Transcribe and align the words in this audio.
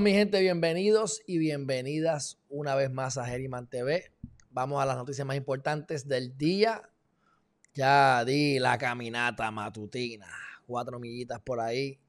Mi 0.00 0.12
gente, 0.12 0.40
bienvenidos 0.40 1.22
y 1.24 1.38
bienvenidas 1.38 2.40
una 2.48 2.74
vez 2.74 2.90
más 2.90 3.16
a 3.16 3.26
Geriman 3.26 3.68
TV. 3.68 4.10
Vamos 4.50 4.82
a 4.82 4.86
las 4.86 4.96
noticias 4.96 5.24
más 5.24 5.36
importantes 5.36 6.08
del 6.08 6.36
día. 6.36 6.90
Ya 7.74 8.24
di 8.24 8.58
la 8.58 8.76
caminata 8.76 9.48
matutina, 9.52 10.26
cuatro 10.66 10.98
millitas 10.98 11.38
por 11.40 11.60
ahí, 11.60 12.00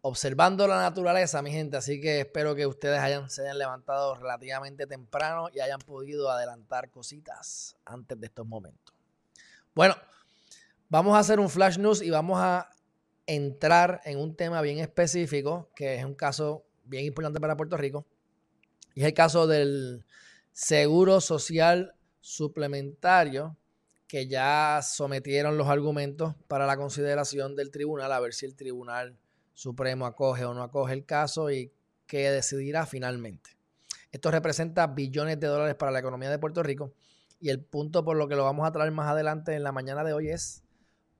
observando 0.00 0.66
la 0.66 0.78
naturaleza, 0.78 1.42
mi 1.42 1.50
gente. 1.50 1.76
Así 1.76 2.00
que 2.00 2.20
espero 2.20 2.54
que 2.54 2.66
ustedes 2.66 2.98
hayan, 3.00 3.28
se 3.28 3.42
hayan 3.42 3.58
levantado 3.58 4.14
relativamente 4.14 4.86
temprano 4.86 5.50
y 5.52 5.60
hayan 5.60 5.80
podido 5.80 6.30
adelantar 6.30 6.90
cositas 6.90 7.76
antes 7.84 8.18
de 8.18 8.26
estos 8.26 8.46
momentos. 8.46 8.94
Bueno, 9.74 9.96
vamos 10.88 11.14
a 11.14 11.18
hacer 11.18 11.40
un 11.40 11.50
flash 11.50 11.76
news 11.78 12.00
y 12.00 12.08
vamos 12.08 12.38
a 12.40 12.70
entrar 13.26 14.00
en 14.04 14.18
un 14.18 14.34
tema 14.34 14.62
bien 14.62 14.78
específico, 14.78 15.68
que 15.74 15.96
es 15.96 16.04
un 16.04 16.14
caso 16.14 16.65
bien 16.86 17.04
importante 17.04 17.40
para 17.40 17.56
Puerto 17.56 17.76
Rico, 17.76 18.06
y 18.94 19.00
es 19.00 19.06
el 19.06 19.14
caso 19.14 19.46
del 19.46 20.04
seguro 20.52 21.20
social 21.20 21.94
suplementario, 22.20 23.56
que 24.08 24.26
ya 24.26 24.80
sometieron 24.82 25.58
los 25.58 25.68
argumentos 25.68 26.34
para 26.48 26.66
la 26.66 26.76
consideración 26.76 27.56
del 27.56 27.70
tribunal, 27.70 28.12
a 28.12 28.20
ver 28.20 28.32
si 28.32 28.46
el 28.46 28.54
tribunal 28.54 29.18
supremo 29.52 30.06
acoge 30.06 30.44
o 30.44 30.54
no 30.54 30.62
acoge 30.62 30.92
el 30.92 31.04
caso 31.04 31.50
y 31.50 31.72
qué 32.06 32.30
decidirá 32.30 32.86
finalmente. 32.86 33.50
Esto 34.12 34.30
representa 34.30 34.86
billones 34.86 35.40
de 35.40 35.46
dólares 35.48 35.74
para 35.74 35.92
la 35.92 35.98
economía 35.98 36.30
de 36.30 36.38
Puerto 36.38 36.62
Rico 36.62 36.92
y 37.40 37.50
el 37.50 37.60
punto 37.60 38.04
por 38.04 38.16
lo 38.16 38.28
que 38.28 38.36
lo 38.36 38.44
vamos 38.44 38.66
a 38.66 38.72
traer 38.72 38.92
más 38.92 39.10
adelante 39.10 39.54
en 39.54 39.62
la 39.62 39.72
mañana 39.72 40.04
de 40.04 40.12
hoy 40.12 40.28
es 40.28 40.62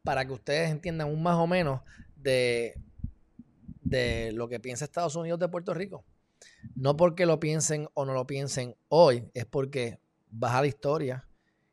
para 0.03 0.25
que 0.25 0.33
ustedes 0.33 0.71
entiendan 0.71 1.09
un 1.09 1.23
más 1.23 1.37
o 1.37 1.47
menos 1.47 1.81
de, 2.15 2.81
de 3.89 4.33
lo 4.33 4.49
que 4.49 4.61
piensa 4.61 4.85
Estados 4.85 5.17
Unidos 5.17 5.39
de 5.39 5.49
Puerto 5.49 5.75
Rico. 5.75 6.05
No 6.75 6.97
porque 6.97 7.27
lo 7.27 7.39
piensen 7.39 7.89
o 7.95 8.05
no 8.05 8.13
lo 8.13 8.27
piensen 8.27 8.77
hoy, 8.89 9.31
es 9.35 9.47
porque 9.47 10.01
baja 10.31 10.61
la 10.61 10.67
historia 10.67 11.29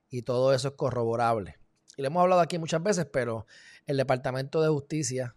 y 0.09 0.21
todo 0.21 0.53
eso 0.53 0.69
es 0.69 0.73
corroborable. 0.75 1.57
Y 1.97 2.01
lo 2.01 2.07
hemos 2.07 2.21
hablado 2.21 2.41
aquí 2.41 2.57
muchas 2.59 2.81
veces, 2.83 3.05
pero 3.11 3.45
el 3.87 3.97
Departamento 3.97 4.61
de 4.61 4.69
Justicia 4.69 5.35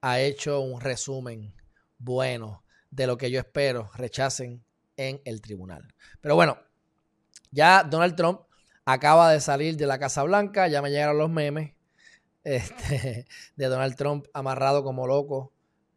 ha 0.00 0.20
hecho 0.20 0.60
un 0.60 0.80
resumen 0.80 1.54
bueno 1.98 2.64
de 2.90 3.06
lo 3.06 3.16
que 3.16 3.30
yo 3.30 3.38
espero 3.38 3.90
rechacen 3.94 4.64
en 4.96 5.20
el 5.24 5.40
tribunal. 5.40 5.94
Pero 6.20 6.34
bueno, 6.34 6.58
ya 7.50 7.84
Donald 7.84 8.16
Trump 8.16 8.40
acaba 8.84 9.30
de 9.32 9.40
salir 9.40 9.76
de 9.76 9.86
la 9.86 9.98
Casa 9.98 10.22
Blanca, 10.24 10.66
ya 10.66 10.82
me 10.82 10.90
llegaron 10.90 11.18
los 11.18 11.30
memes 11.30 11.74
este, 12.44 13.26
de 13.54 13.66
Donald 13.66 13.94
Trump 13.94 14.26
amarrado 14.34 14.82
como 14.82 15.06
loco 15.06 15.52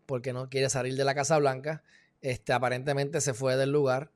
porque 0.06 0.34
no 0.34 0.50
quiere 0.50 0.70
salir 0.70 0.96
de 0.96 1.04
la 1.04 1.16
Casa 1.16 1.38
Blanca. 1.38 1.84
Este, 2.22 2.54
aparentemente 2.54 3.22
se 3.22 3.34
fue 3.34 3.58
del 3.58 3.72
lugar 3.72 4.12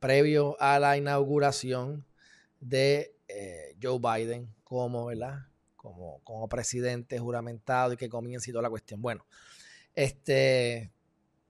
previo 0.00 0.56
a 0.60 0.78
la 0.78 0.96
inauguración 0.96 2.04
de 2.60 3.14
eh, 3.28 3.76
Joe 3.80 3.98
Biden 4.00 4.52
como, 4.64 5.06
¿verdad? 5.06 5.46
Como, 5.76 6.20
como 6.24 6.48
presidente 6.48 7.18
juramentado 7.18 7.92
y 7.92 7.96
que 7.96 8.08
comience 8.08 8.50
y 8.50 8.52
toda 8.52 8.62
la 8.62 8.70
cuestión. 8.70 9.02
Bueno, 9.02 9.26
este, 9.94 10.90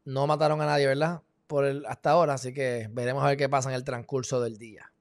no 0.04 0.26
mataron 0.26 0.60
a 0.60 0.66
nadie, 0.66 0.86
¿verdad? 0.86 1.22
Por 1.46 1.64
el, 1.64 1.86
hasta 1.86 2.10
ahora, 2.10 2.34
así 2.34 2.52
que 2.52 2.88
veremos 2.90 3.22
a 3.22 3.28
ver 3.28 3.36
qué 3.36 3.48
pasa 3.48 3.68
en 3.68 3.74
el 3.74 3.84
transcurso 3.84 4.40
del 4.40 4.58
día. 4.58 4.92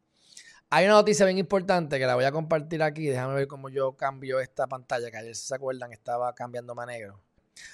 Hay 0.69 0.85
una 0.85 0.93
noticia 0.93 1.25
bien 1.25 1.37
importante 1.37 1.99
que 1.99 2.05
la 2.05 2.15
voy 2.15 2.23
a 2.23 2.31
compartir 2.31 2.81
aquí. 2.81 3.07
Déjame 3.07 3.35
ver 3.35 3.47
cómo 3.47 3.67
yo 3.67 3.97
cambio 3.97 4.39
esta 4.39 4.67
pantalla, 4.67 5.11
que 5.11 5.17
ayer, 5.17 5.35
si 5.35 5.47
se 5.47 5.55
acuerdan, 5.55 5.91
estaba 5.91 6.33
cambiando 6.33 6.75
a. 6.75 7.19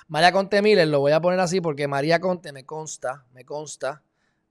María 0.07 0.31
Conte 0.31 0.61
Miller, 0.61 0.87
lo 0.87 0.99
voy 0.99 1.11
a 1.11 1.21
poner 1.21 1.39
así 1.39 1.61
porque 1.61 1.87
María 1.87 2.19
Conte 2.19 2.51
me 2.51 2.65
consta, 2.65 3.25
me 3.33 3.45
consta 3.45 4.03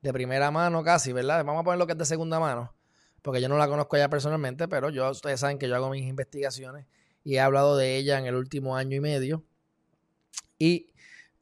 de 0.02 0.12
primera 0.12 0.50
mano 0.50 0.82
casi, 0.82 1.12
¿verdad? 1.12 1.44
Vamos 1.44 1.60
a 1.60 1.64
poner 1.64 1.78
lo 1.78 1.86
que 1.86 1.92
es 1.92 1.98
de 1.98 2.04
segunda 2.04 2.38
mano, 2.38 2.74
porque 3.22 3.40
yo 3.40 3.48
no 3.48 3.58
la 3.58 3.68
conozco 3.68 3.96
ya 3.96 4.08
personalmente, 4.08 4.68
pero 4.68 4.90
yo, 4.90 5.10
ustedes 5.10 5.40
saben 5.40 5.58
que 5.58 5.68
yo 5.68 5.76
hago 5.76 5.90
mis 5.90 6.06
investigaciones 6.06 6.86
y 7.24 7.36
he 7.36 7.40
hablado 7.40 7.76
de 7.76 7.96
ella 7.96 8.18
en 8.18 8.26
el 8.26 8.34
último 8.34 8.76
año 8.76 8.96
y 8.96 9.00
medio. 9.00 9.44
Y 10.58 10.92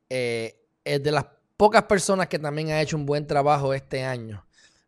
eh, 0.08 0.60
es 0.84 1.02
de 1.02 1.12
las 1.12 1.26
pocas 1.56 1.84
personas 1.84 2.28
que 2.28 2.38
también 2.38 2.70
ha 2.70 2.80
hecho 2.80 2.96
un 2.96 3.06
buen 3.06 3.26
trabajo 3.26 3.74
este 3.74 4.04
año 4.04 4.44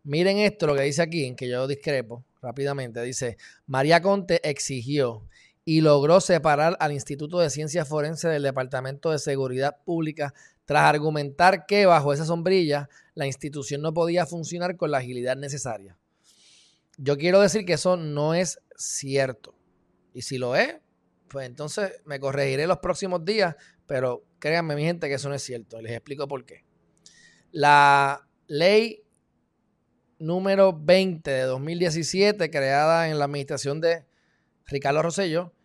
Miren 0.07 0.39
esto, 0.39 0.69
lo 0.69 0.77
que 0.77 0.83
dice 0.83 1.03
aquí, 1.03 1.25
en 1.25 1.35
que 1.35 1.49
yo 1.49 1.67
discrepo 1.67 2.25
rápidamente. 2.41 3.03
Dice, 3.03 3.39
María 3.67 4.01
Conte 4.01 4.41
exigió 4.49 5.27
y 5.69 5.81
logró 5.81 6.21
separar 6.21 6.77
al 6.79 6.93
Instituto 6.93 7.41
de 7.41 7.51
Ciencias 7.51 7.89
Forenses 7.89 8.31
del 8.31 8.45
Departamento 8.45 9.11
de 9.11 9.19
Seguridad 9.19 9.83
Pública 9.85 10.33
tras 10.65 10.85
argumentar 10.85 11.67
que 11.67 11.87
bajo 11.87 12.13
esa 12.13 12.25
sombrilla 12.25 12.89
la 13.15 13.27
institución 13.27 13.83
no 13.83 13.93
podía 13.93 14.27
funcionar 14.27 14.77
con 14.77 14.93
la 14.93 14.99
agilidad 14.99 15.37
necesaria. 15.37 15.99
Yo 16.99 17.19
quiero 17.19 17.41
decir 17.41 17.65
que 17.67 17.73
eso 17.73 17.97
no 17.97 18.33
es 18.33 18.61
cierto. 18.77 19.57
Y 20.15 20.23
si 20.23 20.39
lo 20.39 20.55
es, 20.55 20.77
pues 21.27 21.49
entonces 21.49 22.01
me 22.05 22.21
corregiré 22.21 22.69
los 22.69 22.79
próximos 22.79 23.25
días, 23.25 23.57
pero 23.87 24.25
créanme 24.39 24.77
mi 24.77 24.85
gente 24.85 25.09
que 25.09 25.15
eso 25.15 25.29
no 25.29 25.35
es 25.35 25.43
cierto. 25.43 25.83
Les 25.83 25.93
explico 25.93 26.29
por 26.29 26.47
qué. 26.47 26.65
La 27.51 28.29
ley 28.47 29.03
número 30.21 30.73
20 30.73 31.29
de 31.29 31.43
2017, 31.43 32.51
creada 32.51 33.09
en 33.09 33.19
la 33.19 33.25
administración 33.25 33.81
de 33.81 34.07
Ricardo 34.67 35.03
Rosello, 35.03 35.56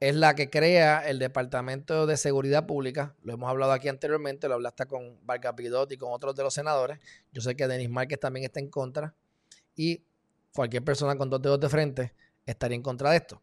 es 0.00 0.14
la 0.14 0.34
que 0.34 0.48
crea 0.48 1.00
el 1.08 1.18
Departamento 1.18 2.06
de 2.06 2.16
Seguridad 2.16 2.66
Pública. 2.66 3.14
Lo 3.22 3.32
hemos 3.32 3.50
hablado 3.50 3.72
aquí 3.72 3.88
anteriormente, 3.88 4.48
lo 4.48 4.54
hablaste 4.54 4.86
con 4.86 5.18
Vargas 5.24 5.54
Pidot 5.54 5.90
y 5.92 5.96
con 5.96 6.12
otros 6.12 6.36
de 6.36 6.44
los 6.44 6.54
senadores. 6.54 6.98
Yo 7.32 7.40
sé 7.40 7.56
que 7.56 7.66
Denis 7.66 7.90
Márquez 7.90 8.20
también 8.20 8.44
está 8.44 8.60
en 8.60 8.68
contra 8.68 9.14
y 9.74 10.02
cualquier 10.54 10.84
persona 10.84 11.16
con 11.16 11.30
dos 11.30 11.42
dedos 11.42 11.60
de 11.60 11.68
frente 11.68 12.14
estaría 12.46 12.76
en 12.76 12.82
contra 12.82 13.10
de 13.10 13.16
esto. 13.16 13.42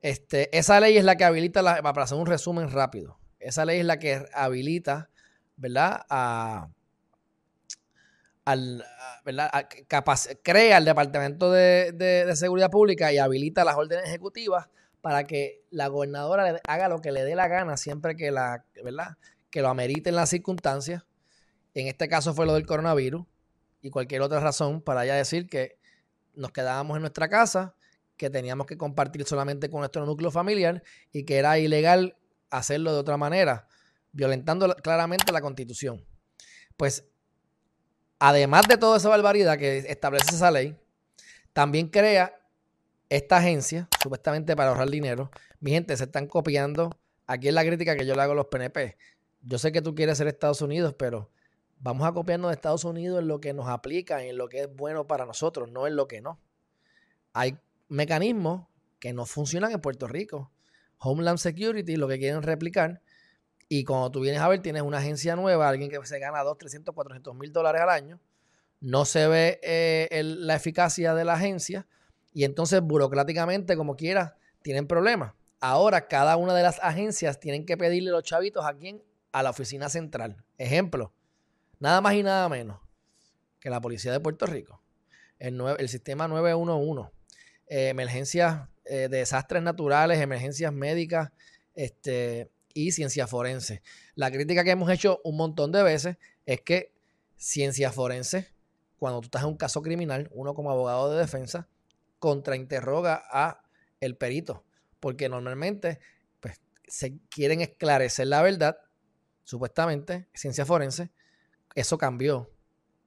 Este, 0.00 0.56
esa 0.56 0.78
ley 0.80 0.96
es 0.96 1.04
la 1.04 1.16
que 1.16 1.24
habilita, 1.24 1.62
la, 1.62 1.82
para 1.82 2.02
hacer 2.02 2.18
un 2.18 2.26
resumen 2.26 2.70
rápido, 2.70 3.18
esa 3.38 3.64
ley 3.64 3.80
es 3.80 3.86
la 3.86 3.98
que 3.98 4.26
habilita, 4.34 5.08
¿verdad? 5.56 6.04
A, 6.10 6.68
al, 8.44 8.84
crea 10.42 10.78
el 10.78 10.84
Departamento 10.84 11.50
de, 11.50 12.32
Seguridad 12.34 12.70
Pública 12.70 13.12
y 13.12 13.18
habilita 13.18 13.64
las 13.64 13.76
órdenes 13.76 14.06
ejecutivas 14.06 14.68
para 15.04 15.24
que 15.24 15.62
la 15.68 15.88
gobernadora 15.88 16.62
haga 16.66 16.88
lo 16.88 17.02
que 17.02 17.12
le 17.12 17.24
dé 17.24 17.34
la 17.34 17.46
gana 17.46 17.76
siempre 17.76 18.16
que, 18.16 18.30
la, 18.30 18.64
¿verdad? 18.82 19.18
que 19.50 19.60
lo 19.60 19.68
ameriten 19.68 20.16
las 20.16 20.30
circunstancias. 20.30 21.04
En 21.74 21.88
este 21.88 22.08
caso 22.08 22.32
fue 22.32 22.46
lo 22.46 22.54
del 22.54 22.64
coronavirus 22.64 23.26
y 23.82 23.90
cualquier 23.90 24.22
otra 24.22 24.40
razón 24.40 24.80
para 24.80 25.04
ella 25.04 25.14
decir 25.14 25.46
que 25.46 25.76
nos 26.32 26.52
quedábamos 26.52 26.96
en 26.96 27.02
nuestra 27.02 27.28
casa, 27.28 27.74
que 28.16 28.30
teníamos 28.30 28.66
que 28.66 28.78
compartir 28.78 29.26
solamente 29.26 29.68
con 29.68 29.80
nuestro 29.80 30.06
núcleo 30.06 30.30
familiar 30.30 30.82
y 31.12 31.24
que 31.26 31.36
era 31.36 31.58
ilegal 31.58 32.16
hacerlo 32.48 32.94
de 32.94 33.00
otra 33.00 33.18
manera, 33.18 33.68
violentando 34.12 34.74
claramente 34.76 35.34
la 35.34 35.42
constitución. 35.42 36.02
Pues 36.78 37.04
además 38.18 38.66
de 38.68 38.78
toda 38.78 38.96
esa 38.96 39.10
barbaridad 39.10 39.58
que 39.58 39.80
establece 39.80 40.34
esa 40.34 40.50
ley, 40.50 40.78
también 41.52 41.88
crea 41.88 42.40
esta 43.16 43.36
agencia, 43.36 43.88
supuestamente 44.02 44.56
para 44.56 44.70
ahorrar 44.70 44.90
dinero. 44.90 45.30
Mi 45.60 45.70
gente, 45.70 45.96
se 45.96 46.04
están 46.04 46.26
copiando. 46.26 46.90
Aquí 47.26 47.48
es 47.48 47.54
la 47.54 47.64
crítica 47.64 47.96
que 47.96 48.06
yo 48.06 48.14
le 48.16 48.22
hago 48.22 48.32
a 48.32 48.34
los 48.34 48.46
PNP. 48.46 48.96
Yo 49.42 49.58
sé 49.58 49.70
que 49.70 49.82
tú 49.82 49.94
quieres 49.94 50.18
ser 50.18 50.26
Estados 50.26 50.62
Unidos, 50.62 50.94
pero 50.98 51.30
vamos 51.78 52.06
a 52.08 52.12
copiarnos 52.12 52.50
de 52.50 52.54
Estados 52.54 52.84
Unidos 52.84 53.20
en 53.20 53.28
lo 53.28 53.40
que 53.40 53.52
nos 53.52 53.68
aplica, 53.68 54.24
en 54.24 54.36
lo 54.36 54.48
que 54.48 54.62
es 54.62 54.74
bueno 54.74 55.06
para 55.06 55.26
nosotros, 55.26 55.70
no 55.70 55.86
en 55.86 55.94
lo 55.94 56.08
que 56.08 56.20
no. 56.20 56.40
Hay 57.32 57.56
mecanismos 57.88 58.66
que 58.98 59.12
no 59.12 59.26
funcionan 59.26 59.70
en 59.70 59.80
Puerto 59.80 60.08
Rico. 60.08 60.50
Homeland 60.98 61.38
Security, 61.38 61.96
lo 61.96 62.08
que 62.08 62.18
quieren 62.18 62.42
replicar, 62.42 63.00
y 63.68 63.84
cuando 63.84 64.10
tú 64.10 64.20
vienes 64.20 64.40
a 64.40 64.48
ver, 64.48 64.60
tienes 64.60 64.82
una 64.82 64.98
agencia 64.98 65.36
nueva, 65.36 65.68
alguien 65.68 65.90
que 65.90 66.04
se 66.04 66.18
gana 66.18 66.42
2, 66.42 66.58
300, 66.58 66.94
400 66.94 67.34
mil 67.34 67.52
dólares 67.52 67.82
al 67.82 67.90
año, 67.90 68.20
no 68.80 69.04
se 69.04 69.26
ve 69.28 69.60
eh, 69.62 70.22
la 70.24 70.56
eficacia 70.56 71.14
de 71.14 71.24
la 71.24 71.34
agencia 71.34 71.86
y 72.34 72.44
entonces 72.44 72.82
burocráticamente, 72.82 73.76
como 73.76 73.96
quiera, 73.96 74.36
tienen 74.60 74.86
problemas. 74.86 75.32
Ahora, 75.60 76.08
cada 76.08 76.36
una 76.36 76.52
de 76.52 76.62
las 76.62 76.78
agencias 76.82 77.40
tienen 77.40 77.64
que 77.64 77.78
pedirle 77.78 78.10
los 78.10 78.24
chavitos 78.24 78.66
a 78.66 78.74
quién? 78.74 79.02
A 79.32 79.42
la 79.42 79.50
oficina 79.50 79.88
central. 79.88 80.44
Ejemplo, 80.58 81.14
nada 81.78 82.00
más 82.00 82.14
y 82.14 82.22
nada 82.22 82.48
menos 82.48 82.80
que 83.60 83.70
la 83.70 83.80
Policía 83.80 84.12
de 84.12 84.20
Puerto 84.20 84.44
Rico, 84.44 84.82
el, 85.38 85.58
el 85.78 85.88
sistema 85.88 86.28
911, 86.28 87.10
eh, 87.68 87.88
emergencias 87.88 88.68
eh, 88.84 89.08
de 89.08 89.18
desastres 89.18 89.62
naturales, 89.62 90.20
emergencias 90.20 90.72
médicas, 90.72 91.30
este, 91.74 92.50
y 92.74 92.92
ciencia 92.92 93.26
forense. 93.26 93.82
La 94.14 94.30
crítica 94.30 94.64
que 94.64 94.72
hemos 94.72 94.90
hecho 94.90 95.20
un 95.24 95.36
montón 95.36 95.72
de 95.72 95.82
veces 95.82 96.16
es 96.44 96.60
que 96.60 96.92
ciencia 97.36 97.92
forense, 97.92 98.48
cuando 98.98 99.20
tú 99.20 99.26
estás 99.26 99.42
en 99.42 99.48
un 99.48 99.56
caso 99.56 99.80
criminal, 99.80 100.28
uno 100.32 100.54
como 100.54 100.70
abogado 100.70 101.10
de 101.12 101.20
defensa, 101.20 101.68
contrainterroga 102.24 103.22
a 103.30 103.60
el 104.00 104.16
perito, 104.16 104.64
porque 104.98 105.28
normalmente 105.28 106.00
pues, 106.40 106.58
se 106.88 107.18
quieren 107.28 107.60
esclarecer 107.60 108.28
la 108.28 108.40
verdad, 108.40 108.78
supuestamente, 109.42 110.26
ciencia 110.32 110.64
forense, 110.64 111.10
eso 111.74 111.98
cambió 111.98 112.50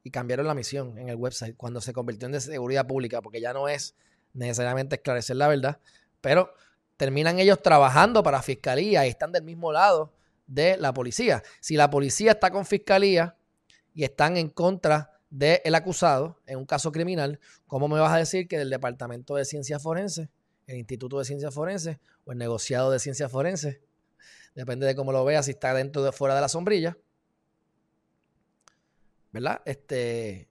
y 0.03 0.11
cambiaron 0.11 0.45
la 0.45 0.53
misión 0.53 0.99
en 0.99 1.09
el 1.09 1.15
website 1.15 1.57
cuando 1.57 1.81
se 1.81 1.93
convirtió 1.93 2.27
en 2.27 2.33
de 2.33 2.41
seguridad 2.41 2.85
pública, 2.85 3.23
porque 3.23 3.41
ya 3.41 3.53
no 3.53 3.67
es 3.67 3.95
necesariamente 4.33 4.97
esclarecer 4.97 5.37
la 5.37 5.47
verdad, 5.47 5.79
pero 6.21 6.53
terminan 6.95 7.39
ellos 7.39 7.59
trabajando 7.63 8.21
para 8.21 8.43
fiscalía 8.43 9.03
y 9.07 9.09
están 9.09 9.31
del 9.31 9.41
mismo 9.41 9.71
lado 9.71 10.13
de 10.45 10.77
la 10.77 10.93
policía. 10.93 11.41
Si 11.59 11.75
la 11.75 11.89
policía 11.89 12.33
está 12.33 12.51
con 12.51 12.67
fiscalía 12.67 13.35
y 13.95 14.03
están 14.03 14.37
en 14.37 14.49
contra 14.49 15.16
del 15.29 15.75
acusado 15.75 16.39
en 16.45 16.57
un 16.57 16.65
caso 16.65 16.91
criminal, 16.91 17.39
¿cómo 17.67 17.87
me 17.87 17.99
vas 17.99 18.13
a 18.13 18.17
decir 18.17 18.47
que 18.47 18.57
del 18.57 18.69
Departamento 18.69 19.35
de 19.35 19.45
Ciencias 19.45 19.81
Forenses, 19.81 20.29
el 20.67 20.77
Instituto 20.77 21.19
de 21.19 21.25
Ciencias 21.25 21.53
Forenses 21.53 21.97
o 22.25 22.31
el 22.31 22.37
negociado 22.37 22.91
de 22.91 22.99
Ciencias 22.99 23.31
Forenses, 23.31 23.79
depende 24.55 24.85
de 24.85 24.95
cómo 24.95 25.11
lo 25.11 25.23
veas, 25.25 25.45
si 25.45 25.51
está 25.51 25.73
dentro 25.73 26.03
o 26.03 26.11
fuera 26.11 26.35
de 26.35 26.41
la 26.41 26.49
sombrilla, 26.49 26.97
¿verdad? 29.31 29.61
Este 29.65 30.49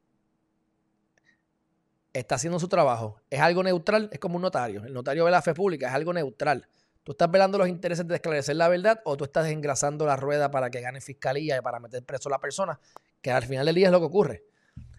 está 2.12 2.36
haciendo 2.36 2.58
su 2.58 2.68
trabajo. 2.68 3.20
Es 3.28 3.40
algo 3.40 3.62
neutral, 3.62 4.08
es 4.12 4.18
como 4.18 4.36
un 4.36 4.42
notario. 4.42 4.84
El 4.84 4.94
notario 4.94 5.24
ve 5.24 5.30
la 5.30 5.42
fe 5.42 5.54
pública, 5.54 5.88
es 5.88 5.94
algo 5.94 6.12
neutral. 6.12 6.66
¿Tú 7.02 7.12
estás 7.12 7.30
velando 7.30 7.58
los 7.58 7.68
intereses 7.68 8.06
de 8.06 8.14
esclarecer 8.16 8.56
la 8.56 8.68
verdad 8.68 9.00
o 9.04 9.16
tú 9.16 9.24
estás 9.24 9.48
engrasando 9.48 10.06
la 10.06 10.16
rueda 10.16 10.50
para 10.50 10.70
que 10.70 10.80
gane 10.80 11.00
fiscalía 11.00 11.56
y 11.56 11.60
para 11.60 11.78
meter 11.78 12.02
preso 12.04 12.28
a 12.28 12.32
la 12.32 12.40
persona? 12.40 12.80
Que 13.20 13.30
al 13.30 13.44
final 13.44 13.66
del 13.66 13.74
día 13.74 13.86
es 13.86 13.92
lo 13.92 14.00
que 14.00 14.06
ocurre. 14.06 14.44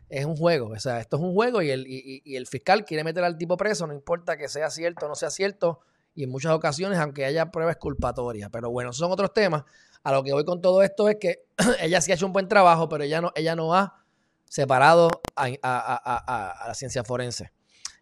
Es 0.09 0.25
un 0.25 0.35
juego. 0.35 0.69
O 0.69 0.79
sea, 0.79 0.99
esto 0.99 1.17
es 1.17 1.23
un 1.23 1.33
juego 1.33 1.61
y 1.61 1.69
el, 1.69 1.85
y 1.87 2.35
el 2.35 2.47
fiscal 2.47 2.85
quiere 2.85 3.03
meter 3.03 3.23
al 3.23 3.37
tipo 3.37 3.57
preso, 3.57 3.87
no 3.87 3.93
importa 3.93 4.37
que 4.37 4.47
sea 4.47 4.69
cierto 4.69 5.05
o 5.05 5.09
no 5.09 5.15
sea 5.15 5.29
cierto, 5.29 5.81
y 6.17 6.23
en 6.23 6.31
muchas 6.31 6.51
ocasiones, 6.51 6.97
aunque 6.97 7.25
haya 7.25 7.51
pruebas 7.51 7.77
culpatorias. 7.77 8.49
Pero 8.51 8.71
bueno, 8.71 8.91
son 8.91 9.11
otros 9.11 9.31
temas. 9.33 9.63
A 10.01 10.11
lo 10.11 10.23
que 10.23 10.33
voy 10.33 10.43
con 10.45 10.61
todo 10.61 10.81
esto 10.81 11.09
es 11.09 11.17
que 11.21 11.45
ella 11.79 12.01
sí 12.01 12.11
ha 12.11 12.15
hecho 12.15 12.25
un 12.25 12.33
buen 12.33 12.47
trabajo, 12.47 12.89
pero 12.89 13.03
ella 13.03 13.21
no, 13.21 13.31
ella 13.35 13.55
no 13.55 13.75
ha 13.75 14.03
separado 14.45 15.09
a, 15.35 16.65
la 16.67 16.73
ciencia 16.73 17.03
forense. 17.03 17.51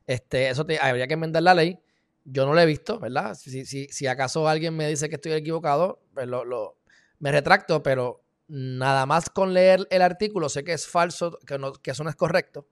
Este, 0.07 0.49
eso 0.49 0.65
habría 0.81 1.07
que 1.07 1.15
enmendar 1.15 1.43
la 1.43 1.53
ley. 1.53 1.77
Yo 2.23 2.45
no 2.45 2.53
lo 2.53 2.61
he 2.61 2.65
visto, 2.65 2.99
¿verdad? 3.01 3.35
Si, 3.35 3.65
si, 3.65 4.07
acaso 4.07 4.47
alguien 4.47 4.77
me 4.77 4.87
dice 4.87 5.09
que 5.09 5.15
estoy 5.15 5.33
equivocado, 5.33 5.99
pues 6.13 6.25
lo, 6.25 6.77
me 7.19 7.33
retracto, 7.33 7.83
pero 7.83 8.23
nada 8.47 9.05
más 9.05 9.29
con 9.29 9.53
leer 9.53 9.87
el 9.89 10.01
artículo 10.01 10.49
sé 10.49 10.63
que 10.63 10.73
es 10.73 10.87
falso, 10.87 11.39
que, 11.45 11.57
no, 11.57 11.73
que 11.73 11.91
eso 11.91 12.03
no 12.03 12.09
es 12.09 12.15
correcto. 12.15 12.67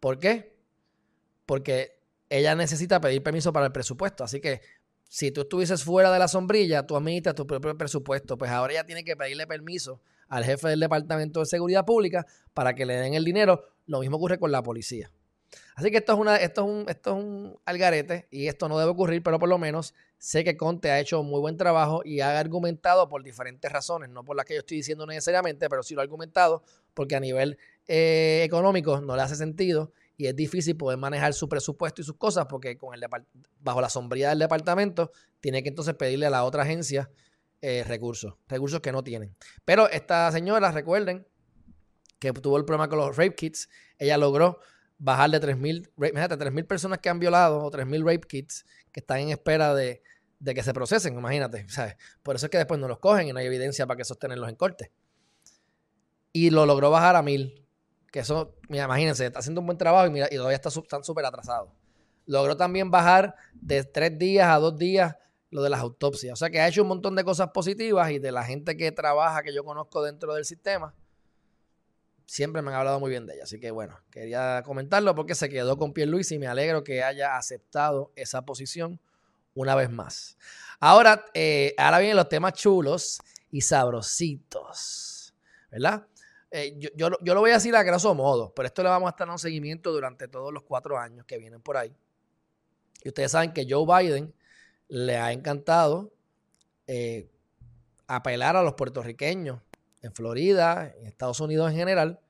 ¿Por 0.00 0.18
qué? 0.18 0.56
Porque 1.46 2.00
ella 2.28 2.54
necesita 2.54 3.00
pedir 3.00 3.22
permiso 3.22 3.52
para 3.52 3.66
el 3.66 3.72
presupuesto. 3.72 4.24
Así 4.24 4.40
que 4.40 4.60
si 5.08 5.30
tú 5.30 5.42
estuvieses 5.42 5.84
fuera 5.84 6.12
de 6.12 6.18
la 6.18 6.28
sombrilla, 6.28 6.86
tú 6.86 6.96
administras 6.96 7.34
tu 7.34 7.46
propio 7.46 7.76
presupuesto, 7.76 8.36
pues 8.36 8.50
ahora 8.50 8.72
ella 8.72 8.84
tiene 8.84 9.04
que 9.04 9.16
pedirle 9.16 9.46
permiso 9.46 10.00
al 10.28 10.44
jefe 10.44 10.68
del 10.68 10.80
Departamento 10.80 11.40
de 11.40 11.46
Seguridad 11.46 11.84
Pública 11.84 12.26
para 12.52 12.74
que 12.74 12.84
le 12.84 12.96
den 12.96 13.14
el 13.14 13.24
dinero. 13.24 13.64
Lo 13.86 14.00
mismo 14.00 14.16
ocurre 14.16 14.38
con 14.38 14.50
la 14.50 14.62
policía. 14.62 15.12
Así 15.74 15.90
que 15.90 15.98
esto 15.98 16.12
es, 16.12 16.18
una, 16.18 16.36
esto, 16.36 16.62
es 16.62 16.68
un, 16.68 16.88
esto 16.88 17.10
es 17.10 17.24
un 17.24 17.58
algarete 17.64 18.26
y 18.30 18.48
esto 18.48 18.68
no 18.68 18.78
debe 18.78 18.90
ocurrir, 18.90 19.22
pero 19.22 19.38
por 19.38 19.48
lo 19.48 19.58
menos 19.58 19.94
sé 20.18 20.44
que 20.44 20.56
Conte 20.56 20.90
ha 20.90 21.00
hecho 21.00 21.22
muy 21.22 21.40
buen 21.40 21.56
trabajo 21.56 22.02
y 22.04 22.20
ha 22.20 22.38
argumentado 22.38 23.08
por 23.08 23.22
diferentes 23.22 23.70
razones, 23.70 24.08
no 24.10 24.24
por 24.24 24.36
las 24.36 24.46
que 24.46 24.54
yo 24.54 24.60
estoy 24.60 24.78
diciendo 24.78 25.06
necesariamente, 25.06 25.68
pero 25.68 25.82
sí 25.82 25.94
lo 25.94 26.00
ha 26.00 26.04
argumentado 26.04 26.62
porque 26.94 27.16
a 27.16 27.20
nivel 27.20 27.58
eh, 27.86 28.42
económico 28.44 29.00
no 29.00 29.16
le 29.16 29.22
hace 29.22 29.36
sentido 29.36 29.92
y 30.16 30.26
es 30.26 30.34
difícil 30.34 30.76
poder 30.76 30.98
manejar 30.98 31.34
su 31.34 31.48
presupuesto 31.48 32.00
y 32.00 32.04
sus 32.04 32.16
cosas 32.16 32.46
porque 32.46 32.78
con 32.78 32.94
el 32.94 33.04
bajo 33.60 33.80
la 33.80 33.90
sombría 33.90 34.30
del 34.30 34.38
departamento 34.38 35.12
tiene 35.40 35.62
que 35.62 35.68
entonces 35.68 35.94
pedirle 35.94 36.26
a 36.26 36.30
la 36.30 36.44
otra 36.44 36.62
agencia 36.62 37.10
eh, 37.60 37.84
recursos, 37.86 38.34
recursos 38.48 38.80
que 38.80 38.92
no 38.92 39.02
tienen. 39.02 39.34
Pero 39.64 39.88
esta 39.90 40.30
señora, 40.32 40.72
recuerden 40.72 41.26
que 42.18 42.32
tuvo 42.32 42.56
el 42.56 42.64
problema 42.64 42.88
con 42.88 42.98
los 42.98 43.16
rape 43.16 43.34
kits, 43.34 43.68
ella 43.98 44.16
logró 44.16 44.58
bajar 44.98 45.30
de 45.30 45.40
3.000, 45.40 45.90
imagínate, 45.96 46.36
3.000 46.36 46.66
personas 46.66 46.98
que 46.98 47.08
han 47.08 47.18
violado 47.18 47.62
o 47.62 47.70
3.000 47.70 48.00
rape 48.00 48.26
kits 48.26 48.64
que 48.92 49.00
están 49.00 49.18
en 49.18 49.30
espera 49.30 49.74
de, 49.74 50.02
que 50.44 50.62
se 50.62 50.72
procesen, 50.72 51.14
imagínate, 51.18 51.66
¿sabes? 51.68 51.96
Por 52.22 52.36
eso 52.36 52.46
es 52.46 52.50
que 52.50 52.58
después 52.58 52.80
no 52.80 52.88
los 52.88 52.98
cogen 52.98 53.28
y 53.28 53.32
no 53.32 53.38
hay 53.38 53.46
evidencia 53.46 53.86
para 53.86 53.98
que 53.98 54.04
sostenerlos 54.04 54.48
en 54.48 54.56
corte. 54.56 54.92
Y 56.32 56.50
lo 56.50 56.66
logró 56.66 56.90
bajar 56.90 57.16
a 57.16 57.22
1.000 57.22 57.66
que 58.12 58.20
eso, 58.20 58.54
mira, 58.68 58.84
imagínense, 58.84 59.26
está 59.26 59.40
haciendo 59.40 59.60
un 59.60 59.66
buen 59.66 59.78
trabajo 59.78 60.06
y, 60.06 60.10
mira, 60.10 60.28
y 60.30 60.36
todavía 60.36 60.56
está, 60.56 60.68
están 60.68 61.04
súper 61.04 61.26
atrasados. 61.26 61.70
Logró 62.24 62.56
también 62.56 62.90
bajar 62.90 63.34
de 63.54 63.84
tres 63.84 64.18
días 64.18 64.48
a 64.48 64.56
dos 64.56 64.78
días 64.78 65.16
lo 65.50 65.62
de 65.62 65.70
las 65.70 65.80
autopsias. 65.80 66.32
O 66.32 66.36
sea 66.36 66.50
que 66.50 66.60
ha 66.60 66.68
hecho 66.68 66.82
un 66.82 66.88
montón 66.88 67.14
de 67.14 67.24
cosas 67.24 67.50
positivas 67.50 68.10
y 68.10 68.18
de 68.18 68.32
la 68.32 68.44
gente 68.44 68.76
que 68.76 68.90
trabaja, 68.92 69.42
que 69.42 69.54
yo 69.54 69.64
conozco 69.64 70.02
dentro 70.02 70.34
del 70.34 70.44
sistema, 70.44 70.94
siempre 72.26 72.60
me 72.60 72.70
han 72.70 72.76
hablado 72.76 73.00
muy 73.00 73.10
bien 73.10 73.26
de 73.26 73.34
ella. 73.34 73.44
Así 73.44 73.58
que 73.58 73.70
bueno, 73.70 73.98
quería 74.10 74.62
comentarlo 74.64 75.14
porque 75.14 75.34
se 75.34 75.48
quedó 75.48 75.78
con 75.78 75.94
Luis 75.96 76.30
y 76.32 76.38
me 76.38 76.48
alegro 76.48 76.84
que 76.84 77.02
haya 77.02 77.36
aceptado 77.36 78.12
esa 78.16 78.42
posición 78.44 79.00
una 79.54 79.74
vez 79.74 79.90
más. 79.90 80.36
Ahora, 80.80 81.24
eh, 81.32 81.74
ahora 81.78 81.98
vienen 82.00 82.16
los 82.16 82.28
temas 82.28 82.52
chulos 82.52 83.18
y 83.50 83.62
sabrositos, 83.62 85.34
¿verdad? 85.70 86.06
Eh, 86.50 86.78
yo, 86.94 87.08
lo 87.10 87.40
voy 87.40 87.50
a 87.50 87.54
decir 87.54 87.74
a 87.74 87.82
grosso 87.82 88.14
modo, 88.14 88.52
pero 88.54 88.66
esto 88.66 88.82
le 88.82 88.88
vamos 88.88 89.06
a 89.06 89.10
estar 89.10 89.26
dando 89.26 89.38
seguimiento 89.38 89.92
durante 89.92 90.28
todos 90.28 90.52
los 90.52 90.62
cuatro 90.62 90.98
años 90.98 91.24
que 91.26 91.38
vienen 91.38 91.60
por 91.60 91.76
ahí. 91.76 91.94
Y 93.02 93.08
ustedes 93.08 93.32
saben 93.32 93.52
que 93.52 93.66
Joe 93.68 93.86
Biden 93.86 94.34
le 94.88 95.16
ha 95.16 95.32
encantado 95.32 96.12
eh, 96.86 97.28
apelar 98.06 98.56
a 98.56 98.62
los 98.62 98.74
puertorriqueños 98.74 99.60
en 100.06 100.14
Florida, 100.14 100.92
en 100.96 101.06
Estados 101.06 101.40
Unidos 101.40 101.70
en 101.70 101.76
general, 101.76 102.20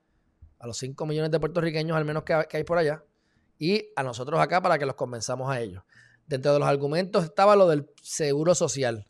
a 0.59 0.67
los 0.67 0.77
5 0.77 1.05
millones 1.05 1.31
de 1.31 1.39
puertorriqueños 1.39 1.95
al 1.95 2.05
menos 2.05 2.23
que, 2.23 2.33
hay 2.33 2.63
por 2.63 2.77
allá, 2.77 3.03
y 3.59 3.89
a 3.95 4.03
nosotros 4.03 4.39
acá 4.39 4.61
para 4.61 4.77
que 4.77 4.85
los 4.85 4.95
convenzamos 4.95 5.49
a 5.49 5.61
ellos. 5.61 5.83
Dentro 6.25 6.53
de 6.53 6.59
los 6.59 6.67
argumentos 6.67 7.23
estaba 7.23 7.55
lo 7.55 7.67
del 7.67 7.89
seguro 8.01 8.53
social, 8.53 9.05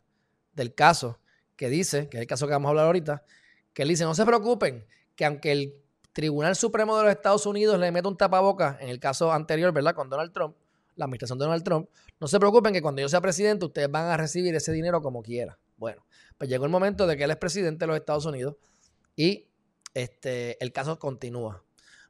del 0.52 0.74
caso 0.74 1.18
que 1.56 1.68
dice, 1.68 2.08
que 2.08 2.18
es 2.18 2.20
el 2.20 2.26
caso 2.26 2.46
que 2.46 2.52
vamos 2.52 2.68
a 2.68 2.70
hablar 2.70 2.86
ahorita, 2.86 3.24
que 3.72 3.82
él 3.82 3.88
dice, 3.88 4.04
no 4.04 4.14
se 4.14 4.24
preocupen, 4.24 4.86
que 5.16 5.24
aunque 5.24 5.52
el 5.52 5.74
Tribunal 6.12 6.56
Supremo 6.56 6.96
de 6.96 7.04
los 7.04 7.12
Estados 7.12 7.46
Unidos 7.46 7.78
le 7.78 7.90
meta 7.92 8.08
un 8.08 8.16
tapaboca 8.16 8.78
en 8.80 8.88
el 8.88 8.98
caso 8.98 9.32
anterior, 9.32 9.72
¿verdad? 9.72 9.94
Con 9.94 10.08
Donald 10.08 10.32
Trump, 10.32 10.56
la 10.96 11.04
administración 11.04 11.38
de 11.38 11.44
Donald 11.44 11.64
Trump, 11.64 11.88
no 12.20 12.26
se 12.26 12.38
preocupen 12.38 12.72
que 12.72 12.82
cuando 12.82 13.00
yo 13.00 13.08
sea 13.08 13.20
presidente 13.20 13.64
ustedes 13.64 13.90
van 13.90 14.06
a 14.06 14.16
recibir 14.16 14.54
ese 14.54 14.72
dinero 14.72 15.00
como 15.00 15.22
quiera. 15.22 15.58
Bueno, 15.78 16.04
pues 16.36 16.50
llegó 16.50 16.64
el 16.64 16.70
momento 16.70 17.06
de 17.06 17.16
que 17.16 17.24
él 17.24 17.30
es 17.30 17.36
presidente 17.36 17.84
de 17.84 17.86
los 17.86 17.96
Estados 17.96 18.26
Unidos 18.26 18.56
y 19.16 19.46
este, 19.94 20.62
el 20.62 20.72
caso 20.72 20.98
continúa. 20.98 21.64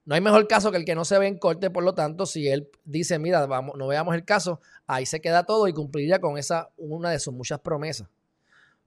No 0.04 0.14
hay 0.14 0.22
mejor 0.22 0.48
caso 0.48 0.70
que 0.70 0.78
el 0.78 0.86
que 0.86 0.94
no 0.94 1.04
se 1.04 1.18
ve 1.18 1.26
en 1.26 1.38
corte, 1.38 1.68
por 1.68 1.84
lo 1.84 1.94
tanto, 1.94 2.24
si 2.24 2.48
él 2.48 2.70
dice, 2.84 3.18
mira, 3.18 3.44
vamos, 3.46 3.76
no 3.76 3.86
veamos 3.86 4.14
el 4.14 4.24
caso, 4.24 4.60
ahí 4.86 5.04
se 5.04 5.20
queda 5.20 5.44
todo 5.44 5.68
y 5.68 5.74
cumpliría 5.74 6.18
con 6.18 6.38
esa, 6.38 6.70
una 6.78 7.10
de 7.10 7.18
sus 7.18 7.34
muchas 7.34 7.60
promesas. 7.60 8.08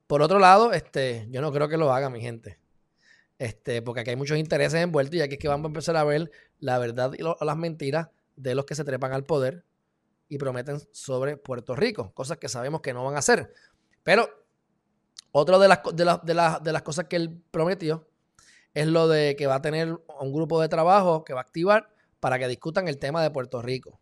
Por 0.08 0.24
otro 0.24 0.40
lado, 0.40 0.74
este, 0.74 1.28
yo 1.30 1.42
no 1.42 1.52
creo 1.52 1.70
que 1.70 1.78
lo 1.78 1.94
haga 1.94 2.10
mi 2.10 2.22
gente. 2.22 2.60
Este, 3.38 3.82
porque 3.82 4.02
aquí 4.02 4.10
hay 4.10 4.16
muchos 4.16 4.38
intereses 4.38 4.82
envueltos 4.82 5.16
y 5.16 5.22
aquí 5.22 5.36
es 5.36 5.40
que 5.40 5.48
vamos 5.48 5.66
a 5.66 5.68
empezar 5.70 5.96
a 5.96 6.04
ver 6.04 6.32
la 6.60 6.78
verdad 6.80 7.12
y 7.18 7.24
las 7.24 7.58
mentiras 7.58 8.10
de 8.36 8.56
los 8.56 8.66
que 8.66 8.76
se 8.76 8.84
trepan 8.84 9.14
al 9.14 9.24
poder 9.24 9.64
y 10.28 10.38
prometen 10.38 10.80
sobre 10.92 11.38
Puerto 11.38 11.76
Rico, 11.76 12.14
cosas 12.14 12.38
que 12.38 12.50
sabemos 12.50 12.82
que 12.82 12.94
no 12.94 13.04
van 13.04 13.16
a 13.16 13.20
hacer. 13.20 13.54
Pero 14.04 14.28
otra 15.32 15.58
de 15.58 15.68
las, 15.68 15.80
de, 15.94 16.60
de 16.62 16.74
las 16.74 16.82
cosas 16.82 17.06
que 17.06 17.16
él 17.16 17.42
prometió 17.52 18.08
es 18.74 18.88
lo 18.88 19.08
de 19.08 19.36
que 19.36 19.48
va 19.48 19.56
a 19.56 19.62
tener 19.62 20.00
un 20.20 20.34
grupo 20.34 20.62
de 20.62 20.70
trabajo 20.70 21.24
que 21.24 21.34
va 21.34 21.42
a 21.42 21.44
activar 21.44 21.90
para 22.20 22.40
que 22.40 22.48
discutan 22.48 22.88
el 22.88 22.98
tema 22.98 23.22
de 23.24 23.32
Puerto 23.32 23.62
Rico. 23.62 24.00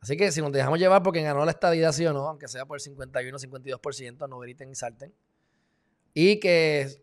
Así 0.00 0.16
que 0.16 0.32
si 0.32 0.42
nos 0.42 0.52
dejamos 0.52 0.78
llevar 0.78 1.02
porque 1.02 1.22
ganó 1.22 1.44
la 1.44 1.52
estadidad, 1.52 1.92
sí 1.92 2.04
o 2.06 2.12
no, 2.12 2.28
aunque 2.28 2.48
sea 2.48 2.66
por 2.66 2.76
el 2.76 2.80
51 2.80 3.38
52%, 3.38 4.28
no 4.28 4.38
griten 4.40 4.70
y 4.70 4.74
salten. 4.74 5.14
Y 6.12 6.40
que 6.40 7.02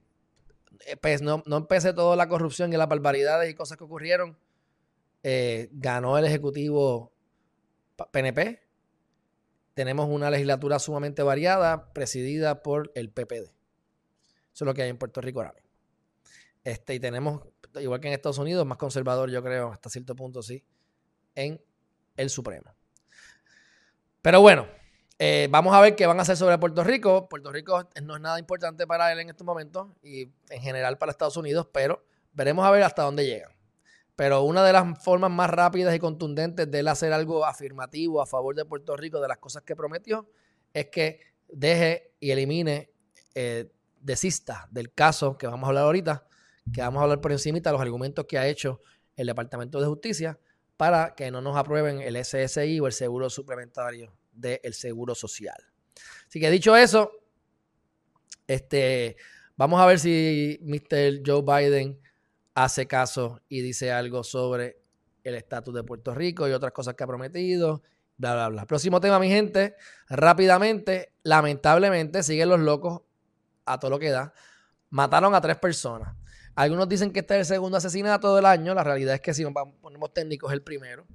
eh, 0.85 0.97
pues 0.97 1.21
no, 1.21 1.41
no 1.45 1.57
empecé 1.57 1.93
toda 1.93 2.15
la 2.15 2.27
corrupción 2.27 2.73
y 2.73 2.77
las 2.77 2.89
barbaridades 2.89 3.49
y 3.49 3.55
cosas 3.55 3.77
que 3.77 3.85
ocurrieron. 3.85 4.37
Eh, 5.23 5.69
ganó 5.71 6.17
el 6.17 6.25
Ejecutivo 6.25 7.11
PNP. 8.11 8.61
Tenemos 9.79 10.09
una 10.09 10.29
legislatura 10.29 10.77
sumamente 10.77 11.23
variada, 11.23 11.93
presidida 11.93 12.63
por 12.63 12.91
el 12.95 13.11
PPD. 13.11 13.45
Eso 13.45 13.53
es 14.53 14.61
lo 14.65 14.73
que 14.73 14.81
hay 14.81 14.89
en 14.89 14.97
Puerto 14.97 15.21
Rico 15.21 15.39
ahora. 15.39 15.55
Este, 16.65 16.95
y 16.95 16.99
tenemos, 16.99 17.43
igual 17.79 18.01
que 18.01 18.09
en 18.09 18.13
Estados 18.13 18.39
Unidos, 18.39 18.65
más 18.65 18.77
conservador, 18.77 19.31
yo 19.31 19.41
creo, 19.41 19.71
hasta 19.71 19.89
cierto 19.89 20.17
punto, 20.17 20.43
sí, 20.43 20.65
en 21.33 21.63
el 22.17 22.29
Supremo. 22.29 22.75
Pero 24.21 24.41
bueno, 24.41 24.67
eh, 25.17 25.47
vamos 25.49 25.73
a 25.73 25.79
ver 25.79 25.95
qué 25.95 26.05
van 26.05 26.19
a 26.19 26.23
hacer 26.23 26.35
sobre 26.35 26.57
Puerto 26.57 26.83
Rico. 26.83 27.29
Puerto 27.29 27.49
Rico 27.49 27.87
no 28.03 28.17
es 28.17 28.21
nada 28.21 28.37
importante 28.37 28.85
para 28.85 29.13
él 29.13 29.19
en 29.19 29.29
estos 29.29 29.47
momentos 29.47 29.87
y 30.03 30.23
en 30.49 30.61
general 30.61 30.97
para 30.97 31.13
Estados 31.13 31.37
Unidos, 31.37 31.69
pero 31.71 32.03
veremos 32.33 32.65
a 32.65 32.71
ver 32.71 32.83
hasta 32.83 33.03
dónde 33.03 33.25
llegan. 33.25 33.58
Pero 34.19 34.43
una 34.43 34.65
de 34.65 34.73
las 34.73 35.01
formas 35.01 35.31
más 35.31 35.49
rápidas 35.49 35.95
y 35.95 35.99
contundentes 35.99 36.69
de 36.69 36.79
él 36.79 36.89
hacer 36.89 37.13
algo 37.13 37.45
afirmativo 37.45 38.21
a 38.21 38.25
favor 38.25 38.53
de 38.53 38.65
Puerto 38.65 38.97
Rico, 38.97 39.21
de 39.21 39.29
las 39.29 39.37
cosas 39.37 39.63
que 39.63 39.77
prometió, 39.77 40.29
es 40.73 40.87
que 40.87 41.21
deje 41.47 42.11
y 42.19 42.31
elimine, 42.31 42.91
eh, 43.33 43.71
desista 44.01 44.67
del 44.71 44.93
caso 44.93 45.37
que 45.37 45.47
vamos 45.47 45.63
a 45.63 45.67
hablar 45.69 45.85
ahorita, 45.85 46.27
que 46.73 46.81
vamos 46.81 46.99
a 46.99 47.03
hablar 47.03 47.21
por 47.21 47.31
encima 47.31 47.61
de 47.61 47.71
los 47.71 47.79
argumentos 47.79 48.25
que 48.25 48.37
ha 48.37 48.45
hecho 48.45 48.81
el 49.15 49.27
Departamento 49.27 49.79
de 49.79 49.87
Justicia 49.87 50.37
para 50.75 51.15
que 51.15 51.31
no 51.31 51.39
nos 51.39 51.55
aprueben 51.55 52.01
el 52.01 52.17
SSI 52.17 52.77
o 52.81 52.87
el 52.87 52.91
seguro 52.91 53.29
suplementario 53.29 54.17
del 54.33 54.73
Seguro 54.73 55.15
Social. 55.15 55.63
Así 56.27 56.41
que 56.41 56.51
dicho 56.51 56.75
eso, 56.75 57.09
este, 58.45 59.15
vamos 59.55 59.79
a 59.79 59.85
ver 59.85 59.97
si 59.97 60.59
Mr. 60.61 61.21
Joe 61.25 61.41
Biden 61.41 62.01
hace 62.63 62.87
caso 62.87 63.41
y 63.47 63.61
dice 63.61 63.91
algo 63.91 64.23
sobre 64.23 64.81
el 65.23 65.35
estatus 65.35 65.73
de 65.73 65.83
Puerto 65.83 66.13
Rico 66.13 66.47
y 66.47 66.51
otras 66.51 66.73
cosas 66.73 66.95
que 66.95 67.03
ha 67.03 67.07
prometido, 67.07 67.83
bla, 68.17 68.33
bla, 68.33 68.49
bla. 68.49 68.65
Próximo 68.65 68.99
tema, 68.99 69.17
mi 69.17 69.29
gente, 69.29 69.75
rápidamente, 70.09 71.13
lamentablemente 71.23 72.21
siguen 72.21 72.49
los 72.49 72.59
locos 72.59 73.01
a 73.65 73.79
todo 73.79 73.91
lo 73.91 73.99
que 73.99 74.09
da. 74.09 74.33
Mataron 74.89 75.33
a 75.35 75.41
tres 75.41 75.57
personas. 75.57 76.15
Algunos 76.55 76.89
dicen 76.89 77.13
que 77.13 77.21
este 77.21 77.35
es 77.35 77.39
el 77.39 77.55
segundo 77.55 77.77
asesinato 77.77 78.35
del 78.35 78.45
año. 78.45 78.73
La 78.73 78.83
realidad 78.83 79.15
es 79.15 79.21
que 79.21 79.33
si 79.33 79.43
nos 79.43 79.53
ponemos 79.79 80.13
técnicos 80.13 80.51
es 80.51 80.55
el 80.55 80.61
primero. 80.61 81.05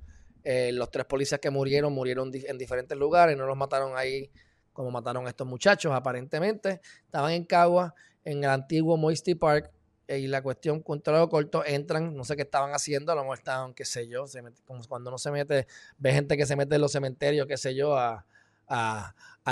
Eh, 0.42 0.72
los 0.72 0.90
tres 0.90 1.04
policías 1.04 1.40
que 1.40 1.50
murieron 1.50 1.92
murieron 1.92 2.30
en 2.32 2.56
diferentes 2.56 2.96
lugares. 2.96 3.36
No 3.36 3.44
los 3.44 3.56
mataron 3.56 3.98
ahí 3.98 4.30
como 4.72 4.90
mataron 4.90 5.26
a 5.26 5.28
estos 5.28 5.46
muchachos, 5.46 5.92
aparentemente. 5.92 6.80
Estaban 7.04 7.32
en 7.32 7.44
Cagua, 7.44 7.94
en 8.24 8.44
el 8.44 8.50
antiguo 8.50 8.96
Moisty 8.96 9.34
Park. 9.34 9.73
Eh, 10.06 10.18
y 10.18 10.26
la 10.26 10.42
cuestión, 10.42 10.80
control 10.80 11.28
corto, 11.28 11.64
entran, 11.64 12.14
no 12.14 12.24
sé 12.24 12.36
qué 12.36 12.42
estaban 12.42 12.72
haciendo, 12.72 13.12
a 13.12 13.14
lo 13.14 13.22
mejor 13.22 13.38
estaban, 13.38 13.74
qué 13.74 13.84
sé 13.84 14.06
yo, 14.06 14.24
como 14.66 14.82
cuando 14.86 15.10
no 15.10 15.18
se 15.18 15.30
mete, 15.30 15.66
ve 15.98 16.12
gente 16.12 16.36
que 16.36 16.44
se 16.44 16.56
mete 16.56 16.74
en 16.74 16.82
los 16.82 16.92
cementerios, 16.92 17.46
qué 17.46 17.56
sé 17.56 17.74
yo, 17.74 17.96
a, 17.96 18.26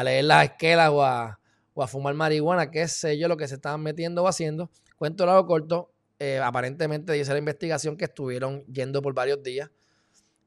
leer 0.05 0.25
las 0.25 0.45
esquelas 0.45 0.91
o 0.91 1.03
a, 1.05 1.41
o 1.75 1.83
a 1.83 1.87
fumar 1.87 2.15
marihuana, 2.15 2.71
qué 2.71 2.87
sé 2.89 3.19
yo, 3.19 3.29
lo 3.29 3.37
que 3.37 3.49
se 3.49 3.55
estaban 3.55 3.83
metiendo 3.83 4.23
o 4.23 4.29
haciendo. 4.29 4.71
Cuento 4.99 5.25
largo 5.25 5.47
corto, 5.47 5.91
eh, 6.19 6.39
aparentemente 6.39 7.13
dice 7.13 7.33
la 7.33 7.39
investigación 7.39 7.97
que 7.97 8.05
estuvieron 8.05 8.65
yendo 8.67 9.03
por 9.03 9.15
varios 9.15 9.43
días 9.43 9.71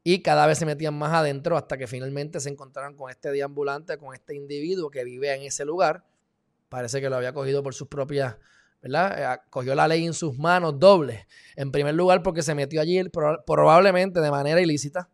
y 0.07 0.21
cada 0.21 0.45
vez 0.45 0.59
se 0.59 0.67
metían 0.67 0.93
más 0.93 1.11
adentro 1.13 1.57
hasta 1.57 1.77
que 1.77 1.87
finalmente 1.87 2.39
se 2.39 2.49
encontraron 2.49 2.95
con 2.95 3.09
este 3.09 3.31
deambulante, 3.31 3.97
con 3.97 4.13
este 4.13 4.35
individuo 4.35 4.91
que 4.91 5.03
vive 5.03 5.33
en 5.33 5.41
ese 5.41 5.65
lugar. 5.65 6.05
Parece 6.69 7.01
que 7.01 7.09
lo 7.09 7.15
había 7.15 7.33
cogido 7.33 7.63
por 7.63 7.73
sus 7.73 7.87
propias, 7.87 8.37
¿verdad? 8.85 9.33
Eh, 9.33 9.39
cogió 9.49 9.73
la 9.73 9.87
ley 9.87 10.05
en 10.05 10.13
sus 10.13 10.37
manos 10.37 10.79
doble. 10.79 11.27
En 11.55 11.71
primer 11.71 11.95
lugar 11.95 12.21
porque 12.21 12.43
se 12.43 12.53
metió 12.53 12.79
allí 12.79 13.01
probablemente 13.09 14.21
de 14.21 14.29
manera 14.29 14.61
ilícita. 14.61 15.09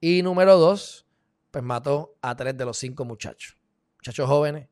Y 0.00 0.22
número 0.22 0.56
dos, 0.56 1.06
pues 1.50 1.64
mató 1.64 2.14
a 2.22 2.36
tres 2.36 2.56
de 2.56 2.64
los 2.64 2.78
cinco 2.78 3.04
muchachos. 3.04 3.58
Muchachos 3.98 4.28
jóvenes, 4.28 4.68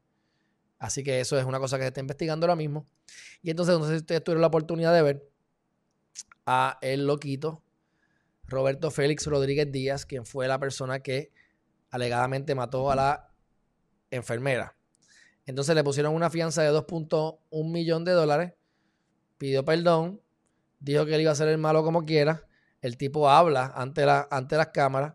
Así 0.78 1.02
que 1.02 1.18
eso 1.18 1.36
es 1.36 1.44
una 1.44 1.58
cosa 1.58 1.76
que 1.76 1.82
se 1.82 1.88
está 1.88 2.00
investigando 2.00 2.46
ahora 2.46 2.54
mismo. 2.54 2.86
Y 3.42 3.50
entonces, 3.50 3.76
no 3.76 3.84
sé 3.84 3.94
si 3.94 3.96
ustedes 3.96 4.22
tuvieron 4.22 4.42
la 4.42 4.46
oportunidad 4.46 4.94
de 4.94 5.02
ver 5.02 5.28
a 6.46 6.78
el 6.80 7.04
loquito 7.04 7.64
Roberto 8.44 8.92
Félix 8.92 9.26
Rodríguez 9.26 9.72
Díaz, 9.72 10.06
quien 10.06 10.24
fue 10.24 10.46
la 10.46 10.60
persona 10.60 11.00
que 11.00 11.32
alegadamente 11.90 12.54
mató 12.54 12.92
a 12.92 12.94
la 12.94 13.32
enfermera. 14.12 14.77
Entonces 15.48 15.74
le 15.74 15.82
pusieron 15.82 16.14
una 16.14 16.28
fianza 16.28 16.60
de 16.62 16.70
2.1 16.70 17.72
millón 17.72 18.04
de 18.04 18.12
dólares, 18.12 18.52
pidió 19.38 19.64
perdón, 19.64 20.20
dijo 20.78 21.06
que 21.06 21.14
él 21.14 21.22
iba 21.22 21.32
a 21.32 21.34
ser 21.34 21.48
el 21.48 21.56
malo 21.56 21.82
como 21.82 22.04
quiera. 22.04 22.46
El 22.82 22.98
tipo 22.98 23.30
habla 23.30 23.72
ante, 23.74 24.04
la, 24.04 24.28
ante 24.30 24.58
las 24.58 24.68
cámaras, 24.68 25.14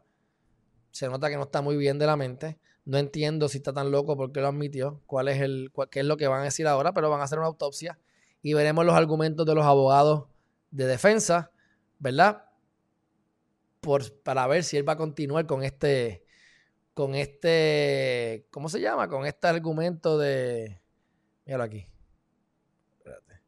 se 0.89 1.07
nota 1.07 1.29
que 1.29 1.35
no 1.35 1.43
está 1.43 1.61
muy 1.61 1.77
bien 1.77 1.99
de 1.99 2.07
la 2.07 2.17
mente. 2.17 2.57
No 2.83 2.97
entiendo 2.97 3.47
si 3.47 3.59
está 3.59 3.73
tan 3.73 3.91
loco 3.91 4.17
porque 4.17 4.41
lo 4.41 4.47
admitió, 4.47 5.03
cuál 5.05 5.27
es 5.27 5.39
el, 5.39 5.71
qué 5.91 5.99
es 5.99 6.05
lo 6.07 6.17
que 6.17 6.27
van 6.27 6.41
a 6.41 6.45
decir 6.45 6.65
ahora, 6.65 6.95
pero 6.95 7.11
van 7.11 7.21
a 7.21 7.25
hacer 7.25 7.37
una 7.37 7.47
autopsia 7.47 7.99
y 8.41 8.55
veremos 8.55 8.87
los 8.87 8.95
argumentos 8.95 9.45
de 9.45 9.53
los 9.53 9.65
abogados 9.65 10.25
de 10.71 10.87
defensa, 10.87 11.51
¿verdad? 11.99 12.45
Por, 13.81 14.11
para 14.23 14.47
ver 14.47 14.63
si 14.63 14.77
él 14.77 14.89
va 14.89 14.93
a 14.93 14.97
continuar 14.97 15.45
con 15.45 15.63
este, 15.63 16.22
con 16.93 17.15
este, 17.15 18.47
¿cómo 18.51 18.69
se 18.69 18.79
llama? 18.79 19.07
Con 19.07 19.25
este 19.25 19.47
argumento 19.47 20.17
de, 20.17 20.81
míralo 21.45 21.63
aquí, 21.63 21.87
Espérate. 22.97 23.41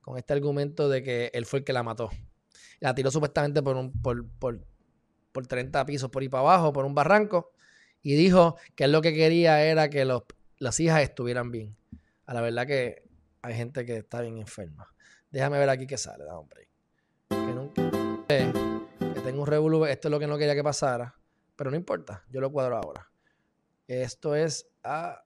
con 0.00 0.18
este 0.18 0.32
argumento 0.32 0.88
de 0.88 1.02
que 1.02 1.30
él 1.32 1.46
fue 1.46 1.60
el 1.60 1.64
que 1.64 1.72
la 1.72 1.82
mató. 1.82 2.10
La 2.80 2.94
tiró 2.94 3.10
supuestamente 3.10 3.62
por, 3.62 3.76
un, 3.76 3.90
por, 4.02 4.28
por, 4.38 4.60
por 5.32 5.46
30 5.46 5.86
pisos 5.86 6.10
por 6.10 6.22
ahí 6.22 6.28
para 6.28 6.42
abajo, 6.42 6.72
por 6.72 6.84
un 6.84 6.94
barranco 6.94 7.52
y 8.06 8.14
dijo 8.14 8.56
que 8.76 8.84
él 8.84 8.92
lo 8.92 9.02
que 9.02 9.12
quería 9.12 9.64
era 9.64 9.90
que 9.90 10.04
los, 10.04 10.22
las 10.58 10.78
hijas 10.78 11.02
estuvieran 11.02 11.50
bien. 11.50 11.76
A 12.24 12.34
la 12.34 12.40
verdad 12.40 12.64
que 12.64 13.02
hay 13.42 13.54
gente 13.54 13.84
que 13.84 13.96
está 13.96 14.20
bien 14.20 14.38
enferma. 14.38 14.94
Déjame 15.32 15.58
ver 15.58 15.68
aquí 15.70 15.88
qué 15.88 15.98
sale, 15.98 16.24
da 16.24 16.38
hombre. 16.38 16.68
Que, 17.28 17.36
nunca, 17.36 17.90
que 18.28 19.20
tengo 19.24 19.42
un 19.42 19.48
revolú. 19.48 19.86
Esto 19.86 20.06
es 20.06 20.12
lo 20.12 20.20
que 20.20 20.28
no 20.28 20.38
quería 20.38 20.54
que 20.54 20.62
pasara. 20.62 21.16
Pero 21.56 21.70
no 21.70 21.76
importa, 21.76 22.22
yo 22.30 22.40
lo 22.40 22.52
cuadro 22.52 22.76
ahora. 22.76 23.10
Esto 23.88 24.34
es 24.34 24.68
a 24.84 25.24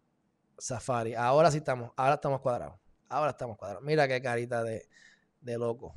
Safari. 0.58 1.14
Ahora 1.14 1.50
sí 1.50 1.58
estamos, 1.58 1.92
ahora 1.96 2.14
estamos 2.14 2.40
cuadrados. 2.40 2.78
Ahora 3.08 3.30
estamos 3.32 3.56
cuadrados. 3.56 3.82
Mira 3.84 4.06
qué 4.06 4.22
carita 4.22 4.62
de, 4.62 4.88
de 5.40 5.58
loco. 5.58 5.94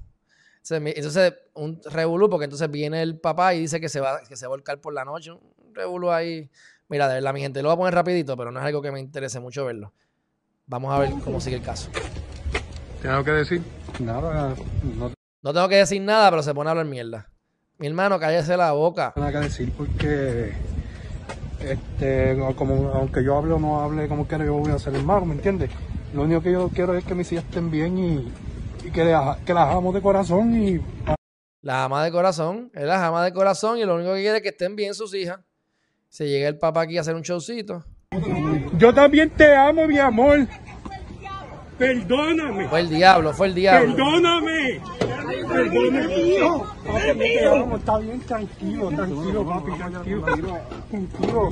Entonces, 0.57 1.33
un 1.53 1.81
revolú, 1.83 2.29
porque 2.29 2.45
entonces 2.45 2.71
viene 2.71 3.01
el 3.01 3.19
papá 3.19 3.53
y 3.53 3.59
dice 3.59 3.79
que 3.79 3.89
se 3.89 3.99
va, 3.99 4.21
que 4.21 4.35
se 4.35 4.45
va 4.45 4.53
a 4.53 4.55
volcar 4.55 4.79
por 4.79 4.93
la 4.93 5.05
noche. 5.05 5.31
Un 5.31 5.75
revolú 5.75 6.09
ahí 6.09 6.49
Mira, 6.93 7.07
de 7.07 7.15
verdad, 7.15 7.33
mi 7.33 7.41
gente, 7.41 7.61
lo 7.63 7.69
voy 7.69 7.73
a 7.73 7.77
poner 7.77 7.95
rapidito, 7.95 8.37
pero 8.37 8.51
no 8.51 8.59
es 8.59 8.65
algo 8.67 8.79
que 8.79 8.91
me 8.91 8.99
interese 8.99 9.39
mucho 9.39 9.65
verlo. 9.65 9.93
Vamos 10.67 10.93
a 10.93 10.99
ver 10.99 11.11
cómo 11.23 11.41
sigue 11.41 11.55
el 11.55 11.63
caso. 11.63 11.89
¿Tengo 13.01 13.23
que 13.23 13.31
decir? 13.31 13.63
Nada. 13.99 14.53
No, 14.95 15.11
no 15.41 15.53
tengo 15.53 15.69
que 15.69 15.77
decir 15.77 16.01
nada, 16.01 16.29
pero 16.29 16.43
se 16.43 16.53
pone 16.53 16.69
a 16.69 16.71
hablar 16.71 16.85
mierda. 16.85 17.29
Mi 17.83 17.87
hermano, 17.87 18.17
cállese 18.17 18.55
la 18.55 18.71
boca. 18.71 19.11
Nada 19.17 19.29
que 19.33 19.39
decir 19.39 19.73
porque, 19.75 20.53
este, 21.59 22.37
como, 22.55 22.87
aunque 22.93 23.21
yo 23.25 23.37
hable 23.37 23.55
o 23.55 23.59
no 23.59 23.81
hable 23.81 24.07
como 24.07 24.25
quiera, 24.25 24.45
yo 24.45 24.53
voy 24.53 24.71
a 24.71 24.79
ser 24.79 24.95
hermano, 24.95 25.25
¿me 25.25 25.33
entiendes? 25.33 25.69
Lo 26.13 26.21
único 26.23 26.41
que 26.41 26.53
yo 26.53 26.69
quiero 26.69 26.95
es 26.95 27.03
que 27.03 27.13
mis 27.13 27.29
hijas 27.33 27.43
estén 27.43 27.69
bien 27.69 27.97
y, 27.97 28.31
que, 28.89 29.13
que 29.45 29.53
las 29.53 29.75
amo 29.75 29.91
de 29.91 30.01
corazón 30.01 30.55
y... 30.55 30.79
Las 31.61 31.75
ama 31.75 32.05
de 32.05 32.13
corazón, 32.13 32.71
él 32.73 32.87
las 32.87 33.01
ama 33.01 33.21
de 33.21 33.33
corazón 33.33 33.77
y 33.77 33.83
lo 33.83 33.95
único 33.95 34.13
que 34.13 34.21
quiere 34.21 34.37
es 34.37 34.43
que 34.43 34.49
estén 34.49 34.77
bien 34.77 34.93
sus 34.93 35.13
hijas. 35.13 35.41
Se 36.07 36.29
llega 36.29 36.47
el 36.47 36.57
papá 36.57 36.83
aquí 36.83 36.97
a 36.97 37.01
hacer 37.01 37.15
un 37.15 37.21
showcito. 37.23 37.83
Yo 38.77 38.93
también 38.93 39.29
te 39.29 39.53
amo, 39.53 39.87
mi 39.87 39.99
amor. 39.99 40.47
Perdóname. 41.83 42.69
Fue 42.69 42.79
el 42.79 42.89
diablo, 42.89 43.33
fue 43.33 43.47
el 43.47 43.55
diablo. 43.55 43.93
Perdóname. 43.93 44.79
Perdóname, 45.49 46.17
hijo. 46.17 46.65
Papi, 46.85 47.75
Está 47.75 47.97
bien, 47.97 48.19
tranquilo, 48.21 48.89
tranquilo, 48.89 49.45
papi, 49.45 49.71
tranquilo. 49.73 50.25
Tranquilo. 50.89 51.49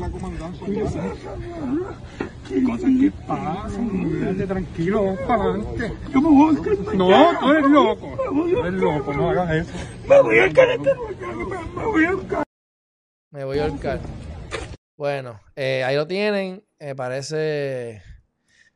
¿Qué 2.48 2.64
cosas 2.64 2.90
que 3.00 3.12
pasan? 3.28 4.10
Quédate 4.10 4.48
tranquilo, 4.48 5.04
vamos 5.04 5.20
para 5.28 5.44
adelante. 5.44 5.94
Yo 6.14 6.22
me 6.22 6.30
voy 6.30 6.56
a 6.56 6.94
No, 6.94 7.40
tú 7.40 7.52
eres 7.52 7.70
loco. 7.70 8.18
Tú 8.30 8.60
eres 8.60 8.74
loco, 8.74 9.14
no 9.14 9.30
hagas 9.32 9.52
eso. 9.52 9.72
Me 10.08 10.22
voy 10.22 10.40
a 10.40 10.44
ahorcar 10.44 10.70
este 10.70 10.92
Me 11.76 11.86
voy 11.86 12.06
a 12.06 12.10
ahorcar. 12.10 12.44
Me 13.32 13.44
voy 13.44 13.60
a 13.60 13.66
ahorcar. 13.66 14.00
Bueno, 14.96 15.42
eh, 15.58 15.84
ahí 15.84 15.98
lo 15.98 16.08
tienen. 16.08 16.64
Me 16.80 16.96
parece 16.96 18.02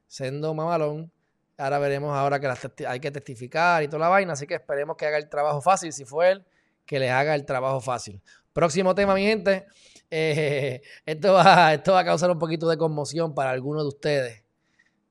siendo 0.07 0.53
mamalón. 0.53 1.11
Ahora 1.57 1.79
veremos 1.79 2.15
ahora 2.15 2.39
que 2.39 2.85
hay 2.85 2.99
que 2.99 3.11
testificar 3.11 3.81
y 3.83 3.87
toda 3.87 3.99
la 3.99 4.09
vaina. 4.09 4.33
Así 4.33 4.45
que 4.45 4.55
esperemos 4.55 4.97
que 4.97 5.05
haga 5.05 5.17
el 5.17 5.29
trabajo 5.29 5.61
fácil. 5.61 5.93
Si 5.93 6.05
fue 6.05 6.31
él, 6.31 6.45
que 6.85 6.99
le 6.99 7.09
haga 7.09 7.35
el 7.35 7.45
trabajo 7.45 7.79
fácil. 7.79 8.21
Próximo 8.53 8.95
tema, 8.95 9.15
mi 9.15 9.25
gente. 9.25 9.65
Eh, 10.11 10.83
esto, 11.03 11.33
va, 11.33 11.73
esto 11.73 11.93
va 11.93 12.01
a 12.01 12.05
causar 12.05 12.29
un 12.29 12.37
poquito 12.37 12.69
de 12.69 12.77
conmoción 12.77 13.33
para 13.33 13.49
algunos 13.49 13.83
de 13.83 13.87
ustedes. 13.89 14.43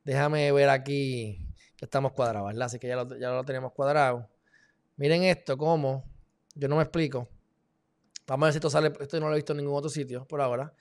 Déjame 0.05 0.51
ver 0.53 0.69
aquí. 0.69 1.45
estamos 1.81 2.13
cuadrados, 2.13 2.47
¿verdad? 2.47 2.67
Así 2.67 2.79
que 2.79 2.87
ya 2.87 2.97
lo, 2.97 3.19
ya 3.19 3.31
lo 3.31 3.45
tenemos 3.45 3.73
cuadrado. 3.73 4.31
Miren 4.97 5.25
esto, 5.25 5.59
cómo. 5.59 6.05
Yo 6.55 6.69
no 6.69 6.77
me 6.77 6.83
explico. 6.83 7.29
Vamos 8.27 8.45
a 8.45 8.47
ver 8.47 8.53
si 8.53 8.59
esto 8.59 8.71
sale. 8.71 8.93
Esto 9.01 9.19
no 9.19 9.27
lo 9.27 9.33
he 9.33 9.37
visto 9.37 9.53
en 9.53 9.59
ningún 9.59 9.75
otro 9.75 9.91
sitio 9.91 10.25
por 10.27 10.41
ahora. 10.41 10.73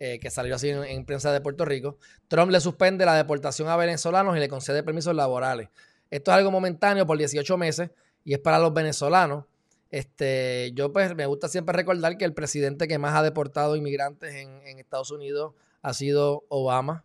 Eh, 0.00 0.18
que 0.18 0.28
salió 0.28 0.56
así 0.56 0.70
en, 0.70 1.04
prensa 1.06 1.32
de 1.32 1.40
Puerto 1.40 1.64
Rico, 1.64 1.98
Trump 2.26 2.50
le 2.50 2.58
suspende 2.60 3.06
la 3.06 3.14
deportación 3.14 3.68
a 3.68 3.76
venezolanos 3.76 4.36
y 4.36 4.40
le 4.40 4.48
concede 4.48 4.82
permisos 4.82 5.14
laborales. 5.14 5.68
Esto 6.10 6.32
es 6.32 6.36
algo 6.36 6.50
momentáneo 6.50 7.06
por 7.06 7.16
18 7.16 7.56
meses 7.56 7.90
y 8.24 8.34
es 8.34 8.40
para 8.40 8.58
los 8.58 8.74
venezolanos. 8.74 9.44
Este, 9.90 10.72
yo 10.74 10.92
pues 10.92 11.14
me 11.14 11.26
gusta 11.26 11.48
siempre 11.48 11.76
recordar 11.76 12.18
que 12.18 12.24
el 12.24 12.34
presidente 12.34 12.88
que 12.88 12.98
más 12.98 13.14
ha 13.14 13.22
deportado 13.22 13.76
inmigrantes 13.76 14.34
en, 14.34 14.78
Estados 14.80 15.12
Unidos 15.12 15.54
ha 15.80 15.94
sido 15.94 16.44
Obama, 16.48 17.04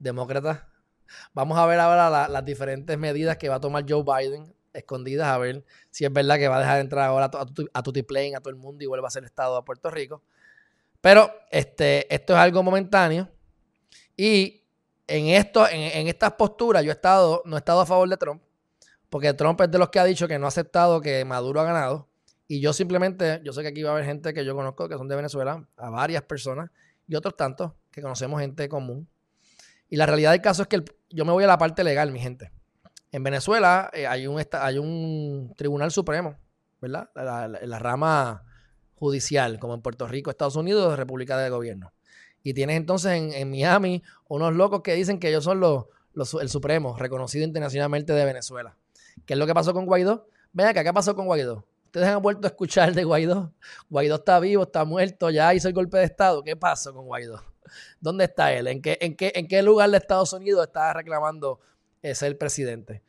demócrata. 0.00 0.68
Vamos 1.34 1.56
a 1.56 1.66
ver 1.66 1.78
ahora 1.78 2.28
las 2.28 2.44
diferentes 2.44 2.98
medidas 2.98 3.36
que 3.36 3.48
va 3.48 3.56
a 3.56 3.60
tomar 3.60 3.84
Joe 3.88 4.02
Biden 4.02 4.52
escondidas 4.72 5.28
a 5.28 5.38
ver 5.38 5.64
si 5.90 6.04
es 6.04 6.12
verdad 6.12 6.36
que 6.38 6.48
va 6.48 6.56
a 6.56 6.60
dejar 6.60 6.80
entrar 6.80 7.04
ahora 7.04 7.30
a, 7.32 7.38
a, 7.38 7.42
a 7.42 7.78
a 7.78 7.82
todo 7.82 8.50
el 8.50 8.56
mundo 8.56 8.82
y 8.82 8.86
vuelve 8.86 9.06
a 9.06 9.10
ser 9.10 9.22
Estado 9.24 9.56
a 9.56 9.64
Puerto 9.64 9.88
Rico. 9.88 10.22
Pero 11.02 11.30
este, 11.50 12.12
esto 12.14 12.32
es 12.32 12.38
algo 12.38 12.62
momentáneo. 12.62 13.28
Y 14.16 14.64
en, 15.06 15.26
esto, 15.26 15.68
en, 15.68 16.08
estas 16.08 16.32
posturas 16.32 16.82
yo 16.82 16.90
he 16.90 16.94
estado, 16.94 17.42
no 17.44 17.56
he 17.56 17.58
estado 17.58 17.82
a 17.82 17.86
favor 17.86 18.08
de 18.08 18.16
Trump. 18.16 18.40
porque 19.10 19.34
Trump 19.34 19.60
es 19.60 19.70
de 19.70 19.78
los 19.78 19.90
que 19.90 19.98
ha 19.98 20.04
dicho 20.04 20.26
que 20.26 20.38
no 20.38 20.46
ha 20.46 20.48
aceptado 20.48 21.02
que 21.02 21.22
Maduro 21.26 21.60
ha 21.60 21.64
ganado. 21.64 22.08
Y 22.48 22.60
yo 22.60 22.72
simplemente, 22.72 23.40
yo 23.44 23.52
sé 23.52 23.62
que 23.62 23.68
aquí 23.68 23.82
va 23.82 23.90
a 23.90 23.92
haber 23.94 24.06
gente 24.06 24.32
que 24.32 24.44
yo 24.44 24.54
conozco 24.54 24.88
que 24.88 24.96
son 24.96 25.08
de 25.08 25.16
Venezuela, 25.16 25.66
a 25.76 25.90
varias 25.90 26.22
personas, 26.22 26.70
y 27.06 27.14
otros 27.14 27.36
tantos 27.36 27.72
que 27.90 28.00
conocemos 28.00 28.40
gente 28.40 28.68
común. 28.68 29.08
Y 29.88 29.96
la 29.96 30.06
realidad 30.06 30.30
del 30.30 30.40
caso 30.40 30.62
es 30.62 30.68
que 30.68 30.82
yo 31.10 31.24
me 31.24 31.32
voy 31.32 31.44
a 31.44 31.46
la 31.46 31.58
parte 31.58 31.84
legal, 31.84 32.12
mi 32.12 32.20
gente. 32.20 32.52
En 33.10 33.22
Venezuela 33.22 33.90
eh, 33.92 34.06
hay, 34.06 34.26
un, 34.26 34.42
hay 34.52 34.78
un 34.78 35.52
tribunal 35.56 35.90
supremo, 35.90 36.38
¿verdad? 36.80 37.10
La, 37.14 37.48
la, 37.48 37.78
rama 37.78 38.42
judicial, 39.02 39.58
como 39.58 39.74
en 39.74 39.82
Puerto 39.82 40.06
Rico, 40.06 40.30
Estados 40.30 40.54
Unidos, 40.54 40.96
República 40.96 41.36
de 41.36 41.50
Gobierno. 41.50 41.92
Y 42.44 42.54
tienes 42.54 42.76
entonces 42.76 43.34
en, 43.34 43.50
Miami 43.50 44.00
unos 44.28 44.54
locos 44.54 44.82
que 44.82 44.94
dicen 44.94 45.18
que 45.18 45.28
ellos 45.28 45.42
son 45.42 45.58
los, 45.58 45.86
el 46.40 46.48
Supremo, 46.48 46.96
reconocido 46.96 47.44
internacionalmente 47.44 48.12
de 48.12 48.24
Venezuela. 48.24 48.76
¿Qué 49.26 49.32
es 49.32 49.38
lo 49.40 49.48
que 49.48 49.54
pasó 49.54 49.74
con 49.74 49.86
Guaidó? 49.86 50.28
Vean 50.52 50.68
acá, 50.68 50.84
¿qué 50.84 50.92
pasó 50.92 51.16
con 51.16 51.26
Guaidó? 51.26 51.66
Ustedes 51.86 52.06
han 52.06 52.22
vuelto 52.22 52.46
a 52.46 52.50
escuchar 52.50 52.94
de 52.94 53.02
Guaidó. 53.02 53.52
Guaidó 53.90 54.14
está 54.14 54.38
vivo, 54.38 54.62
está 54.62 54.84
muerto, 54.84 55.30
ya 55.30 55.52
hizo 55.52 55.66
el 55.66 55.74
golpe 55.74 55.98
de 55.98 56.04
Estado. 56.04 56.44
¿Qué 56.44 56.54
pasó 56.54 56.94
con 56.94 57.06
Guaidó? 57.06 57.42
¿Dónde 58.00 58.26
está 58.26 58.52
él? 58.52 58.68
¿En 58.68 58.80
qué, 58.82 59.62
lugar 59.64 59.90
de 59.90 59.96
Estados 59.96 60.32
Unidos 60.32 60.64
está 60.64 60.92
reclamando 60.92 61.58
ser 62.00 62.38
presidente? 62.38 63.02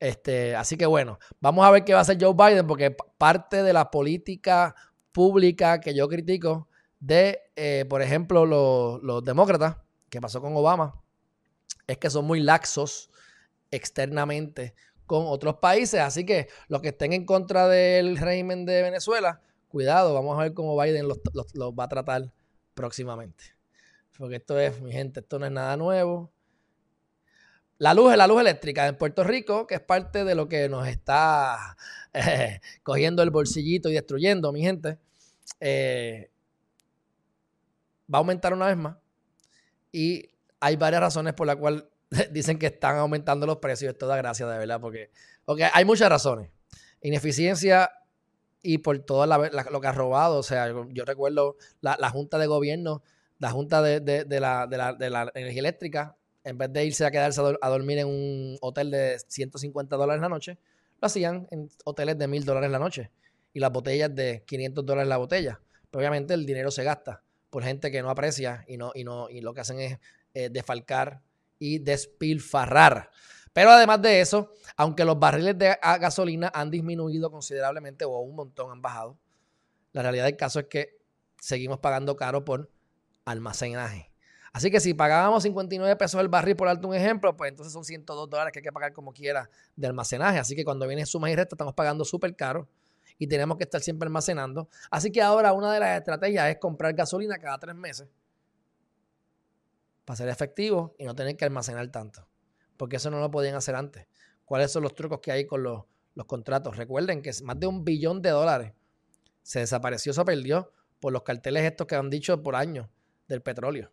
Este, 0.00 0.56
así 0.56 0.76
que 0.76 0.86
bueno, 0.86 1.20
vamos 1.40 1.64
a 1.64 1.70
ver 1.70 1.84
qué 1.84 1.92
va 1.92 2.00
a 2.00 2.02
hacer 2.02 2.18
Joe 2.20 2.34
Biden, 2.34 2.66
porque 2.66 2.96
parte 3.16 3.62
de 3.62 3.72
la 3.72 3.92
política 3.92 4.74
pública 5.16 5.80
que 5.80 5.94
yo 5.94 6.10
critico 6.10 6.68
de, 7.00 7.40
eh, 7.56 7.86
por 7.88 8.02
ejemplo, 8.02 8.44
los, 8.44 9.24
demócratas, 9.24 9.78
que 10.10 10.20
pasó 10.20 10.42
con 10.42 10.54
Obama, 10.54 11.02
es 11.86 11.96
que 11.96 12.10
son 12.10 12.26
muy 12.26 12.40
laxos 12.40 13.08
externamente 13.70 14.74
con 15.06 15.24
otros 15.26 15.54
países. 15.54 16.00
Así 16.00 16.26
que 16.26 16.48
los 16.68 16.82
que 16.82 16.88
estén 16.88 17.14
en 17.14 17.24
contra 17.24 17.66
del 17.66 18.18
régimen 18.18 18.66
de 18.66 18.82
Venezuela, 18.82 19.40
cuidado, 19.68 20.12
vamos 20.12 20.38
a 20.38 20.42
ver 20.42 20.52
cómo 20.52 20.78
Biden 20.78 21.08
los, 21.08 21.18
va 21.18 21.84
a 21.84 21.88
tratar 21.88 22.30
próximamente. 22.74 23.42
Porque 24.18 24.36
esto 24.36 24.60
es, 24.60 24.82
mi 24.82 24.92
gente, 24.92 25.20
esto 25.20 25.38
no 25.38 25.46
es 25.46 25.52
nada 25.52 25.78
nuevo. 25.78 26.30
La 27.78 27.94
luz 27.94 28.14
la 28.14 28.26
luz 28.26 28.42
eléctrica 28.42 28.86
en 28.86 28.98
Puerto 28.98 29.24
Rico, 29.24 29.66
que 29.66 29.76
es 29.76 29.80
parte 29.80 30.24
de 30.24 30.34
lo 30.34 30.46
que 30.46 30.68
nos 30.68 30.86
está 30.86 31.78
eh, 32.12 32.60
cogiendo 32.82 33.22
el 33.22 33.30
bolsillito 33.30 33.88
y 33.88 33.94
destruyendo, 33.94 34.52
mi 34.52 34.60
gente. 34.60 34.98
Eh, 35.60 36.30
va 38.12 38.18
a 38.18 38.20
aumentar 38.20 38.52
una 38.52 38.66
vez 38.66 38.76
más. 38.76 38.96
Y 39.92 40.30
hay 40.60 40.76
varias 40.76 41.00
razones 41.00 41.34
por 41.34 41.46
las 41.46 41.56
cuales 41.56 41.84
dicen 42.30 42.58
que 42.58 42.66
están 42.66 42.96
aumentando 42.96 43.46
los 43.46 43.58
precios. 43.58 43.92
Esto 43.92 44.06
da 44.06 44.16
gracia, 44.16 44.46
de 44.46 44.58
verdad, 44.58 44.80
porque, 44.80 45.10
porque 45.44 45.68
hay 45.72 45.84
muchas 45.84 46.08
razones. 46.08 46.50
Ineficiencia 47.00 47.90
y 48.62 48.78
por 48.78 48.98
todo 49.00 49.26
lo 49.26 49.80
que 49.80 49.86
ha 49.86 49.92
robado. 49.92 50.38
O 50.38 50.42
sea, 50.42 50.68
yo, 50.68 51.04
recuerdo 51.04 51.56
la, 51.80 52.10
Junta 52.10 52.38
de 52.38 52.46
Gobierno, 52.46 53.02
la 53.38 53.50
Junta 53.50 53.82
de, 53.82 54.26
la, 54.40 55.30
Energía 55.34 55.60
Eléctrica, 55.60 56.16
en 56.42 56.58
vez 56.58 56.72
de 56.72 56.84
irse 56.84 57.04
a 57.04 57.10
quedarse 57.10 57.40
a, 57.60 57.68
dormir 57.68 57.98
en 57.98 58.08
un 58.08 58.58
hotel 58.60 58.90
de 58.90 59.18
150 59.18 59.96
dólares 59.96 60.20
la 60.20 60.28
noche, 60.28 60.58
lo 61.00 61.06
hacían 61.06 61.46
en 61.50 61.68
hoteles 61.84 62.18
de 62.18 62.26
1000 62.26 62.44
dólares 62.44 62.70
la 62.70 62.78
noche 62.78 63.10
y 63.56 63.58
las 63.58 63.72
botellas 63.72 64.14
de 64.14 64.44
500 64.46 64.84
dólares 64.84 65.08
la 65.08 65.16
botella. 65.16 65.58
Pero 65.90 66.00
obviamente 66.00 66.34
el 66.34 66.44
dinero 66.44 66.70
se 66.70 66.84
gasta 66.84 67.22
por 67.48 67.64
gente 67.64 67.90
que 67.90 68.02
no 68.02 68.10
aprecia 68.10 68.62
y, 68.68 68.76
no, 68.76 68.92
y, 68.94 69.02
no, 69.02 69.30
y 69.30 69.40
lo 69.40 69.54
que 69.54 69.62
hacen 69.62 69.80
es 69.80 69.98
eh, 70.34 70.50
defalcar 70.50 71.22
y 71.58 71.78
despilfarrar. 71.78 73.08
Pero 73.54 73.70
además 73.70 74.02
de 74.02 74.20
eso, 74.20 74.52
aunque 74.76 75.06
los 75.06 75.18
barriles 75.18 75.56
de 75.56 75.74
gasolina 75.80 76.52
han 76.52 76.70
disminuido 76.70 77.30
considerablemente 77.30 78.04
o 78.04 78.18
un 78.18 78.36
montón 78.36 78.70
han 78.70 78.82
bajado, 78.82 79.16
la 79.94 80.02
realidad 80.02 80.26
del 80.26 80.36
caso 80.36 80.60
es 80.60 80.66
que 80.66 80.98
seguimos 81.40 81.78
pagando 81.78 82.14
caro 82.14 82.44
por 82.44 82.70
almacenaje. 83.24 84.12
Así 84.52 84.70
que 84.70 84.80
si 84.80 84.92
pagábamos 84.92 85.44
59 85.44 85.96
pesos 85.96 86.20
el 86.20 86.28
barril, 86.28 86.56
por 86.56 86.68
alto 86.68 86.88
un 86.88 86.94
ejemplo, 86.94 87.34
pues 87.34 87.52
entonces 87.52 87.72
son 87.72 87.86
102 87.86 88.28
dólares 88.28 88.52
que 88.52 88.58
hay 88.58 88.64
que 88.64 88.72
pagar 88.72 88.92
como 88.92 89.14
quiera 89.14 89.48
de 89.76 89.86
almacenaje. 89.86 90.38
Así 90.38 90.54
que 90.54 90.62
cuando 90.62 90.86
viene 90.86 91.06
suma 91.06 91.30
y 91.30 91.36
resta, 91.36 91.54
estamos 91.54 91.72
pagando 91.72 92.04
súper 92.04 92.36
caro 92.36 92.68
y 93.18 93.26
tenemos 93.26 93.56
que 93.56 93.64
estar 93.64 93.80
siempre 93.80 94.06
almacenando. 94.06 94.68
Así 94.90 95.10
que 95.10 95.22
ahora 95.22 95.52
una 95.52 95.72
de 95.72 95.80
las 95.80 95.98
estrategias 95.98 96.48
es 96.48 96.58
comprar 96.58 96.94
gasolina 96.94 97.38
cada 97.38 97.58
tres 97.58 97.74
meses 97.74 98.08
para 100.04 100.16
ser 100.16 100.28
efectivo 100.28 100.94
y 100.98 101.04
no 101.04 101.14
tener 101.14 101.36
que 101.36 101.44
almacenar 101.44 101.88
tanto. 101.88 102.26
Porque 102.76 102.96
eso 102.96 103.10
no 103.10 103.20
lo 103.20 103.30
podían 103.30 103.56
hacer 103.56 103.74
antes. 103.74 104.06
¿Cuáles 104.44 104.70
son 104.70 104.82
los 104.82 104.94
trucos 104.94 105.20
que 105.20 105.32
hay 105.32 105.46
con 105.46 105.62
los, 105.62 105.84
contratos? 106.26 106.76
Recuerden 106.76 107.22
que 107.22 107.32
más 107.42 107.58
de 107.58 107.66
un 107.66 107.84
billón 107.84 108.22
de 108.22 108.30
dólares 108.30 108.72
se 109.42 109.60
desapareció, 109.60 110.12
se 110.12 110.24
perdió 110.24 110.72
por 111.00 111.12
los 111.12 111.22
carteles 111.22 111.64
estos 111.64 111.86
que 111.86 111.96
han 111.96 112.10
dicho 112.10 112.42
por 112.42 112.54
años 112.54 112.88
del 113.28 113.42
petróleo. 113.42 113.92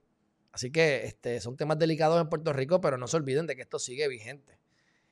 Así 0.52 0.72
que 0.72 1.06
este, 1.06 1.42
son 1.42 1.58
temas 1.58 1.80
delicados 1.80 2.22
en 2.22 2.30
Puerto 2.30 2.54
Rico, 2.54 2.80
pero 2.80 2.98
no 2.98 3.08
se 3.08 3.18
olviden 3.18 3.48
de 3.48 3.56
que 3.56 3.64
esto 3.64 3.80
sigue 3.80 4.08
vigente. 4.08 4.60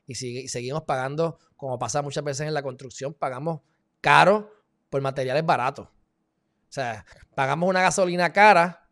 Y, 0.05 0.15
sigue, 0.15 0.41
y 0.41 0.47
seguimos 0.47 0.83
pagando, 0.83 1.39
como 1.55 1.79
pasa 1.79 2.03
muchas 2.03 2.23
veces 2.23 2.47
en 2.47 2.53
la 2.53 2.61
construcción, 2.61 3.13
pagamos 3.13 3.61
caro 4.01 4.51
por 4.89 5.01
materiales 5.01 5.45
baratos. 5.45 5.87
O 5.87 6.73
sea, 6.73 7.05
pagamos 7.35 7.69
una 7.69 7.81
gasolina 7.81 8.33
cara 8.33 8.89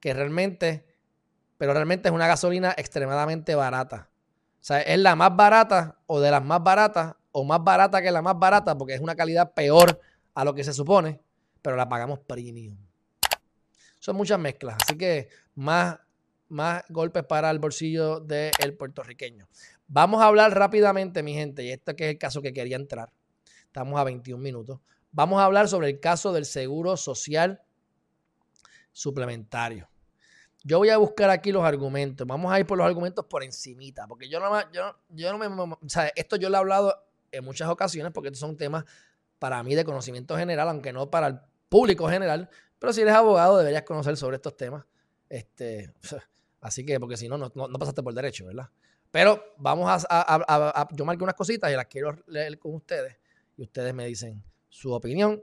que 0.00 0.12
realmente 0.12 0.88
pero 1.58 1.74
realmente 1.74 2.08
es 2.08 2.14
una 2.14 2.28
gasolina 2.28 2.72
extremadamente 2.78 3.54
barata. 3.56 4.08
O 4.60 4.64
sea, 4.64 4.80
es 4.80 4.98
la 4.98 5.16
más 5.16 5.34
barata 5.36 5.98
o 6.06 6.20
de 6.20 6.30
las 6.30 6.42
más 6.42 6.62
baratas 6.62 7.16
o 7.32 7.44
más 7.44 7.62
barata 7.62 8.00
que 8.00 8.10
la 8.10 8.22
más 8.22 8.38
barata 8.38 8.78
porque 8.78 8.94
es 8.94 9.00
una 9.00 9.16
calidad 9.16 9.52
peor 9.52 10.00
a 10.34 10.44
lo 10.44 10.54
que 10.54 10.64
se 10.64 10.72
supone, 10.72 11.20
pero 11.60 11.76
la 11.76 11.88
pagamos 11.88 12.20
premium. 12.20 12.76
Son 13.98 14.16
muchas 14.16 14.38
mezclas, 14.38 14.76
así 14.80 14.96
que 14.96 15.28
más, 15.56 15.98
más 16.48 16.84
golpes 16.88 17.24
para 17.24 17.50
el 17.50 17.58
bolsillo 17.58 18.20
del 18.20 18.76
puertorriqueño. 18.78 19.48
Vamos 19.88 20.22
a 20.22 20.26
hablar 20.26 20.56
rápidamente, 20.56 21.24
mi 21.24 21.34
gente, 21.34 21.64
y 21.64 21.72
este 21.72 21.96
que 21.96 22.04
es 22.04 22.10
el 22.12 22.18
caso 22.18 22.40
que 22.40 22.52
quería 22.52 22.76
entrar. 22.76 23.12
Estamos 23.68 24.00
a 24.00 24.04
21 24.04 24.42
minutos. 24.42 24.80
Vamos 25.12 25.40
a 25.40 25.44
hablar 25.44 25.68
sobre 25.68 25.88
el 25.88 26.00
caso 26.00 26.32
del 26.32 26.46
seguro 26.46 26.96
social 26.96 27.62
suplementario. 28.92 29.88
Yo 30.64 30.78
voy 30.78 30.88
a 30.88 30.96
buscar 30.96 31.30
aquí 31.30 31.52
los 31.52 31.64
argumentos. 31.64 32.26
Vamos 32.26 32.50
a 32.50 32.58
ir 32.58 32.66
por 32.66 32.78
los 32.78 32.86
argumentos 32.86 33.26
por 33.26 33.44
encimita, 33.44 34.06
porque 34.06 34.28
yo 34.28 34.40
no, 34.40 34.72
yo, 34.72 34.96
yo 35.10 35.32
no 35.32 35.38
me... 35.38 35.46
O 35.46 35.78
sea, 35.86 36.10
esto 36.16 36.36
yo 36.36 36.48
lo 36.48 36.56
he 36.56 36.58
hablado 36.58 36.94
en 37.30 37.44
muchas 37.44 37.68
ocasiones 37.68 38.10
porque 38.12 38.28
estos 38.28 38.40
son 38.40 38.56
temas 38.56 38.84
para 39.38 39.62
mí 39.62 39.74
de 39.74 39.84
conocimiento 39.84 40.36
general, 40.36 40.68
aunque 40.68 40.92
no 40.92 41.10
para 41.10 41.26
el 41.28 41.40
público 41.68 42.08
general, 42.08 42.48
pero 42.78 42.92
si 42.92 43.02
eres 43.02 43.14
abogado 43.14 43.58
deberías 43.58 43.82
conocer 43.82 44.16
sobre 44.16 44.36
estos 44.36 44.56
temas. 44.56 44.84
Este, 45.28 45.92
así 46.62 46.84
que, 46.86 46.98
porque 46.98 47.18
si 47.18 47.28
no, 47.28 47.36
no, 47.36 47.50
pasaste 47.78 48.02
por 48.02 48.14
derecho, 48.14 48.46
¿verdad? 48.46 48.70
Pero 49.10 49.54
vamos 49.58 49.88
a, 49.88 50.06
a, 50.08 50.80
a, 50.80 50.88
Yo 50.92 51.04
marqué 51.04 51.22
unas 51.22 51.36
cositas 51.36 51.70
y 51.70 51.76
las 51.76 51.86
quiero 51.86 52.16
leer 52.26 52.58
con 52.58 52.74
ustedes 52.74 53.16
y 53.58 53.62
ustedes 53.62 53.92
me 53.92 54.06
dicen 54.06 54.42
su 54.70 54.92
opinión 54.92 55.42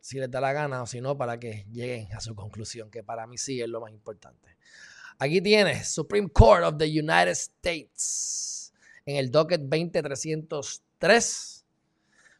si 0.00 0.18
les 0.18 0.30
da 0.30 0.40
la 0.40 0.52
gana 0.52 0.82
o 0.82 0.86
si 0.86 1.00
no, 1.00 1.16
para 1.16 1.38
que 1.38 1.64
lleguen 1.70 2.12
a 2.12 2.20
su 2.20 2.34
conclusión, 2.34 2.90
que 2.90 3.04
para 3.04 3.26
mí 3.28 3.38
sí 3.38 3.60
es 3.60 3.68
lo 3.68 3.80
más 3.80 3.92
importante. 3.92 4.56
Aquí 5.18 5.40
tienes 5.40 5.88
Supreme 5.88 6.28
Court 6.28 6.64
of 6.64 6.76
the 6.78 6.86
United 6.86 7.28
States 7.28 8.72
en 9.06 9.16
el 9.16 9.30
docket 9.30 9.60
20303. 9.60 11.64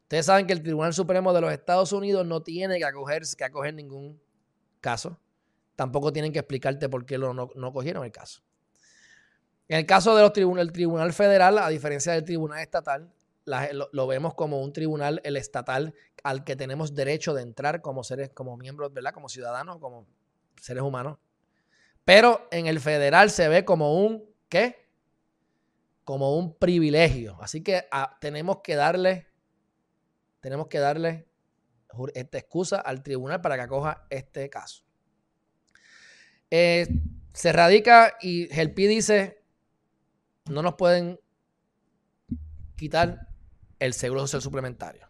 Ustedes 0.03 0.27
saben 0.27 0.47
que 0.47 0.53
el 0.55 0.63
Tribunal 0.63 0.93
Supremo 0.93 1.33
de 1.33 1.41
los 1.41 1.53
Estados 1.53 1.93
Unidos 1.93 2.27
no 2.27 2.43
tiene 2.43 2.79
que 2.79 2.85
acoger, 2.85 3.23
que 3.37 3.45
acoger 3.45 3.75
ningún 3.75 4.21
caso. 4.81 5.21
Tampoco 5.77 6.13
tienen 6.13 6.33
que 6.33 6.41
explicarte 6.41 6.89
por 6.89 7.07
qué 7.07 7.19
no, 7.19 7.33
no 7.33 7.73
cogieron 7.73 8.05
el 8.05 8.11
caso. 8.11 8.43
En 9.69 9.79
el 9.79 9.87
caso 9.87 10.17
del 10.17 10.33
tribunal, 10.33 10.73
Tribunal 10.73 11.13
Federal, 11.13 11.59
a 11.59 11.69
diferencia 11.69 12.13
del 12.13 12.25
Tribunal 12.25 12.61
Estatal, 12.61 13.09
lo, 13.45 14.07
vemos 14.07 14.35
como 14.35 14.63
un 14.63 14.73
tribunal, 14.73 15.21
el 15.25 15.37
estatal, 15.37 15.95
al 16.23 16.45
que 16.45 16.57
tenemos 16.57 16.95
derecho 16.95 17.35
de 17.35 17.43
entrar 17.43 17.81
como 17.83 18.05
seres, 18.05 18.31
como 18.31 18.57
miembros, 18.57 18.93
¿verdad? 18.93 19.13
Como 19.13 19.29
ciudadanos, 19.29 19.79
como 19.79 20.07
seres 20.61 20.83
humanos. 20.83 21.19
Pero 22.05 22.49
en 22.51 22.67
el 22.67 22.81
federal 22.81 23.31
se 23.31 23.49
ve 23.49 23.65
como 23.65 24.05
un, 24.05 24.25
¿qué? 24.49 24.89
Como 26.05 26.37
un 26.37 26.57
privilegio. 26.57 27.39
Así 27.41 27.63
que 27.63 27.87
ah, 27.91 28.17
tenemos 28.21 28.59
que 28.63 28.75
darle, 28.75 29.29
tenemos 30.41 30.69
que 30.69 30.79
darle 30.79 31.29
esta 32.15 32.39
excusa 32.39 32.81
al 32.81 33.03
tribunal 33.03 33.41
para 33.41 33.57
que 33.57 33.63
acoja 33.63 34.07
este 34.11 34.49
caso. 34.49 34.85
Eh, 36.51 36.87
se 37.33 37.53
radica 37.53 38.17
y 38.21 38.53
el 38.59 38.75
Pi 38.75 38.87
dice, 38.87 39.43
no 40.47 40.63
nos 40.63 40.75
pueden 40.75 41.19
quitar 42.77 43.32
el 43.85 43.95
seguro 43.95 44.21
social 44.23 44.41
suplementario. 44.41 45.09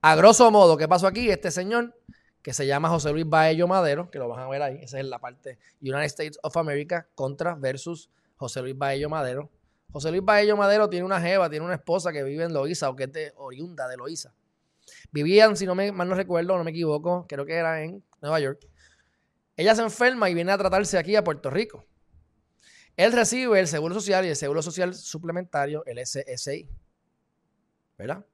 A 0.00 0.16
grosso 0.16 0.50
modo, 0.50 0.78
¿qué 0.78 0.88
pasó 0.88 1.06
aquí? 1.06 1.30
Este 1.30 1.50
señor, 1.50 1.94
que 2.42 2.54
se 2.54 2.66
llama 2.66 2.88
José 2.88 3.12
Luis 3.12 3.28
Baello 3.28 3.68
Madero, 3.68 4.10
que 4.10 4.18
lo 4.18 4.28
van 4.28 4.40
a 4.40 4.48
ver 4.48 4.62
ahí, 4.62 4.78
esa 4.82 4.98
es 4.98 5.04
la 5.04 5.18
parte 5.18 5.58
United 5.82 6.04
States 6.04 6.38
of 6.42 6.56
America 6.56 7.06
contra 7.14 7.54
versus 7.54 8.10
José 8.36 8.62
Luis 8.62 8.76
Baello 8.76 9.10
Madero, 9.10 9.50
José 9.92 10.10
Luis 10.10 10.24
Baello 10.24 10.56
Madero 10.56 10.88
tiene 10.88 11.04
una 11.04 11.20
jeva, 11.20 11.50
tiene 11.50 11.66
una 11.66 11.74
esposa 11.74 12.12
que 12.12 12.22
vive 12.22 12.44
en 12.44 12.54
Loíza 12.54 12.88
o 12.88 12.96
que 12.96 13.04
es 13.04 13.32
oriunda 13.36 13.86
de 13.88 13.96
Loíza. 13.96 14.34
Vivían, 15.12 15.56
si 15.56 15.66
no 15.66 15.74
me 15.74 15.92
mal 15.92 16.08
no 16.08 16.14
recuerdo, 16.14 16.56
no 16.56 16.64
me 16.64 16.70
equivoco, 16.70 17.26
creo 17.28 17.44
que 17.44 17.54
era 17.54 17.82
en 17.82 18.02
Nueva 18.22 18.40
York. 18.40 18.66
Ella 19.56 19.74
se 19.74 19.82
enferma 19.82 20.30
y 20.30 20.34
viene 20.34 20.50
a 20.50 20.58
tratarse 20.58 20.96
aquí 20.96 21.14
a 21.14 21.22
Puerto 21.22 21.50
Rico. 21.50 21.84
Él 22.96 23.12
recibe 23.12 23.60
el 23.60 23.68
Seguro 23.68 23.94
Social 23.94 24.24
y 24.24 24.28
el 24.28 24.36
Seguro 24.36 24.62
Social 24.62 24.94
Suplementario, 24.94 25.84
el 25.84 26.04
SSI. 26.04 26.68
¿Verdad? 27.98 28.24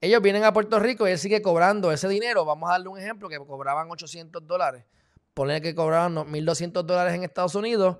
Ellos 0.00 0.20
vienen 0.20 0.44
a 0.44 0.52
Puerto 0.52 0.78
Rico 0.80 1.06
y 1.06 1.12
él 1.12 1.18
sigue 1.18 1.40
cobrando 1.42 1.92
ese 1.92 2.08
dinero. 2.08 2.44
Vamos 2.44 2.68
a 2.68 2.72
darle 2.72 2.88
un 2.88 2.98
ejemplo 2.98 3.28
que 3.28 3.38
cobraban 3.38 3.90
800 3.90 4.46
dólares. 4.46 4.84
Poner 5.32 5.62
que 5.62 5.74
cobraban 5.74 6.14
1.200 6.14 6.82
dólares 6.82 7.14
en 7.14 7.22
Estados 7.22 7.54
Unidos 7.54 7.98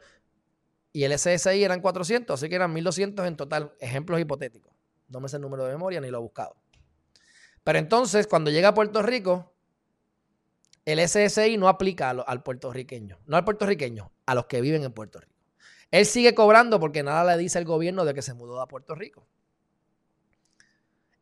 y 0.92 1.04
el 1.04 1.18
SSI 1.18 1.64
eran 1.64 1.80
400, 1.80 2.38
así 2.38 2.48
que 2.48 2.56
eran 2.56 2.74
1.200 2.74 3.26
en 3.26 3.36
total. 3.36 3.72
Ejemplos 3.78 4.20
hipotéticos. 4.20 4.72
No 5.08 5.20
me 5.20 5.28
sé 5.28 5.36
el 5.36 5.42
número 5.42 5.64
de 5.64 5.72
memoria 5.72 6.00
ni 6.00 6.10
lo 6.10 6.18
he 6.18 6.20
buscado. 6.20 6.56
Pero 7.64 7.78
entonces, 7.78 8.26
cuando 8.26 8.50
llega 8.50 8.68
a 8.68 8.74
Puerto 8.74 9.00
Rico, 9.02 9.52
el 10.84 10.98
SSI 11.08 11.56
no 11.56 11.68
aplica 11.68 12.10
al 12.10 12.42
puertorriqueño. 12.42 13.20
No 13.26 13.36
al 13.36 13.44
puertorriqueño, 13.44 14.10
a 14.26 14.34
los 14.34 14.46
que 14.46 14.60
viven 14.60 14.82
en 14.82 14.92
Puerto 14.92 15.20
Rico. 15.20 15.32
Él 15.90 16.06
sigue 16.06 16.34
cobrando 16.34 16.80
porque 16.80 17.02
nada 17.02 17.36
le 17.36 17.40
dice 17.40 17.58
el 17.58 17.64
gobierno 17.64 18.04
de 18.04 18.14
que 18.14 18.22
se 18.22 18.34
mudó 18.34 18.60
a 18.60 18.66
Puerto 18.66 18.94
Rico. 18.94 19.26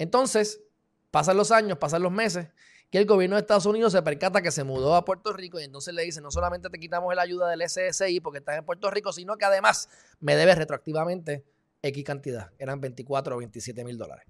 Entonces, 0.00 0.62
pasan 1.10 1.36
los 1.36 1.50
años, 1.50 1.76
pasan 1.76 2.02
los 2.02 2.10
meses, 2.10 2.48
que 2.90 2.96
el 2.96 3.04
gobierno 3.04 3.36
de 3.36 3.42
Estados 3.42 3.66
Unidos 3.66 3.92
se 3.92 4.00
percata 4.00 4.40
que 4.40 4.50
se 4.50 4.64
mudó 4.64 4.96
a 4.96 5.04
Puerto 5.04 5.30
Rico 5.34 5.60
y 5.60 5.64
entonces 5.64 5.92
le 5.92 6.02
dice, 6.02 6.22
no 6.22 6.30
solamente 6.30 6.70
te 6.70 6.78
quitamos 6.78 7.14
la 7.14 7.20
ayuda 7.20 7.50
del 7.50 7.60
SSI 7.68 8.18
porque 8.20 8.38
estás 8.38 8.56
en 8.56 8.64
Puerto 8.64 8.90
Rico, 8.90 9.12
sino 9.12 9.36
que 9.36 9.44
además 9.44 9.90
me 10.18 10.36
debes 10.36 10.56
retroactivamente 10.56 11.44
X 11.82 12.02
cantidad, 12.02 12.50
eran 12.58 12.80
24 12.80 13.36
o 13.36 13.38
27 13.40 13.84
mil 13.84 13.98
dólares. 13.98 14.24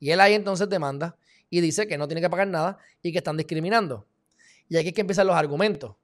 Y 0.00 0.10
él 0.10 0.18
ahí 0.18 0.34
entonces 0.34 0.68
demanda 0.68 1.16
y 1.48 1.60
dice 1.60 1.86
que 1.86 1.96
no 1.96 2.08
tiene 2.08 2.20
que 2.20 2.28
pagar 2.28 2.48
nada 2.48 2.78
y 3.00 3.12
que 3.12 3.18
están 3.18 3.36
discriminando. 3.36 4.08
Y 4.68 4.76
aquí 4.76 4.92
que 4.92 5.02
empiezan 5.02 5.28
los 5.28 5.36
argumentos. 5.36 5.94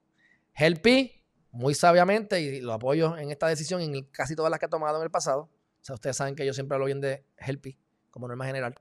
Helpi, 0.55 1.25
muy 1.51 1.75
sabiamente, 1.75 2.40
y 2.40 2.61
lo 2.61 2.72
apoyo 2.72 3.18
en 3.18 3.33
esta 3.33 3.49
decisión 3.49 3.81
en 3.81 4.05
casi 4.12 4.37
todas 4.37 4.49
las 4.49 4.61
que 4.61 4.66
ha 4.66 4.70
tomado 4.70 4.99
en 4.99 5.03
el 5.03 5.11
pasado. 5.11 5.40
O 5.40 5.85
sea, 5.85 5.96
ustedes 5.96 6.16
saben 6.16 6.37
que 6.37 6.46
yo 6.46 6.55
siempre 6.55 6.77
hablo 6.77 6.87
bien 6.87 7.01
de 7.01 7.25
Helpi 7.37 7.77
como 8.16 8.29
norma 8.29 8.46
general. 8.46 8.74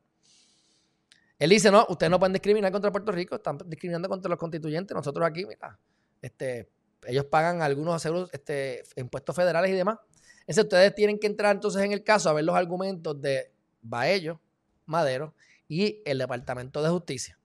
Él 1.38 1.50
dice, 1.50 1.70
no, 1.70 1.86
ustedes 1.90 2.10
no 2.10 2.18
pueden 2.20 2.32
discriminar 2.32 2.72
contra 2.72 2.90
Puerto 2.90 3.12
Rico, 3.12 3.36
están 3.36 3.58
discriminando 3.66 4.08
contra 4.08 4.30
los 4.30 4.40
constituyentes. 4.40 4.96
Nosotros 4.96 5.28
aquí, 5.28 5.46
mira, 5.46 5.78
este, 6.22 6.70
ellos 7.06 7.26
pagan 7.26 7.62
algunos 7.62 8.02
seguros, 8.02 8.30
este, 8.32 8.84
impuestos 8.96 9.36
federales 9.36 9.70
y 9.72 9.74
demás. 9.74 9.98
Entonces 10.40 10.64
ustedes 10.64 10.96
tienen 10.96 11.20
que 11.20 11.28
entrar 11.28 11.54
entonces 11.54 11.84
en 11.84 11.92
el 11.92 12.02
caso 12.02 12.30
a 12.30 12.34
ver 12.34 12.46
los 12.46 12.56
argumentos 12.56 13.22
de 13.22 13.52
Baello, 13.82 14.40
Madero 14.86 15.34
y 15.68 16.02
el 16.06 16.18
Departamento 16.18 16.82
de 16.82 16.88
Justicia. 16.88 17.38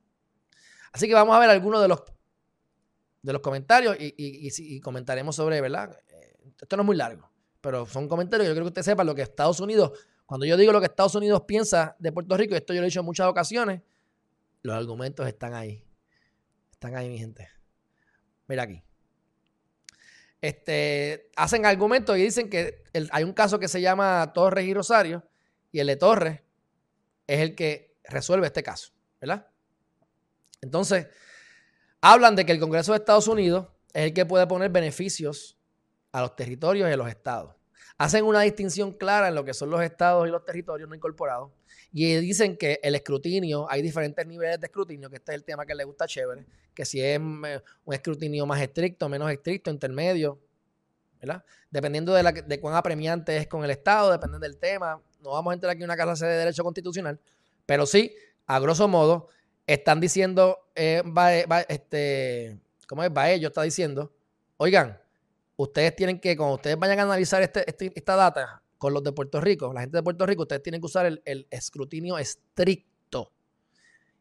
Así 0.92 1.08
que 1.08 1.14
vamos 1.14 1.34
a 1.34 1.40
ver 1.40 1.50
algunos 1.50 1.82
de 1.82 1.88
los, 1.88 2.04
de 3.22 3.32
los 3.32 3.42
comentarios 3.42 3.96
y, 3.98 4.80
comentaremos 4.80 5.34
sobre, 5.34 5.60
¿verdad? 5.60 5.98
Eh, 6.06 6.36
esto 6.60 6.76
no 6.76 6.84
es 6.84 6.86
muy 6.86 6.96
largo, 6.96 7.28
pero 7.60 7.84
son 7.84 8.06
comentarios 8.06 8.46
yo 8.46 8.54
creo 8.54 8.66
que 8.66 8.68
usted 8.68 8.82
sepa 8.82 9.02
lo 9.02 9.12
que 9.12 9.22
Estados 9.22 9.58
Unidos 9.58 9.90
cuando 10.30 10.46
yo 10.46 10.56
digo 10.56 10.70
lo 10.70 10.78
que 10.78 10.86
Estados 10.86 11.16
Unidos 11.16 11.42
piensa 11.42 11.96
de 11.98 12.12
Puerto 12.12 12.36
Rico, 12.36 12.54
y 12.54 12.58
esto 12.58 12.72
yo 12.72 12.78
lo 12.78 12.84
he 12.84 12.88
dicho 12.88 13.00
en 13.00 13.06
muchas 13.06 13.26
ocasiones, 13.26 13.82
los 14.62 14.76
argumentos 14.76 15.26
están 15.26 15.54
ahí. 15.54 15.84
Están 16.70 16.94
ahí, 16.94 17.08
mi 17.08 17.18
gente. 17.18 17.48
Mira 18.46 18.62
aquí. 18.62 18.80
Este, 20.40 21.32
hacen 21.34 21.66
argumentos 21.66 22.16
y 22.16 22.22
dicen 22.22 22.48
que 22.48 22.84
hay 23.10 23.24
un 23.24 23.32
caso 23.32 23.58
que 23.58 23.66
se 23.66 23.80
llama 23.80 24.30
Torres 24.32 24.64
y 24.66 24.72
Rosario, 24.72 25.28
y 25.72 25.80
el 25.80 25.88
de 25.88 25.96
Torres 25.96 26.40
es 27.26 27.40
el 27.40 27.56
que 27.56 27.96
resuelve 28.04 28.46
este 28.46 28.62
caso, 28.62 28.92
¿verdad? 29.20 29.48
Entonces, 30.60 31.08
hablan 32.00 32.36
de 32.36 32.46
que 32.46 32.52
el 32.52 32.60
Congreso 32.60 32.92
de 32.92 32.98
Estados 32.98 33.26
Unidos 33.26 33.66
es 33.92 34.04
el 34.04 34.14
que 34.14 34.24
puede 34.24 34.46
poner 34.46 34.70
beneficios 34.70 35.58
a 36.12 36.20
los 36.20 36.36
territorios 36.36 36.88
y 36.88 36.92
a 36.92 36.96
los 36.96 37.08
estados 37.08 37.59
hacen 38.00 38.24
una 38.24 38.40
distinción 38.40 38.92
clara 38.92 39.28
en 39.28 39.34
lo 39.34 39.44
que 39.44 39.52
son 39.52 39.68
los 39.68 39.82
estados 39.82 40.26
y 40.26 40.30
los 40.30 40.42
territorios 40.42 40.88
no 40.88 40.94
incorporados. 40.94 41.50
Y 41.92 42.14
dicen 42.16 42.56
que 42.56 42.80
el 42.82 42.94
escrutinio, 42.94 43.70
hay 43.70 43.82
diferentes 43.82 44.26
niveles 44.26 44.58
de 44.58 44.68
escrutinio, 44.68 45.10
que 45.10 45.16
este 45.16 45.32
es 45.32 45.36
el 45.36 45.44
tema 45.44 45.66
que 45.66 45.74
le 45.74 45.84
gusta 45.84 46.06
chévere, 46.06 46.46
que 46.72 46.86
si 46.86 47.02
es 47.02 47.20
mm, 47.20 47.44
un 47.84 47.94
escrutinio 47.94 48.46
más 48.46 48.58
estricto, 48.62 49.06
menos 49.10 49.30
estricto, 49.30 49.70
intermedio, 49.70 50.38
¿verdad? 51.20 51.44
Dependiendo 51.70 52.14
de, 52.14 52.22
la, 52.22 52.32
de 52.32 52.58
cuán 52.58 52.74
apremiante 52.74 53.36
es 53.36 53.46
con 53.46 53.64
el 53.64 53.70
Estado, 53.70 54.10
depende 54.12 54.38
del 54.38 54.56
tema. 54.56 54.98
No 55.20 55.32
vamos 55.32 55.50
a 55.50 55.54
entrar 55.54 55.72
aquí 55.72 55.82
en 55.82 55.90
una 55.90 55.96
clase 55.96 56.24
de 56.24 56.38
derecho 56.38 56.64
constitucional, 56.64 57.20
pero 57.66 57.84
sí, 57.84 58.14
a 58.46 58.58
grosso 58.60 58.88
modo, 58.88 59.28
están 59.66 60.00
diciendo, 60.00 60.70
eh, 60.74 61.02
este, 61.68 62.58
¿cómo 62.88 63.04
es? 63.04 63.12
Baello 63.12 63.48
está 63.48 63.60
diciendo, 63.60 64.10
oigan, 64.56 64.98
ustedes 65.62 65.94
tienen 65.94 66.20
que, 66.20 66.36
cuando 66.36 66.54
ustedes 66.54 66.78
vayan 66.78 67.00
a 67.00 67.02
analizar 67.02 67.42
este, 67.42 67.68
este, 67.68 67.92
esta 67.94 68.16
data 68.16 68.62
con 68.78 68.94
los 68.94 69.02
de 69.02 69.12
Puerto 69.12 69.40
Rico, 69.40 69.72
la 69.72 69.80
gente 69.80 69.98
de 69.98 70.02
Puerto 70.02 70.24
Rico, 70.24 70.42
ustedes 70.42 70.62
tienen 70.62 70.80
que 70.80 70.86
usar 70.86 71.06
el, 71.06 71.46
escrutinio 71.50 72.18
estricto. 72.18 73.32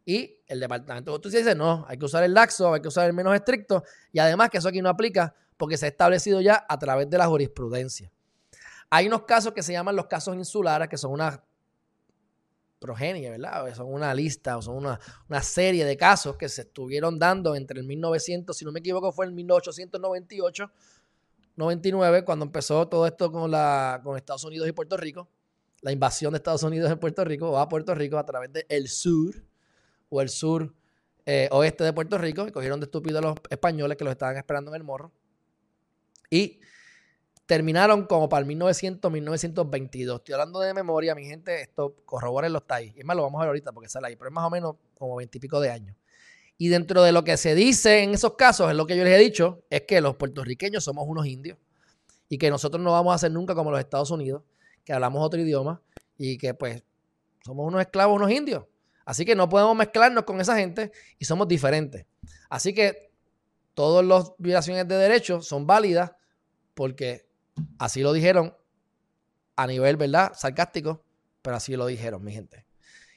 Y 0.05 0.37
el 0.47 0.59
Departamento 0.59 1.11
de 1.11 1.15
Justicia 1.15 1.39
dice, 1.39 1.55
no, 1.55 1.85
hay 1.87 1.97
que 1.97 2.05
usar 2.05 2.23
el 2.23 2.33
laxo, 2.33 2.73
hay 2.73 2.81
que 2.81 2.89
usar 2.89 3.07
el 3.07 3.13
menos 3.13 3.33
estricto. 3.33 3.83
Y 4.11 4.19
además 4.19 4.49
que 4.49 4.57
eso 4.57 4.67
aquí 4.67 4.81
no 4.81 4.89
aplica 4.89 5.33
porque 5.55 5.77
se 5.77 5.85
ha 5.85 5.89
establecido 5.89 6.41
ya 6.41 6.65
a 6.67 6.77
través 6.77 7.09
de 7.09 7.17
la 7.17 7.27
jurisprudencia. 7.27 8.11
Hay 8.89 9.07
unos 9.07 9.23
casos 9.23 9.53
que 9.53 9.63
se 9.63 9.71
llaman 9.71 9.95
los 9.95 10.07
casos 10.07 10.35
insulares, 10.35 10.89
que 10.89 10.97
son 10.97 11.11
una 11.11 11.43
progenie, 12.79 13.29
¿verdad? 13.29 13.73
Son 13.75 13.93
una 13.93 14.13
lista 14.13 14.57
o 14.57 14.61
son 14.61 14.77
una, 14.77 14.99
una, 15.29 15.43
serie 15.43 15.85
de 15.85 15.95
casos 15.95 16.37
que 16.37 16.49
se 16.49 16.61
estuvieron 16.61 17.19
dando 17.19 17.55
entre 17.55 17.79
el 17.79 17.85
1900, 17.85 18.57
si 18.57 18.65
no 18.65 18.71
me 18.71 18.79
equivoco, 18.79 19.11
fue 19.11 19.25
en 19.25 19.35
1898 19.35 20.71
99, 21.59 22.23
cuando 22.23 22.45
empezó 22.45 22.87
todo 22.87 23.05
esto 23.05 23.31
con, 23.31 23.51
la, 23.51 24.01
con 24.03 24.17
Estados 24.17 24.43
Unidos 24.45 24.67
y 24.67 24.71
Puerto 24.71 24.97
Rico, 24.97 25.29
la 25.81 25.91
invasión 25.91 26.31
de 26.31 26.37
Estados 26.37 26.63
Unidos 26.63 26.89
en 26.89 26.97
Puerto 26.97 27.23
Rico, 27.23 27.51
va 27.51 27.61
a 27.63 27.69
Puerto 27.69 27.93
Rico 27.93 28.17
a 28.17 28.25
través 28.25 28.51
del 28.51 28.87
sur 28.87 29.35
o 30.09 30.21
el 30.21 30.29
sur 30.29 30.73
eh, 31.25 31.47
oeste 31.51 31.83
de 31.83 31.93
Puerto 31.93 32.17
Rico, 32.17 32.47
y 32.47 32.51
cogieron 32.51 32.79
de 32.79 32.85
estúpidos 32.85 33.19
a 33.19 33.27
los 33.27 33.35
españoles 33.49 33.97
que 33.97 34.03
los 34.03 34.11
estaban 34.11 34.37
esperando 34.37 34.71
en 34.71 34.75
el 34.75 34.83
morro, 34.83 35.11
y 36.29 36.59
terminaron 37.45 38.05
como 38.05 38.29
para 38.29 38.41
el 38.41 38.47
1900, 38.47 39.11
1922. 39.11 40.19
Estoy 40.19 40.33
hablando 40.33 40.59
de 40.59 40.73
memoria, 40.73 41.13
mi 41.13 41.25
gente, 41.25 41.61
esto 41.61 41.95
corroboren 42.05 42.53
los 42.53 42.63
ahí. 42.69 42.93
Es 42.95 43.03
más, 43.03 43.17
lo 43.17 43.23
vamos 43.23 43.39
a 43.39 43.43
ver 43.43 43.49
ahorita 43.49 43.71
porque 43.71 43.89
sale 43.89 44.07
ahí, 44.07 44.15
pero 44.15 44.29
es 44.29 44.33
más 44.33 44.45
o 44.45 44.49
menos 44.49 44.75
como 44.97 45.15
veintipico 45.15 45.59
de 45.59 45.71
años. 45.71 45.95
Y 46.61 46.67
dentro 46.67 47.01
de 47.03 47.13
lo 47.13 47.23
que 47.23 47.37
se 47.37 47.55
dice 47.55 48.03
en 48.03 48.13
esos 48.13 48.35
casos, 48.35 48.69
es 48.69 48.75
lo 48.75 48.85
que 48.85 48.97
yo 48.97 49.05
les 49.05 49.17
he 49.17 49.17
dicho, 49.17 49.63
es 49.69 49.83
que 49.83 50.01
los 50.01 50.17
puertorriqueños 50.17 50.83
somos 50.83 51.05
unos 51.07 51.25
indios 51.25 51.57
y 52.27 52.37
que 52.37 52.49
nosotros 52.49 52.83
no 52.83 52.91
vamos 52.91 53.15
a 53.15 53.17
ser 53.17 53.31
nunca 53.31 53.55
como 53.55 53.71
los 53.71 53.79
Estados 53.79 54.11
Unidos, 54.11 54.43
que 54.83 54.91
hablamos 54.91 55.25
otro 55.25 55.39
idioma 55.39 55.81
y 56.17 56.37
que 56.37 56.53
pues 56.53 56.83
somos 57.45 57.65
unos 57.65 57.79
esclavos, 57.79 58.17
unos 58.17 58.29
indios. 58.29 58.65
Así 59.05 59.23
que 59.23 59.35
no 59.35 59.47
podemos 59.47 59.73
mezclarnos 59.73 60.25
con 60.25 60.41
esa 60.41 60.57
gente 60.57 60.91
y 61.17 61.23
somos 61.23 61.47
diferentes. 61.47 62.05
Así 62.49 62.73
que 62.73 63.09
todas 63.73 64.05
las 64.05 64.33
violaciones 64.37 64.85
de 64.85 64.95
derechos 64.95 65.47
son 65.47 65.65
válidas 65.65 66.11
porque 66.73 67.25
así 67.77 68.01
lo 68.01 68.11
dijeron 68.11 68.53
a 69.55 69.65
nivel, 69.65 69.95
¿verdad? 69.95 70.33
Sarcástico, 70.35 71.05
pero 71.41 71.55
así 71.55 71.77
lo 71.77 71.85
dijeron, 71.85 72.21
mi 72.21 72.33
gente. 72.33 72.65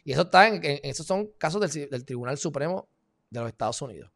Y 0.05 0.13
eso 0.13 0.23
está 0.23 0.47
en, 0.47 0.61
esos 0.85 1.05
son 1.05 1.27
casos 1.39 1.73
del 1.73 2.05
Tribunal 2.05 2.39
Supremo 2.39 2.89
de 3.33 3.41
los 3.41 3.49
Estados 3.49 3.81
Unidos. 3.83 4.11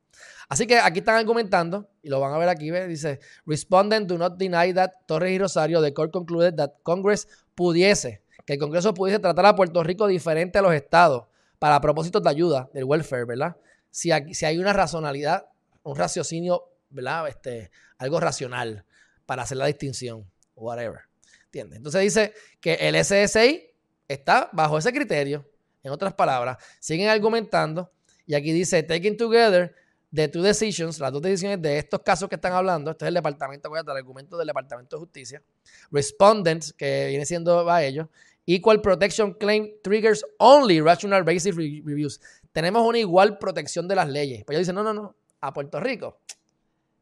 Así 0.48 0.66
que 0.66 0.78
aquí 0.78 1.00
están 1.00 1.16
argumentando, 1.16 1.90
y 2.02 2.08
lo 2.08 2.20
van 2.20 2.32
a 2.32 2.38
ver 2.38 2.48
aquí, 2.48 2.70
dice, 2.70 3.20
respondent 3.44 4.08
do 4.08 4.16
not 4.16 4.36
deny 4.38 4.72
that 4.72 4.90
Torres 5.06 5.32
y 5.32 5.38
Rosario, 5.38 5.82
the 5.82 5.92
court 5.92 6.12
concluded 6.12 6.54
that 6.54 6.72
Congress 6.82 7.28
pudiese, 7.54 8.22
que 8.44 8.54
el 8.54 8.58
Congreso 8.58 8.94
pudiese 8.94 9.18
tratar 9.18 9.46
a 9.46 9.56
Puerto 9.56 9.82
Rico 9.82 10.06
diferente 10.06 10.58
a 10.58 10.62
los 10.62 10.72
estados 10.72 11.24
para 11.58 11.80
propósitos 11.80 12.22
de 12.22 12.30
ayuda, 12.30 12.70
del 12.72 12.84
welfare, 12.84 13.24
¿verdad? 13.24 13.56
Si, 13.90 14.10
si 14.32 14.44
hay 14.44 14.58
una 14.58 14.72
racionalidad, 14.72 15.46
un 15.82 15.96
raciocinio, 15.96 16.64
¿verdad? 16.90 17.28
Este, 17.28 17.70
algo 17.98 18.20
racional 18.20 18.84
para 19.24 19.42
hacer 19.42 19.56
la 19.56 19.66
distinción, 19.66 20.30
whatever. 20.54 21.00
¿Entiendes? 21.46 21.78
Entonces 21.78 22.02
dice 22.02 22.34
que 22.60 22.74
el 22.74 23.02
SSI 23.04 23.70
está 24.06 24.48
bajo 24.52 24.78
ese 24.78 24.92
criterio. 24.92 25.48
En 25.82 25.92
otras 25.92 26.14
palabras, 26.14 26.58
siguen 26.80 27.08
argumentando 27.08 27.92
y 28.26 28.34
aquí 28.34 28.52
dice, 28.52 28.82
taking 28.82 29.16
together 29.16 29.74
the 30.12 30.28
two 30.28 30.42
decisions, 30.42 30.98
las 30.98 31.12
dos 31.12 31.22
decisiones 31.22 31.60
de 31.62 31.78
estos 31.78 32.00
casos 32.00 32.28
que 32.28 32.34
están 32.34 32.52
hablando, 32.52 32.90
este 32.90 33.04
es 33.04 33.08
el 33.08 33.14
departamento, 33.14 33.68
voy 33.68 33.78
a 33.78 33.82
el 33.82 33.96
argumento 33.96 34.36
del 34.36 34.46
Departamento 34.46 34.96
de 34.96 35.00
Justicia, 35.00 35.42
respondents, 35.90 36.72
que 36.72 37.06
viene 37.08 37.24
siendo 37.24 37.70
a 37.70 37.84
ellos, 37.84 38.08
equal 38.46 38.80
protection 38.80 39.32
claim 39.34 39.74
triggers 39.82 40.24
only 40.38 40.80
rational 40.80 41.22
basis 41.22 41.54
reviews. 41.54 42.20
Tenemos 42.52 42.86
una 42.86 42.98
igual 42.98 43.38
protección 43.38 43.86
de 43.86 43.94
las 43.94 44.08
leyes. 44.08 44.44
Pues 44.44 44.56
ellos 44.56 44.66
dicen, 44.66 44.74
no, 44.76 44.82
no, 44.82 44.94
no, 44.94 45.16
a 45.40 45.52
Puerto 45.52 45.78
Rico, 45.80 46.20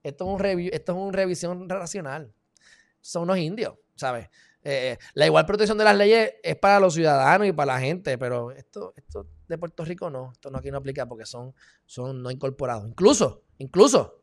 esto 0.03 0.25
es 0.25 0.41
un, 0.41 0.61
esto 0.73 0.93
es 0.93 0.99
una 0.99 1.13
revisión 1.13 1.69
racional. 1.69 2.33
Son 3.01 3.23
unos 3.23 3.39
indios, 3.39 3.75
¿sabes? 3.95 4.29
eh, 4.65 4.99
la 5.13 5.27
igual 5.27 5.45
protección 5.45 5.77
de 5.77 5.85
las 5.85 5.97
leyes 5.97 6.35
es 6.43 6.57
para 6.57 6.81
los 6.81 6.95
ciudadanos 6.95 7.47
y 7.47 7.53
para 7.53 7.75
la 7.75 7.81
gente, 7.81 8.17
pero 8.17 8.51
esto, 8.51 8.95
esto 8.97 9.27
de 9.49 9.59
Puerto 9.59 9.85
Rico 9.85 10.11
no, 10.11 10.33
esto 10.33 10.51
no 10.51 10.59
aquí 10.59 10.71
no 10.71 10.79
aplica 10.79 11.07
porque 11.07 11.27
son, 11.27 11.55
son 11.87 12.23
no 12.23 12.31
incorporados. 12.31 12.89
Incluso, 12.89 13.43
incluso, 13.59 14.23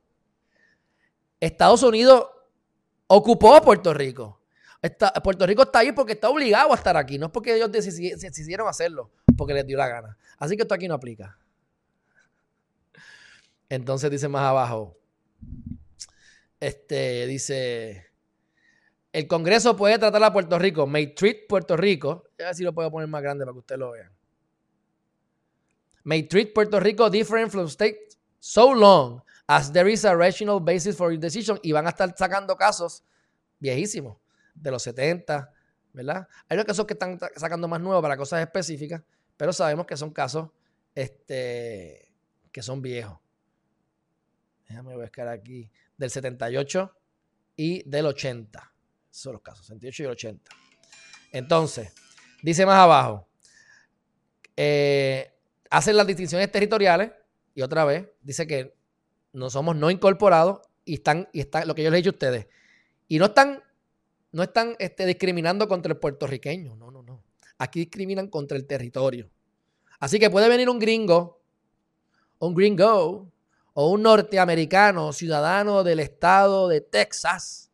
Estados 1.40 1.84
Unidos 1.84 2.28
ocupó 3.08 3.56
a 3.56 3.62
Puerto 3.62 3.94
Rico. 3.94 4.42
Puerto 5.24 5.46
Rico 5.46 5.64
está 5.64 5.80
ahí 5.80 5.92
porque 5.92 6.14
está 6.14 6.30
obligado 6.30 6.72
a 6.72 6.76
estar 6.76 6.98
aquí, 6.98 7.20
no 7.20 7.28
es 7.28 7.32
porque 7.32 7.56
ellos 7.56 7.72
decidieron 7.72 8.68
hacerlo, 8.68 9.12
porque 9.38 9.54
les 9.54 9.66
dio 9.66 9.78
la 9.78 9.88
gana. 9.88 10.18
Así 10.38 10.56
que 10.56 10.64
esto 10.64 10.74
aquí 10.74 10.88
no 10.88 10.96
aplica. 10.96 11.38
Entonces 13.70 14.10
dice 14.10 14.28
más 14.28 14.42
abajo, 14.42 14.98
este 16.60 17.26
dice, 17.28 18.08
el 19.14 19.28
Congreso 19.28 19.76
puede 19.76 20.00
tratar 20.00 20.24
a 20.24 20.34
Puerto 20.34 20.58
Rico, 20.58 20.88
may 20.88 21.14
treat 21.14 21.48
Puerto 21.48 21.78
Rico, 21.78 22.24
a 22.40 22.46
ver 22.46 22.56
si 22.56 22.64
lo 22.64 22.74
puedo 22.74 22.90
poner 22.90 23.08
más 23.08 23.22
grande 23.22 23.46
para 23.46 23.54
que 23.54 23.60
usted 23.60 23.78
lo 23.78 23.92
vea. 23.92 24.12
May 26.04 26.24
treat 26.24 26.54
Puerto 26.54 26.80
Rico 26.80 27.10
different 27.10 27.52
from 27.52 27.68
state 27.68 28.18
so 28.40 28.72
long 28.74 29.22
as 29.48 29.72
there 29.72 29.92
is 29.92 30.06
a 30.06 30.16
rational 30.16 30.60
basis 30.60 30.96
for 30.96 31.12
your 31.12 31.20
decision 31.20 31.60
y 31.62 31.72
van 31.72 31.86
a 31.86 31.90
estar 31.90 32.14
sacando 32.18 32.56
casos 32.58 33.04
viejísimos 33.60 34.18
de 34.56 34.72
los 34.72 34.84
70, 34.84 35.52
¿verdad? 35.94 36.28
Hay 36.48 36.56
unos 36.56 36.66
casos 36.66 36.86
que 36.86 36.94
están 36.94 37.20
sacando 37.36 37.68
más 37.68 37.82
nuevos 37.82 38.02
para 38.02 38.18
cosas 38.18 38.42
específicas, 38.42 39.02
pero 39.38 39.54
sabemos 39.54 39.86
que 39.86 39.98
son 39.98 40.12
casos 40.12 40.50
este, 40.96 42.12
que 42.52 42.62
son 42.62 42.82
viejos. 42.82 43.20
Déjame 44.68 44.96
buscar 44.96 45.28
aquí. 45.28 45.70
Del 45.98 46.10
78 46.10 46.98
y 47.58 47.88
del 47.88 48.08
80. 48.08 48.74
Esos 49.12 49.22
son 49.22 49.34
los 49.34 49.42
casos, 49.42 49.66
78 49.68 50.04
y 50.04 50.06
el 50.06 50.12
80. 50.12 50.52
Entonces, 51.34 51.94
dice 52.42 52.66
más 52.66 52.80
abajo, 52.80 53.28
eh, 54.56 55.31
hacen 55.72 55.98
las 55.98 56.06
distinciones 56.06 56.52
territoriales 56.52 57.12
y 57.56 57.64
otra 57.64 57.84
vez 57.84 58.08
dice 58.22 58.46
que 58.46 58.76
no 59.34 59.50
somos 59.50 59.76
no 59.76 59.90
incorporados 59.90 60.60
y 60.86 60.96
están, 60.96 61.28
y 61.34 61.40
están 61.40 61.68
lo 61.68 61.74
que 61.74 61.82
yo 61.84 61.90
les 61.90 61.98
he 61.98 62.02
dicho 62.02 62.12
a 62.12 62.14
ustedes, 62.14 62.48
y 63.08 63.18
no 63.18 63.26
están 63.26 63.64
no 64.32 64.44
están 64.44 64.76
este, 64.80 65.06
discriminando 65.06 65.68
contra 65.68 65.92
el 65.92 66.00
puertorriqueño. 66.00 66.76
No, 66.76 66.92
no, 66.92 67.04
no. 67.04 67.24
Aquí 67.58 67.82
discriminan 67.82 68.28
contra 68.28 68.58
el 68.58 68.66
territorio. 68.66 69.30
Así 70.00 70.20
que 70.20 70.30
puede 70.30 70.50
venir 70.50 70.70
un 70.70 70.80
gringo, 70.80 71.42
un 72.40 72.56
gringo, 72.56 73.32
o 73.74 73.90
un 73.90 74.02
norteamericano, 74.02 75.14
ciudadano 75.14 75.84
del 75.84 76.00
estado 76.00 76.68
de 76.68 76.82
Texas, 76.82 77.72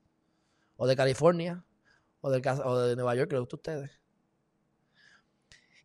o 0.75 0.85
de 0.85 0.95
California, 0.95 1.63
o, 2.21 2.29
de 2.29 2.95
Nueva 2.95 3.15
York, 3.15 3.29
que 3.29 3.37
ustedes. 3.37 3.91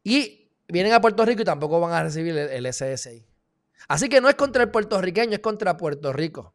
Y 0.02 0.41
vienen 0.68 0.92
a 0.92 1.00
Puerto 1.00 1.24
Rico 1.24 1.42
y 1.42 1.44
tampoco 1.44 1.80
van 1.80 1.92
a 1.92 2.02
recibir 2.02 2.36
el, 2.36 2.72
SSI. 2.72 3.26
Así 3.88 4.08
que 4.08 4.20
no 4.20 4.28
es 4.28 4.34
contra 4.34 4.62
el 4.62 4.70
puertorriqueño, 4.70 5.32
es 5.32 5.40
contra 5.40 5.76
Puerto 5.76 6.12
Rico. 6.12 6.54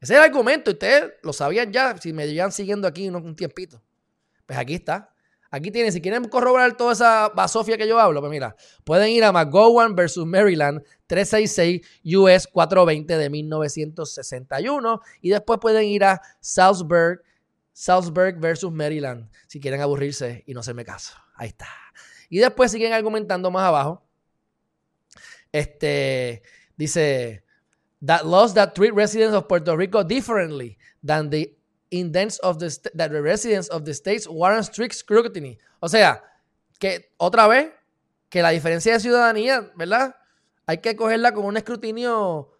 Ese 0.00 0.14
es 0.14 0.18
el 0.18 0.24
argumento. 0.24 0.70
Ustedes 0.70 1.12
lo 1.22 1.32
sabían 1.32 1.72
ya 1.72 1.96
si 1.98 2.12
me 2.12 2.26
llevan 2.26 2.52
siguiendo 2.52 2.86
aquí 2.86 3.08
un 3.08 3.36
tiempito. 3.36 3.82
Pues 4.46 4.58
aquí 4.58 4.74
está. 4.74 5.12
Aquí 5.52 5.72
tienen, 5.72 5.92
si 5.92 6.00
quieren 6.00 6.24
corroborar 6.26 6.76
toda 6.76 6.92
esa 6.92 7.28
basofia 7.30 7.76
que 7.76 7.88
yo 7.88 7.98
hablo, 7.98 8.20
pues 8.20 8.30
mira, 8.30 8.54
pueden 8.84 9.08
ir 9.08 9.24
a 9.24 9.32
McGowan 9.32 9.96
versus 9.96 10.24
Maryland 10.24 10.80
366 11.08 12.16
US 12.16 12.46
420 12.46 13.18
de 13.18 13.30
1961 13.30 15.00
y 15.20 15.30
después 15.30 15.58
pueden 15.60 15.86
ir 15.86 16.04
a 16.04 16.22
Salzburg, 16.38 17.22
Salzburg 17.72 18.38
versus 18.38 18.72
Maryland 18.72 19.30
si 19.46 19.60
quieren 19.60 19.80
aburrirse 19.80 20.44
y 20.46 20.54
no 20.54 20.60
hacerme 20.60 20.84
caso. 20.84 21.14
Ahí 21.34 21.48
está. 21.48 21.68
Y 22.28 22.38
después 22.38 22.70
siguen 22.70 22.92
argumentando 22.92 23.50
más 23.50 23.64
abajo. 23.64 24.02
Este 25.52 26.42
dice 26.76 27.44
that 28.04 28.24
laws 28.24 28.54
that 28.54 28.72
treat 28.74 28.94
residents 28.94 29.34
of 29.34 29.46
Puerto 29.48 29.76
Rico 29.76 30.04
differently 30.04 30.78
than 31.02 31.30
the 31.30 31.56
indents 31.90 32.38
of 32.40 32.58
the 32.58 32.68
that 32.94 33.10
the 33.10 33.20
residents 33.20 33.68
of 33.68 33.84
the 33.84 33.92
states 33.92 34.26
warrant 34.28 34.64
strict 34.64 34.94
scrutiny. 34.94 35.58
O 35.80 35.88
sea, 35.88 36.22
que 36.78 37.12
otra 37.18 37.48
vez 37.48 37.72
que 38.28 38.42
la 38.42 38.50
diferencia 38.50 38.92
de 38.92 39.00
ciudadanía, 39.00 39.72
¿verdad? 39.76 40.16
Hay 40.66 40.78
que 40.78 40.94
cogerla 40.94 41.32
con 41.32 41.44
un 41.44 41.56
escrutinio 41.56 42.52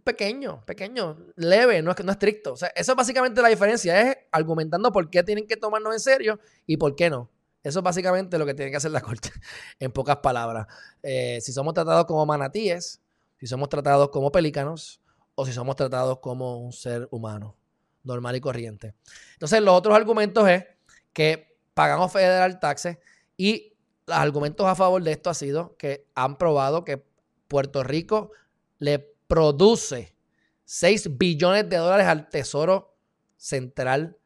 pequeño, 0.00 0.64
pequeño, 0.64 1.18
leve, 1.36 1.82
no 1.82 1.90
es, 1.92 2.04
no 2.04 2.12
estricto. 2.12 2.54
O 2.54 2.56
sea, 2.56 2.68
eso 2.74 2.92
es 2.92 2.96
básicamente 2.96 3.42
la 3.42 3.48
diferencia, 3.48 4.00
es 4.00 4.16
argumentando 4.30 4.90
por 4.92 5.10
qué 5.10 5.22
tienen 5.22 5.46
que 5.46 5.56
tomarnos 5.56 5.92
en 5.92 6.00
serio 6.00 6.40
y 6.66 6.76
por 6.76 6.96
qué 6.96 7.10
no. 7.10 7.30
Eso 7.62 7.78
es 7.78 7.82
básicamente 7.84 8.38
lo 8.38 8.46
que 8.46 8.54
tiene 8.54 8.70
que 8.70 8.76
hacer 8.76 8.90
la 8.90 9.00
Corte, 9.00 9.30
en 9.78 9.92
pocas 9.92 10.16
palabras. 10.16 10.66
Eh, 11.02 11.38
si 11.40 11.52
somos 11.52 11.74
tratados 11.74 12.06
como 12.06 12.26
manatíes, 12.26 13.00
si 13.38 13.46
somos 13.46 13.68
tratados 13.68 14.08
como 14.10 14.32
pelícanos 14.32 15.00
o 15.34 15.46
si 15.46 15.52
somos 15.52 15.76
tratados 15.76 16.18
como 16.18 16.58
un 16.58 16.72
ser 16.72 17.08
humano 17.10 17.56
normal 18.04 18.34
y 18.34 18.40
corriente. 18.40 18.94
Entonces, 19.34 19.60
los 19.60 19.74
otros 19.74 19.94
argumentos 19.94 20.48
es 20.48 20.64
que 21.12 21.56
pagamos 21.74 22.12
federal 22.12 22.58
taxes 22.58 22.98
y 23.36 23.74
los 24.06 24.16
argumentos 24.16 24.66
a 24.66 24.74
favor 24.74 25.02
de 25.02 25.12
esto 25.12 25.30
ha 25.30 25.34
sido 25.34 25.76
que 25.76 26.08
han 26.14 26.36
probado 26.36 26.84
que 26.84 27.04
Puerto 27.48 27.84
Rico 27.84 28.32
le 28.78 29.11
produce 29.32 30.14
6 30.66 31.16
billones 31.16 31.66
de 31.66 31.78
dólares 31.78 32.06
al 32.06 32.28
Tesoro 32.28 32.98
Central, 33.38 34.18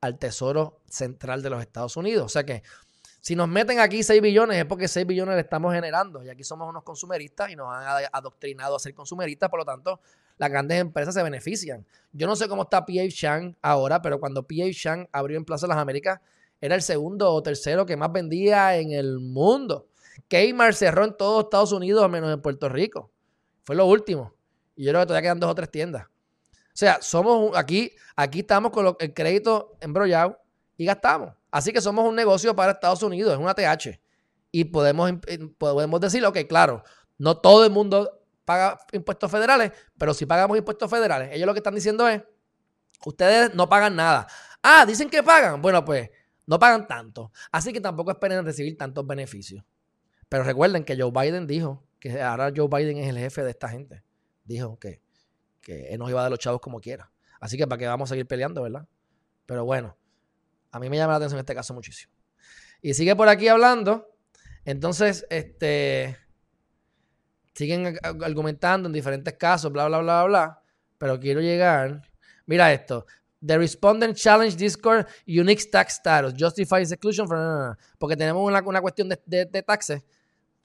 al 0.00 0.18
Tesoro 0.18 0.80
Central 0.88 1.42
de 1.42 1.50
los 1.50 1.60
Estados 1.60 1.94
Unidos. 1.98 2.24
O 2.24 2.28
sea 2.30 2.46
que 2.46 2.62
si 3.20 3.36
nos 3.36 3.48
meten 3.48 3.80
aquí 3.80 4.02
6 4.02 4.22
billones 4.22 4.56
es 4.56 4.64
porque 4.64 4.88
6 4.88 5.06
billones 5.06 5.34
le 5.34 5.42
estamos 5.42 5.74
generando. 5.74 6.24
Y 6.24 6.30
aquí 6.30 6.42
somos 6.42 6.66
unos 6.70 6.84
consumeristas 6.84 7.50
y 7.50 7.56
nos 7.56 7.70
han 7.70 8.06
adoctrinado 8.10 8.76
a 8.76 8.78
ser 8.78 8.94
consumeristas, 8.94 9.50
por 9.50 9.58
lo 9.58 9.66
tanto, 9.66 10.00
las 10.38 10.48
grandes 10.48 10.80
empresas 10.80 11.12
se 11.12 11.22
benefician. 11.22 11.84
Yo 12.14 12.26
no 12.26 12.34
sé 12.34 12.48
cómo 12.48 12.62
está 12.62 12.86
P.A. 12.86 13.10
Chang 13.10 13.54
ahora, 13.60 14.00
pero 14.00 14.18
cuando 14.18 14.46
P.A. 14.46 14.72
Chang 14.72 15.06
abrió 15.12 15.36
en 15.36 15.44
Plaza 15.44 15.66
de 15.66 15.74
las 15.74 15.82
Américas, 15.82 16.18
era 16.62 16.74
el 16.74 16.80
segundo 16.80 17.30
o 17.30 17.42
tercero 17.42 17.84
que 17.84 17.98
más 17.98 18.10
vendía 18.10 18.74
en 18.78 18.92
el 18.92 19.20
mundo. 19.20 19.88
Kmart 20.30 20.74
cerró 20.74 21.04
en 21.04 21.14
todo 21.14 21.42
Estados 21.42 21.72
Unidos, 21.72 22.08
menos 22.08 22.32
en 22.32 22.40
Puerto 22.40 22.70
Rico. 22.70 23.10
Fue 23.62 23.76
lo 23.76 23.84
último. 23.84 24.35
Y 24.76 24.84
yo 24.84 24.92
creo 24.92 25.00
que 25.02 25.06
todavía 25.06 25.28
quedan 25.28 25.40
dos 25.40 25.50
o 25.50 25.54
tres 25.54 25.70
tiendas. 25.70 26.04
O 26.04 26.78
sea, 26.78 26.98
somos 27.00 27.56
aquí, 27.56 27.92
aquí 28.14 28.40
estamos 28.40 28.70
con 28.70 28.96
el 28.98 29.14
crédito 29.14 29.76
embrollado 29.80 30.38
y 30.76 30.84
gastamos. 30.84 31.32
Así 31.50 31.72
que 31.72 31.80
somos 31.80 32.04
un 32.06 32.14
negocio 32.14 32.54
para 32.54 32.72
Estados 32.72 33.02
Unidos, 33.02 33.32
es 33.32 33.38
una 33.38 33.54
TH. 33.54 33.98
Y 34.52 34.64
podemos, 34.64 35.10
eh, 35.26 35.38
podemos 35.56 36.00
decir, 36.00 36.24
ok, 36.24 36.38
claro, 36.46 36.82
no 37.16 37.38
todo 37.38 37.64
el 37.64 37.70
mundo 37.70 38.20
paga 38.44 38.78
impuestos 38.92 39.30
federales, 39.30 39.72
pero 39.98 40.12
si 40.12 40.26
pagamos 40.26 40.58
impuestos 40.58 40.90
federales, 40.90 41.30
ellos 41.32 41.46
lo 41.46 41.54
que 41.54 41.60
están 41.60 41.74
diciendo 41.74 42.06
es, 42.08 42.22
ustedes 43.04 43.54
no 43.54 43.68
pagan 43.68 43.96
nada. 43.96 44.26
Ah, 44.62 44.84
dicen 44.86 45.08
que 45.08 45.22
pagan. 45.22 45.62
Bueno, 45.62 45.84
pues 45.84 46.10
no 46.46 46.58
pagan 46.58 46.86
tanto. 46.86 47.32
Así 47.50 47.72
que 47.72 47.80
tampoco 47.80 48.10
esperen 48.10 48.44
recibir 48.44 48.76
tantos 48.76 49.06
beneficios. 49.06 49.64
Pero 50.28 50.44
recuerden 50.44 50.84
que 50.84 51.00
Joe 51.00 51.10
Biden 51.10 51.46
dijo 51.46 51.84
que 52.00 52.20
ahora 52.20 52.52
Joe 52.54 52.68
Biden 52.68 52.98
es 52.98 53.08
el 53.08 53.18
jefe 53.18 53.42
de 53.42 53.50
esta 53.50 53.68
gente. 53.68 54.02
Dijo 54.46 54.78
que, 54.78 55.02
que 55.60 55.88
él 55.88 55.98
nos 55.98 56.08
iba 56.08 56.20
a 56.20 56.22
dar 56.22 56.30
los 56.30 56.38
chavos 56.38 56.60
como 56.60 56.80
quiera. 56.80 57.10
Así 57.40 57.56
que 57.58 57.66
para 57.66 57.78
qué 57.78 57.86
vamos 57.86 58.10
a 58.10 58.14
seguir 58.14 58.26
peleando, 58.26 58.62
¿verdad? 58.62 58.86
Pero 59.44 59.64
bueno, 59.64 59.96
a 60.70 60.80
mí 60.80 60.88
me 60.88 60.96
llama 60.96 61.12
la 61.12 61.16
atención 61.18 61.38
este 61.38 61.54
caso 61.54 61.74
muchísimo. 61.74 62.12
Y 62.82 62.94
sigue 62.94 63.16
por 63.16 63.28
aquí 63.28 63.48
hablando. 63.48 64.08
Entonces, 64.64 65.26
este. 65.30 66.16
Siguen 67.54 67.98
argumentando 68.02 68.86
en 68.86 68.92
diferentes 68.92 69.34
casos, 69.34 69.72
bla, 69.72 69.86
bla, 69.86 70.00
bla, 70.00 70.24
bla. 70.24 70.62
Pero 70.98 71.18
quiero 71.18 71.40
llegar. 71.40 72.02
Mira 72.44 72.72
esto. 72.72 73.06
The 73.44 73.58
respondent 73.58 74.16
challenge 74.16 74.56
Discord 74.56 75.06
unique 75.26 75.70
tax 75.70 75.94
status 75.94 76.34
justifies 76.38 76.92
exclusion 76.92 77.26
from. 77.26 77.74
Porque 77.98 78.16
tenemos 78.16 78.46
una, 78.46 78.80
cuestión 78.80 79.08
de, 79.08 79.46
de, 79.46 79.62
taxes. 79.62 80.02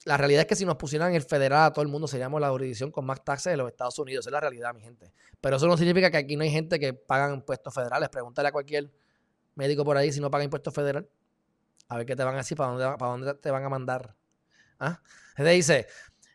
La 0.04 0.16
realidad 0.16 0.40
es 0.42 0.46
que 0.46 0.56
si 0.56 0.64
nos 0.64 0.76
pusieran 0.76 1.14
el 1.14 1.22
federal 1.22 1.66
a 1.66 1.72
todo 1.72 1.82
el 1.82 1.88
mundo, 1.88 2.08
seríamos 2.08 2.40
la 2.40 2.50
jurisdicción 2.50 2.90
con 2.90 3.04
más 3.04 3.22
taxes 3.24 3.52
de 3.52 3.56
los 3.56 3.68
Estados 3.68 3.98
Unidos. 3.98 4.24
Esa 4.24 4.30
es 4.30 4.32
la 4.32 4.40
realidad, 4.40 4.74
mi 4.74 4.80
gente. 4.80 5.12
Pero 5.40 5.56
eso 5.56 5.66
no 5.66 5.76
significa 5.76 6.10
que 6.10 6.16
aquí 6.16 6.36
no 6.36 6.42
hay 6.42 6.50
gente 6.50 6.80
que 6.80 6.92
pagan 6.92 7.34
impuestos 7.34 7.72
federales. 7.72 8.08
Pregúntale 8.08 8.48
a 8.48 8.52
cualquier 8.52 8.90
médico 9.54 9.84
por 9.84 9.96
ahí 9.96 10.12
si 10.12 10.20
no 10.20 10.30
paga 10.30 10.44
impuestos 10.44 10.74
federal. 10.74 11.08
A 11.88 11.96
ver 11.98 12.06
qué 12.06 12.16
te 12.16 12.24
van 12.24 12.34
a 12.34 12.38
decir, 12.38 12.56
para 12.56 12.70
dónde, 12.70 12.84
para 12.98 13.10
dónde 13.12 13.34
te 13.34 13.50
van 13.50 13.64
a 13.64 13.68
mandar. 13.68 14.14
¿Ah? 14.80 15.00
dice, 15.38 15.86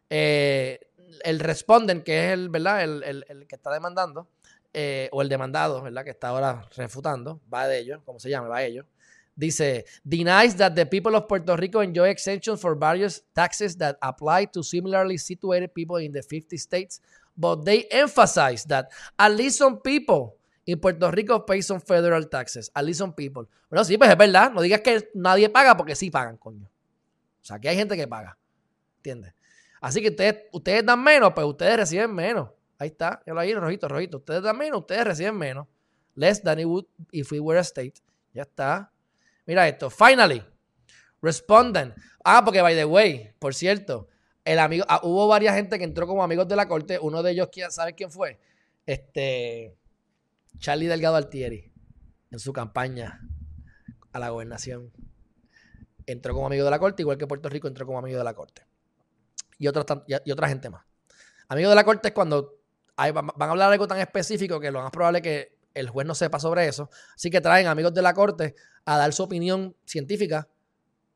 eh, 0.09 0.79
el 1.23 1.39
respondent, 1.39 2.03
que 2.03 2.27
es 2.27 2.33
el, 2.33 2.49
¿verdad? 2.49 2.83
El, 2.83 3.45
que 3.47 3.55
está 3.55 3.71
demandando, 3.71 4.29
eh, 4.73 5.09
o 5.11 5.21
el 5.21 5.29
demandado, 5.29 5.81
¿verdad? 5.81 6.03
Que 6.03 6.11
está 6.11 6.29
ahora 6.29 6.67
refutando, 6.75 7.41
va 7.53 7.67
de 7.67 7.79
ellos, 7.79 8.01
como 8.05 8.19
se 8.19 8.29
llama, 8.29 8.47
va 8.47 8.59
de 8.59 8.67
ellos. 8.67 8.85
Dice, 9.37 9.85
denies 10.03 10.55
that 10.55 10.75
the 10.75 10.85
people 10.85 11.15
of 11.15 11.27
Puerto 11.27 11.55
Rico 11.55 11.79
enjoy 11.81 12.09
exemptions 12.09 12.59
for 12.59 12.75
various 12.75 13.21
taxes 13.35 13.75
that 13.77 13.97
apply 14.01 14.45
to 14.45 14.63
similarly 14.63 15.17
situated 15.17 15.73
people 15.73 15.97
in 15.97 16.11
the 16.11 16.23
50 16.23 16.57
states, 16.57 16.99
but 17.37 17.63
they 17.63 17.83
emphasize 17.91 18.65
that 18.65 18.89
at 19.19 19.31
least 19.35 19.59
some 19.59 19.77
people 19.77 20.37
In 20.67 20.81
Puerto 20.81 21.09
Rico 21.09 21.45
pay 21.45 21.61
some 21.61 21.79
federal 21.79 22.27
taxes. 22.27 22.69
At 22.75 22.83
least 22.83 22.99
some 22.99 23.13
people. 23.13 23.47
Bueno, 23.69 23.85
sí, 23.85 23.97
pues 23.97 24.09
es 24.09 24.17
verdad. 24.17 24.51
No 24.51 24.61
digas 24.61 24.81
que 24.81 25.09
nadie 25.13 25.49
paga 25.49 25.77
porque 25.77 25.95
sí 25.95 26.11
pagan, 26.11 26.35
coño. 26.35 26.65
O 26.65 27.45
sea, 27.45 27.55
aquí 27.55 27.69
hay 27.69 27.77
gente 27.77 27.95
que 27.95 28.05
paga. 28.05 28.37
¿Entiendes? 28.97 29.33
Así 29.79 30.01
que 30.01 30.09
ustedes, 30.09 30.43
ustedes 30.51 30.85
dan 30.85 31.01
menos, 31.01 31.31
pues 31.33 31.47
ustedes 31.47 31.77
reciben 31.77 32.13
menos. 32.13 32.49
Ahí 32.77 32.89
está. 32.89 33.23
Yo 33.25 33.33
lo 33.33 33.39
ahí, 33.39 33.53
rojito, 33.53 33.87
rojito. 33.87 34.17
Ustedes 34.17 34.43
dan 34.43 34.57
menos, 34.57 34.81
ustedes 34.81 35.05
reciben 35.05 35.37
menos. 35.37 35.67
Less 36.15 36.43
than 36.43 36.59
it 36.59 36.65
would 36.65 36.85
if 37.13 37.31
we 37.31 37.39
were 37.39 37.57
a 37.57 37.63
state. 37.63 37.93
Ya 38.33 38.41
está. 38.41 38.91
Mira 39.47 39.67
esto. 39.67 39.89
Finally. 39.89 40.43
Responden. 41.21 41.95
Ah, 42.23 42.43
porque 42.45 42.61
by 42.61 42.75
the 42.75 42.85
way, 42.85 43.33
por 43.39 43.55
cierto, 43.55 44.07
el 44.45 44.59
amigo, 44.59 44.85
ah, 44.87 44.99
hubo 45.03 45.27
varias 45.27 45.55
gente 45.55 45.79
que 45.79 45.83
entró 45.83 46.05
como 46.05 46.23
amigos 46.23 46.47
de 46.47 46.55
la 46.55 46.67
corte. 46.67 46.99
Uno 47.01 47.23
de 47.23 47.31
ellos, 47.31 47.49
¿sabes 47.69 47.95
quién 47.95 48.11
fue? 48.11 48.39
Este, 48.85 49.75
Charlie 50.59 50.87
Delgado 50.87 51.15
Altieri, 51.15 51.71
en 52.29 52.39
su 52.39 52.53
campaña 52.53 53.21
a 54.11 54.19
la 54.19 54.29
gobernación. 54.29 54.91
Entró 56.05 56.33
como 56.33 56.47
amigo 56.47 56.63
de 56.63 56.71
la 56.71 56.79
corte, 56.79 57.01
igual 57.01 57.17
que 57.17 57.27
Puerto 57.27 57.49
Rico 57.49 57.67
entró 57.67 57.85
como 57.85 57.99
amigo 57.99 58.17
de 58.17 58.23
la 58.23 58.33
corte. 58.33 58.65
Y, 59.57 59.65
y 59.65 60.31
otra 60.31 60.47
gente 60.47 60.69
más. 60.69 60.85
Amigo 61.49 61.69
de 61.69 61.75
la 61.75 61.83
corte 61.83 62.09
es 62.09 62.13
cuando 62.13 62.59
van 62.95 63.49
a 63.49 63.51
hablar 63.51 63.71
algo 63.71 63.87
tan 63.87 63.99
específico 63.99 64.59
que 64.59 64.71
lo 64.71 64.81
más 64.81 64.91
probable 64.91 65.21
que 65.21 65.56
el 65.79 65.89
juez 65.89 66.07
no 66.07 66.15
sepa 66.15 66.39
sobre 66.39 66.67
eso. 66.67 66.89
Así 67.15 67.29
que 67.29 67.41
traen 67.41 67.67
amigos 67.67 67.93
de 67.93 68.01
la 68.01 68.13
corte 68.13 68.55
a 68.85 68.97
dar 68.97 69.13
su 69.13 69.23
opinión 69.23 69.75
científica, 69.85 70.47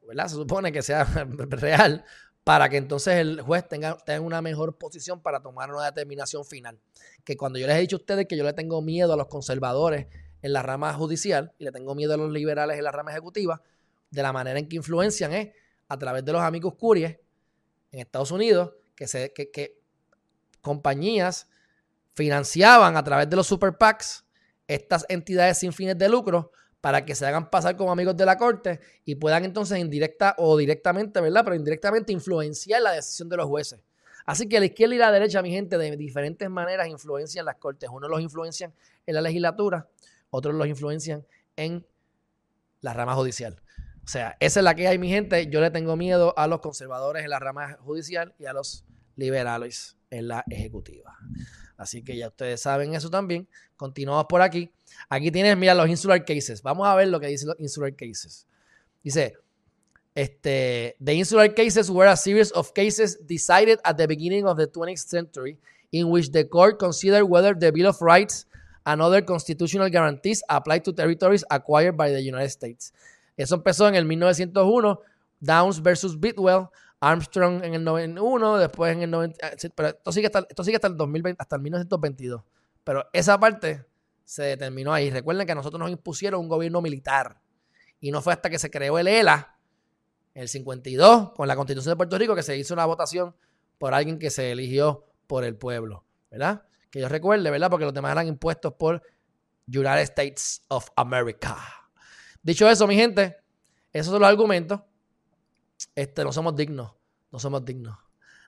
¿verdad? 0.08 0.28
Se 0.28 0.36
supone 0.36 0.72
que 0.72 0.82
sea 0.82 1.04
real, 1.50 2.06
para 2.44 2.70
que 2.70 2.78
entonces 2.78 3.16
el 3.16 3.42
juez 3.42 3.68
tenga, 3.68 3.98
tenga, 3.98 4.22
una 4.22 4.42
mejor 4.42 4.78
posición 4.78 5.22
para 5.22 5.42
tomar 5.42 5.72
una 5.72 5.86
determinación 5.86 6.46
final. 6.46 6.80
Que 7.24 7.38
cuando 7.38 7.60
yo 7.60 7.68
les 7.68 7.78
he 7.78 7.80
dicho 7.80 7.98
a 7.98 8.00
ustedes 8.00 8.28
que 8.28 8.38
yo 8.38 8.44
le 8.44 8.54
tengo 8.54 8.82
miedo 8.82 9.14
a 9.14 9.18
los 9.18 9.28
conservadores 9.28 10.08
en 10.42 10.54
la 10.54 10.64
rama 10.64 10.94
judicial 10.94 11.54
y 11.60 11.66
le 11.66 11.72
tengo 11.72 11.94
miedo 11.96 12.14
a 12.14 12.18
los 12.18 12.32
liberales 12.32 12.78
en 12.78 12.84
la 12.84 12.92
rama 12.92 13.12
ejecutiva, 13.12 13.62
de 14.10 14.22
la 14.22 14.34
manera 14.34 14.60
en 14.60 14.68
que 14.68 14.76
influencian 14.76 15.34
es 15.34 15.50
a 15.88 15.98
través 15.98 16.26
de 16.26 16.34
los 16.34 16.42
amigos 16.42 16.76
curies 16.76 17.18
en 17.92 18.00
Estados 18.00 18.32
Unidos, 18.32 18.74
que, 18.96 19.08
se, 19.08 19.34
que, 19.34 19.52
que 19.52 19.80
compañías 20.62 21.48
financiaban 22.14 22.98
a 22.98 23.04
través 23.04 23.30
de 23.30 23.36
los 23.36 23.48
super 23.48 23.78
PACs 23.78 24.26
estas 24.76 25.06
entidades 25.10 25.58
sin 25.58 25.74
fines 25.74 25.98
de 25.98 26.10
lucro 26.10 26.52
para 26.80 27.06
que 27.06 27.14
se 27.14 27.26
hagan 27.26 27.50
pasar 27.50 27.76
como 27.76 27.92
amigos 27.92 28.18
de 28.18 28.26
la 28.26 28.38
corte 28.38 28.80
y 29.06 29.16
puedan 29.16 29.46
entonces 29.46 29.78
indirecta 29.78 30.36
o 30.38 30.58
directamente, 30.58 31.22
¿verdad? 31.22 31.44
Pero 31.44 31.56
indirectamente 31.56 32.12
influenciar 32.12 32.82
la 32.82 32.92
decisión 32.92 33.30
de 33.30 33.38
los 33.38 33.46
jueces. 33.48 33.82
Así 34.26 34.48
que 34.48 34.60
la 34.60 34.66
izquierda 34.66 34.96
y 34.96 34.98
la 34.98 35.12
derecha, 35.12 35.42
mi 35.42 35.52
gente, 35.52 35.78
de 35.78 35.98
diferentes 35.98 36.50
maneras 36.50 36.88
influencian 36.88 37.46
las 37.46 37.56
cortes. 37.56 37.90
Unos 37.92 38.10
los 38.10 38.22
influencian 38.22 38.74
en 39.06 39.16
la 39.16 39.22
legislatura, 39.22 39.88
otros 40.30 40.56
los 40.56 40.68
influencian 40.68 41.26
en 41.56 41.86
la 42.82 42.94
rama 42.94 43.14
judicial. 43.16 43.62
O 44.04 44.08
sea, 44.08 44.36
esa 44.40 44.60
es 44.60 44.64
la 44.64 44.76
que 44.76 44.88
hay, 44.88 44.98
mi 44.98 45.10
gente. 45.10 45.48
Yo 45.48 45.62
le 45.62 45.70
tengo 45.70 45.96
miedo 45.96 46.34
a 46.38 46.48
los 46.48 46.60
conservadores 46.62 47.24
en 47.24 47.30
la 47.30 47.40
rama 47.40 47.78
judicial 47.82 48.34
y 48.40 48.46
a 48.46 48.54
los 48.54 48.86
liberales 49.16 49.98
en 50.10 50.28
la 50.28 50.44
ejecutiva. 50.50 51.18
Así 51.82 52.04
que 52.04 52.16
ya 52.16 52.28
ustedes 52.28 52.62
saben 52.62 52.94
eso 52.94 53.10
también. 53.10 53.48
Continuamos 53.76 54.28
por 54.30 54.40
aquí. 54.44 54.70
Aquí 55.10 55.32
tienes, 55.32 55.58
mira, 55.58 55.74
los 55.74 55.90
insular 55.90 56.24
cases. 56.24 56.62
Vamos 56.62 56.88
a 56.88 56.94
ver 56.94 57.08
lo 57.08 57.20
que 57.20 57.26
dice 57.26 57.48
los 57.48 57.60
insular 57.60 57.92
cases. 57.96 58.46
Dice, 59.04 59.34
este, 60.14 60.96
the 61.04 61.14
insular 61.16 61.52
cases 61.56 61.90
were 61.90 62.08
a 62.08 62.16
series 62.16 62.52
of 62.52 62.72
cases 62.74 63.18
decided 63.26 63.80
at 63.84 63.98
the 63.98 64.06
beginning 64.06 64.46
of 64.46 64.58
the 64.58 64.68
20th 64.68 65.08
century 65.08 65.58
in 65.92 66.08
which 66.12 66.30
the 66.32 66.48
court 66.48 66.78
considered 66.78 67.26
whether 67.26 67.56
the 67.56 67.72
Bill 67.72 67.88
of 67.88 68.00
Rights 68.00 68.46
and 68.86 69.02
other 69.02 69.24
constitutional 69.24 69.90
guarantees 69.90 70.44
apply 70.50 70.82
to 70.82 70.94
territories 70.94 71.44
acquired 71.50 71.98
by 71.98 72.12
the 72.12 72.22
United 72.22 72.52
States. 72.52 72.94
Eso 73.36 73.56
empezó 73.56 73.88
en 73.88 73.96
el 73.96 74.06
1901, 74.06 75.00
Downs 75.40 75.82
versus 75.82 76.16
Bidwell, 76.16 76.70
Armstrong 77.02 77.64
en 77.64 77.74
el 77.74 77.84
91, 77.84 78.58
después 78.60 78.94
en 78.94 79.02
el 79.02 79.10
90, 79.10 79.48
ah, 79.48 79.52
pero 79.76 79.90
esto 79.90 80.12
sigue 80.12 80.28
hasta, 80.28 80.46
esto 80.48 80.64
sigue 80.64 80.76
hasta 80.76 80.88
el 80.88 80.96
2020, 80.96 81.42
hasta 81.42 81.56
el 81.56 81.62
1922. 81.64 82.44
Pero 82.84 83.08
esa 83.12 83.40
parte 83.40 83.86
se 84.24 84.44
determinó 84.44 84.94
ahí. 84.94 85.10
Recuerden 85.10 85.46
que 85.46 85.52
a 85.52 85.56
nosotros 85.56 85.80
nos 85.80 85.90
impusieron 85.90 86.40
un 86.40 86.48
gobierno 86.48 86.82
militar. 86.82 87.42
Y 88.00 88.12
no 88.12 88.22
fue 88.22 88.34
hasta 88.34 88.50
que 88.50 88.60
se 88.60 88.70
creó 88.70 89.00
el 89.00 89.08
ELA, 89.08 89.58
el 90.34 90.48
52, 90.48 91.34
con 91.34 91.48
la 91.48 91.56
Constitución 91.56 91.94
de 91.94 91.98
Puerto 91.98 92.18
Rico, 92.18 92.36
que 92.36 92.44
se 92.44 92.56
hizo 92.56 92.74
una 92.74 92.86
votación 92.86 93.36
por 93.78 93.94
alguien 93.94 94.20
que 94.20 94.30
se 94.30 94.52
eligió 94.52 95.06
por 95.28 95.44
el 95.44 95.56
pueblo, 95.56 96.06
¿verdad? 96.30 96.64
Que 96.92 97.00
yo 97.00 97.10
recuerde, 97.10 97.50
¿verdad? 97.50 97.70
Porque 97.70 97.86
los 97.86 97.94
demás 97.94 98.12
eran 98.12 98.28
impuestos 98.28 98.74
por 98.74 99.02
United 99.68 100.02
States 100.02 100.64
of 100.68 100.88
America. 100.96 101.58
Dicho 102.44 102.70
eso, 102.70 102.88
mi 102.88 102.96
gente, 102.96 103.38
esos 103.92 104.12
son 104.12 104.22
los 104.22 104.30
argumentos 104.30 104.82
este, 105.96 106.24
no 106.24 106.32
somos 106.32 106.56
dignos, 106.56 106.94
no 107.32 107.40
somos 107.40 107.66
dignos 107.66 107.98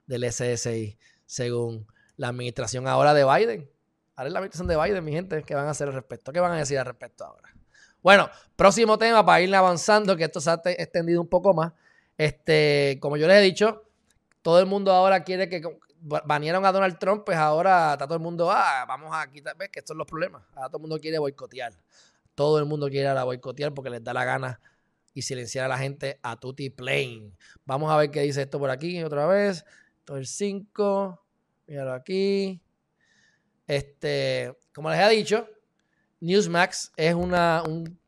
del 0.06 0.32
SSI, 0.32 0.97
según 1.25 1.88
la 2.17 2.27
administración 2.29 2.88
ahora 2.88 3.13
de 3.13 3.23
Biden. 3.23 3.69
Ahora 4.15 4.27
es 4.27 4.34
la 4.34 4.39
administración 4.39 4.67
de 4.67 4.77
Biden, 4.77 5.03
mi 5.03 5.12
gente, 5.12 5.43
¿qué 5.43 5.56
van 5.56 5.67
a 5.67 5.71
hacer 5.71 5.88
al 5.88 5.93
respecto? 5.93 6.32
¿Qué 6.32 6.39
van 6.39 6.51
a 6.51 6.58
decir 6.58 6.77
al 6.77 6.86
respecto 6.86 7.25
ahora? 7.25 7.49
Bueno, 8.01 8.29
próximo 8.56 8.97
tema 8.97 9.25
para 9.25 9.41
ir 9.41 9.56
avanzando, 9.56 10.15
que 10.15 10.25
esto 10.25 10.41
se 10.41 10.51
ha 10.51 10.62
extendido 10.65 11.21
un 11.21 11.29
poco 11.29 11.53
más. 11.53 11.71
Este, 12.17 12.99
como 13.01 13.17
yo 13.17 13.27
les 13.27 13.38
he 13.38 13.41
dicho, 13.41 13.84
todo 14.41 14.60
el 14.60 14.65
mundo 14.65 14.91
ahora 14.91 15.23
quiere 15.23 15.49
que 15.49 15.62
banieron 16.03 16.65
a 16.65 16.71
Donald 16.71 16.99
Trump, 16.99 17.23
pues 17.25 17.38
ahora 17.38 17.93
está 17.93 18.06
todo 18.06 18.15
el 18.15 18.23
mundo, 18.23 18.51
ah, 18.51 18.86
vamos 18.88 19.10
a 19.13 19.25
quitar, 19.32 19.56
ves 19.56 19.69
que 19.69 19.79
estos 19.79 19.93
son 19.93 19.97
los 19.97 20.08
problemas. 20.08 20.43
Ahora 20.53 20.67
todo 20.67 20.77
el 20.77 20.82
mundo 20.82 20.99
quiere 20.99 21.17
boicotear. 21.17 21.73
Todo 22.36 22.60
el 22.60 22.65
mundo 22.65 22.89
quiere 22.89 23.08
ahora 23.08 23.23
boicotear 23.23 23.73
porque 23.73 23.89
les 23.89 24.03
da 24.03 24.13
la 24.13 24.25
gana 24.25 24.60
y 25.13 25.21
silenciar 25.21 25.65
a 25.65 25.67
la 25.69 25.78
gente 25.78 26.19
a 26.23 26.39
tutti 26.39 26.69
plain. 26.69 27.36
Vamos 27.65 27.91
a 27.91 27.97
ver 27.97 28.12
qué 28.12 28.21
dice 28.21 28.41
esto 28.41 28.60
por 28.60 28.69
aquí 28.69 29.02
otra 29.04 29.28
vez. 29.28 29.65
Esto 29.99 30.17
es 30.17 30.19
el 30.19 30.28
5. 30.28 31.26
Míralo 31.67 31.93
aquí. 31.93 32.62
Este, 33.67 34.56
como 34.73 34.89
les 34.89 34.99
he 34.99 35.10
dicho, 35.10 35.47
Newsmax 36.19 36.91
es 36.97 37.13
una, 37.13 37.63
un, 37.65 37.99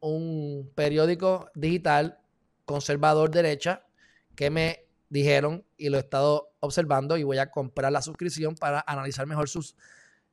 un 0.00 0.70
periódico 0.74 1.50
digital 1.54 2.18
conservador 2.64 3.30
derecha 3.30 3.86
que 4.34 4.50
me 4.50 4.86
dijeron 5.08 5.64
y 5.76 5.88
lo 5.88 5.96
he 5.96 6.00
estado 6.00 6.52
observando 6.60 7.16
y 7.16 7.22
voy 7.22 7.38
a 7.38 7.50
comprar 7.50 7.92
la 7.92 8.02
suscripción 8.02 8.54
para 8.54 8.84
analizar 8.86 9.26
mejor 9.26 9.48
sus 9.48 9.74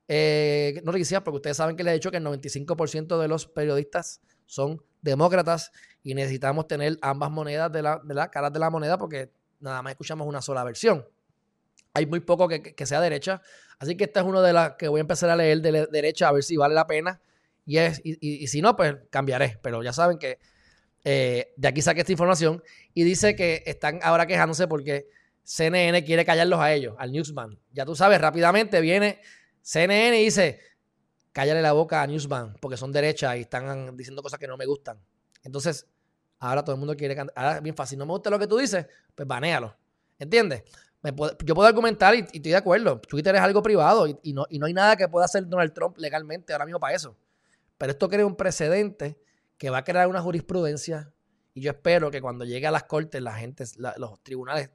eh, 0.08 0.82
noticias, 0.84 1.22
porque 1.22 1.38
ustedes 1.38 1.58
saben 1.58 1.76
que 1.76 1.84
les 1.84 1.92
he 1.92 1.96
dicho 1.96 2.12
que 2.12 2.18
el 2.18 2.26
95% 2.26 3.20
de 3.20 3.28
los 3.28 3.48
periodistas 3.48 4.22
son 4.46 4.84
demócratas 5.02 5.72
y 6.06 6.14
necesitamos 6.14 6.68
tener 6.68 7.00
ambas 7.02 7.32
monedas 7.32 7.72
de 7.72 7.82
la, 7.82 8.00
¿verdad? 8.04 8.30
caras 8.32 8.54
de 8.54 8.60
la 8.60 8.70
moneda 8.70 8.96
porque 8.96 9.32
nada 9.60 9.82
más 9.82 9.90
escuchamos 9.90 10.28
una 10.28 10.40
sola 10.40 10.64
versión. 10.64 11.04
Hay 11.96 12.06
muy 12.06 12.20
poco 12.20 12.48
que, 12.48 12.86
sea 12.86 13.02
derecha, 13.02 13.42
así 13.80 13.98
que 13.98 14.04
esta 14.04 14.20
es 14.20 14.26
una 14.28 14.44
de 14.44 14.54
las 14.54 14.74
que 14.74 14.88
voy 14.88 15.00
a 15.00 15.02
empezar 15.02 15.32
a 15.32 15.36
leer 15.36 15.62
de 15.62 15.88
derecha 15.88 16.28
a 16.28 16.32
ver 16.32 16.44
si 16.44 16.58
vale 16.58 16.76
la 16.76 16.86
pena. 16.86 17.20
Y, 17.66 17.80
es, 17.80 18.02
y, 18.04 18.46
si 18.46 18.62
no, 18.62 18.76
pues 18.76 18.96
cambiaré. 19.10 19.58
Pero 19.64 19.82
ya 19.82 19.94
saben 19.94 20.20
que 20.20 20.38
eh, 21.04 21.54
de 21.58 21.68
aquí 21.68 21.82
saqué 21.82 22.02
esta 22.02 22.12
información 22.12 22.62
y 22.94 23.04
dice 23.04 23.36
que 23.36 23.64
están 23.66 24.00
ahora 24.04 24.28
quejándose 24.28 24.68
porque 24.68 25.08
CNN 25.44 26.06
quiere 26.06 26.24
callarlos 26.24 26.60
a 26.60 26.72
ellos, 26.72 26.94
al 27.00 27.12
Newsman. 27.12 27.58
Ya 27.74 27.84
tú 27.84 27.96
sabes, 27.96 28.22
rápidamente 28.22 28.80
viene 28.80 29.22
CNN 29.64 30.20
y 30.22 30.26
dice, 30.26 30.60
cállale 31.32 31.64
la 31.64 31.72
boca 31.72 32.04
a 32.04 32.06
Newsman 32.06 32.58
porque 32.62 32.78
son 32.78 32.92
derechas 32.92 33.38
y 33.38 33.40
están 33.40 33.98
diciendo 33.98 34.22
cosas 34.22 34.40
que 34.40 34.48
no 34.48 34.56
me 34.56 34.68
gustan. 34.68 35.00
Entonces, 35.46 35.88
ahora 36.40 36.64
todo 36.64 36.76
el 36.76 36.80
mundo 36.80 36.96
quiere 36.96 37.16
cantar. 37.16 37.34
Ahora, 37.38 37.60
bien 37.60 37.76
fácil, 37.76 37.98
no 37.98 38.06
me 38.06 38.14
gusta 38.14 38.30
lo 38.30 38.40
que 38.40 38.48
tú 38.48 38.58
dices, 38.58 38.86
pues 39.14 39.28
banéalo. 39.28 39.76
¿Entiendes? 40.18 40.64
yo 41.46 41.54
puedo 41.54 41.68
argumentar 41.68 42.16
y, 42.16 42.20
estoy 42.20 42.40
de 42.40 42.56
acuerdo. 42.56 43.00
Twitter 43.00 43.36
es 43.36 43.42
algo 43.42 43.62
privado 43.62 44.08
y, 44.08 44.34
no, 44.34 44.46
y 44.50 44.58
no 44.58 44.66
hay 44.66 44.74
nada 44.74 44.96
que 44.96 45.08
pueda 45.08 45.26
hacer 45.26 45.48
Donald 45.48 45.72
Trump 45.72 45.98
legalmente 45.98 46.54
ahora 46.54 46.66
mismo 46.66 46.80
para 46.80 46.96
eso. 46.96 47.16
Pero 47.78 47.92
esto 47.92 48.10
crea 48.10 48.26
un 48.26 48.36
precedente 48.36 49.20
que 49.58 49.70
va 49.70 49.80
a 49.80 49.84
crear 49.84 50.08
una 50.08 50.22
jurisprudencia 50.22 51.14
y 51.54 51.62
yo 51.62 51.72
espero 51.72 52.12
que 52.12 52.22
cuando 52.22 52.44
llegue 52.44 52.68
a 52.68 52.72
las 52.72 52.84
cortes 52.84 53.22
la 53.22 53.34
gente, 53.34 53.64
los 53.98 54.22
tribunales, 54.24 54.70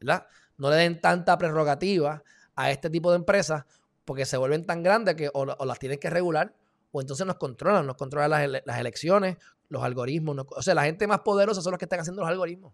¿verdad? 0.00 0.26
No 0.56 0.70
le 0.70 0.76
den 0.76 1.00
tanta 1.00 1.36
prerrogativa 1.36 2.22
a 2.54 2.70
este 2.70 2.88
tipo 2.88 3.10
de 3.10 3.16
empresas 3.16 3.64
porque 4.04 4.24
se 4.24 4.38
vuelven 4.38 4.64
tan 4.64 4.82
grandes 4.82 5.16
que 5.16 5.30
o, 5.32 5.44
las 5.44 5.78
tienen 5.78 5.98
que 5.98 6.08
regular 6.08 6.54
o 6.96 7.00
entonces 7.02 7.26
nos 7.26 7.36
controlan, 7.36 7.86
nos 7.86 7.96
controlan 7.96 8.50
las, 8.64 8.78
elecciones, 8.78 9.36
los 9.68 9.82
algoritmos. 9.82 10.46
o 10.48 10.62
sea, 10.62 10.74
la 10.74 10.84
gente 10.84 11.06
más 11.06 11.20
poderosa 11.20 11.60
son 11.60 11.72
los 11.72 11.78
que 11.78 11.84
están 11.84 12.00
haciendo 12.00 12.22
los 12.22 12.30
algoritmos. 12.30 12.72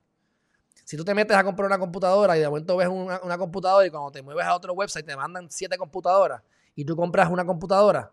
Si 0.85 0.97
tú 0.97 1.05
te 1.05 1.13
metes 1.13 1.37
a 1.37 1.43
comprar 1.43 1.67
una 1.67 1.77
computadora 1.81 2.37
y 2.37 2.41
de 2.41 2.49
momento 2.49 2.77
ves 2.77 2.87
una, 2.87 3.37
computadora 3.37 3.85
y 3.85 3.91
cuando 3.91 4.13
te 4.13 4.23
mueves 4.23 4.45
a 4.45 4.55
otro 4.55 4.75
website 4.75 5.05
te 5.05 5.17
mandan 5.17 5.51
siete 5.51 5.77
computadoras 5.77 6.41
y 6.77 6.85
tú 6.85 6.95
compras 6.95 7.31
una 7.33 7.45
computadora, 7.45 8.13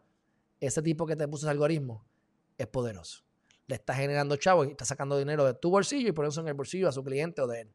ese 0.60 0.82
tipo 0.82 1.05
que 1.05 1.16
te 1.16 1.28
puso 1.28 1.45
ese 1.45 1.51
algoritmo 1.51 2.03
es 2.57 2.66
poderoso. 2.66 3.24
Le 3.68 3.76
está 3.76 3.93
generando 3.93 4.36
chavo 4.36 4.66
y 4.66 4.72
está 4.72 4.86
sacando 4.86 5.16
dinero 5.16 5.45
de 5.45 5.53
tu 5.53 5.70
bolsillo 5.70 6.10
y 6.10 6.12
por 6.12 6.26
eso 6.26 6.41
en 6.41 6.47
el 6.47 6.55
bolsillo 6.55 6.89
a 6.89 6.91
su 6.91 7.03
cliente 7.03 7.39
o 7.43 7.45
de 7.45 7.62
él. 7.62 7.72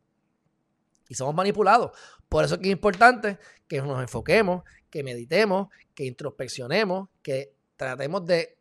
Y 1.09 1.15
somos 1.15 1.37
manipulados. 1.37 1.93
Por 2.29 2.45
eso 2.45 2.55
es 2.55 2.61
que 2.61 2.67
es 2.67 2.73
importante 2.73 3.39
que 3.69 3.81
nos 3.81 4.01
enfoquemos, 4.01 4.65
que 4.91 5.05
meditemos, 5.05 5.69
que 5.95 6.05
introspeccionemos, 6.05 7.11
que 7.23 7.55
tratemos 7.77 8.25
de 8.25 8.59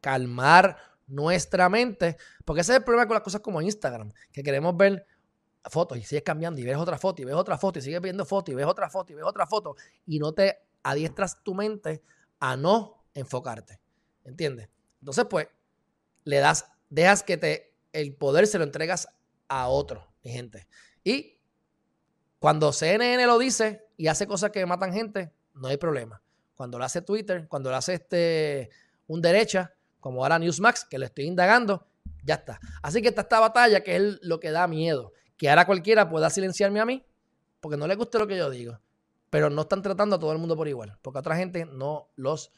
calmar 0.00 0.76
nuestra 1.06 1.68
mente, 1.68 2.16
porque 2.44 2.60
ese 2.60 2.72
es 2.72 2.78
el 2.78 2.84
problema 2.84 3.06
con 3.06 3.14
las 3.14 3.22
cosas 3.22 3.40
como 3.40 3.62
Instagram, 3.62 4.12
que 4.32 4.42
queremos 4.42 4.76
ver 4.76 5.06
fotos 5.64 5.98
y 5.98 6.02
sigues 6.02 6.22
cambiando 6.22 6.60
y 6.60 6.64
ves 6.64 6.76
otra 6.76 6.98
foto 6.98 7.22
y 7.22 7.24
ves 7.24 7.34
otra 7.34 7.58
foto 7.58 7.78
y 7.78 7.82
sigues 7.82 8.00
viendo 8.00 8.24
foto 8.24 8.52
y 8.52 8.54
ves 8.54 8.66
otra 8.66 8.88
foto 8.88 9.12
y 9.12 9.16
ves 9.16 9.24
otra 9.24 9.46
foto 9.46 9.76
y 10.06 10.18
no 10.18 10.32
te 10.32 10.58
adiestras 10.82 11.42
tu 11.42 11.54
mente 11.54 12.02
a 12.40 12.56
no 12.56 13.04
enfocarte. 13.14 13.80
¿Entiendes? 14.24 14.68
Entonces, 15.00 15.26
pues, 15.28 15.48
le 16.24 16.38
das, 16.38 16.66
dejas 16.90 17.22
que 17.22 17.36
te, 17.36 17.74
el 17.92 18.14
poder 18.14 18.46
se 18.46 18.58
lo 18.58 18.64
entregas 18.64 19.08
a 19.48 19.68
otro, 19.68 20.06
mi 20.22 20.30
gente. 20.30 20.68
Y 21.02 21.40
cuando 22.38 22.72
CNN 22.72 23.26
lo 23.26 23.38
dice 23.38 23.86
y 23.96 24.08
hace 24.08 24.26
cosas 24.26 24.50
que 24.50 24.64
matan 24.66 24.92
gente, 24.92 25.32
no 25.54 25.68
hay 25.68 25.76
problema. 25.76 26.22
Cuando 26.58 26.76
lo 26.76 26.84
hace 26.84 27.02
Twitter, 27.02 27.46
cuando 27.46 27.70
lo 27.70 27.76
hace 27.76 27.94
este, 27.94 28.70
un 29.06 29.22
derecha, 29.22 29.72
como 30.00 30.24
ahora 30.24 30.40
Newsmax, 30.40 30.86
que 30.86 30.98
le 30.98 31.06
estoy 31.06 31.26
indagando, 31.26 31.86
ya 32.24 32.34
está. 32.34 32.58
Así 32.82 33.00
que 33.00 33.06
está 33.06 33.20
esta 33.20 33.38
batalla 33.38 33.84
que 33.84 33.94
es 33.94 34.18
lo 34.22 34.40
que 34.40 34.50
da 34.50 34.66
miedo. 34.66 35.12
Que 35.36 35.48
ahora 35.48 35.66
cualquiera 35.66 36.08
pueda 36.10 36.28
silenciarme 36.30 36.80
a 36.80 36.84
mí, 36.84 37.06
porque 37.60 37.76
no 37.76 37.86
le 37.86 37.94
guste 37.94 38.18
lo 38.18 38.26
que 38.26 38.36
yo 38.36 38.50
digo. 38.50 38.80
Pero 39.30 39.50
no 39.50 39.62
están 39.62 39.82
tratando 39.82 40.16
a 40.16 40.18
todo 40.18 40.32
el 40.32 40.38
mundo 40.38 40.56
por 40.56 40.66
igual, 40.66 40.98
porque 41.00 41.18
a 41.18 41.20
otra 41.20 41.36
gente 41.36 41.64
no 41.64 42.08
los 42.16 42.50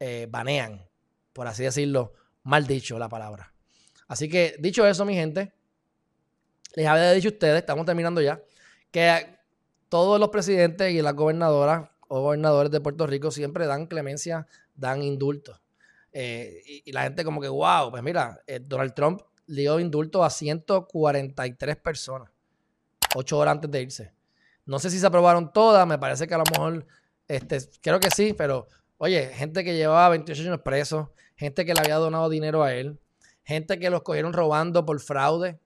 eh, 0.00 0.26
banean, 0.30 0.88
por 1.34 1.46
así 1.46 1.64
decirlo, 1.64 2.14
mal 2.44 2.66
dicho 2.66 2.98
la 2.98 3.10
palabra. 3.10 3.52
Así 4.08 4.26
que, 4.30 4.56
dicho 4.58 4.86
eso, 4.86 5.04
mi 5.04 5.12
gente, 5.12 5.52
les 6.76 6.86
había 6.86 7.12
dicho 7.12 7.28
a 7.28 7.32
ustedes, 7.32 7.58
estamos 7.58 7.84
terminando 7.84 8.22
ya, 8.22 8.40
que 8.90 9.36
todos 9.90 10.18
los 10.18 10.30
presidentes 10.30 10.94
y 10.94 11.02
las 11.02 11.14
gobernadoras 11.14 11.90
gobernadores 12.22 12.70
de 12.70 12.80
Puerto 12.80 13.06
Rico 13.06 13.30
siempre 13.30 13.66
dan 13.66 13.86
clemencia, 13.86 14.46
dan 14.74 15.02
indultos. 15.02 15.60
Eh, 16.12 16.62
y, 16.84 16.92
la 16.92 17.02
gente 17.02 17.24
como 17.24 17.40
que, 17.40 17.48
wow, 17.48 17.90
pues 17.90 18.02
mira, 18.02 18.40
eh, 18.46 18.60
Donald 18.62 18.94
Trump 18.94 19.22
dio 19.46 19.80
indulto 19.80 20.22
a 20.24 20.30
143 20.30 21.76
personas, 21.76 22.30
ocho 23.16 23.38
horas 23.38 23.52
antes 23.52 23.70
de 23.70 23.82
irse. 23.82 24.12
No 24.64 24.78
sé 24.78 24.90
si 24.90 24.98
se 24.98 25.06
aprobaron 25.06 25.52
todas, 25.52 25.86
me 25.86 25.98
parece 25.98 26.26
que 26.26 26.34
a 26.34 26.38
lo 26.38 26.44
mejor, 26.50 26.86
este, 27.28 27.58
creo 27.82 28.00
que 28.00 28.10
sí, 28.10 28.32
pero 28.32 28.68
oye, 28.96 29.28
gente 29.34 29.64
que 29.64 29.76
llevaba 29.76 30.08
28 30.10 30.42
años 30.42 30.60
preso, 30.62 31.12
gente 31.36 31.64
que 31.64 31.74
le 31.74 31.80
había 31.80 31.96
donado 31.96 32.28
dinero 32.28 32.62
a 32.62 32.72
él, 32.74 32.98
gente 33.42 33.78
que 33.78 33.90
los 33.90 34.02
cogieron 34.02 34.32
robando 34.32 34.86
por 34.86 35.00
fraude. 35.00 35.58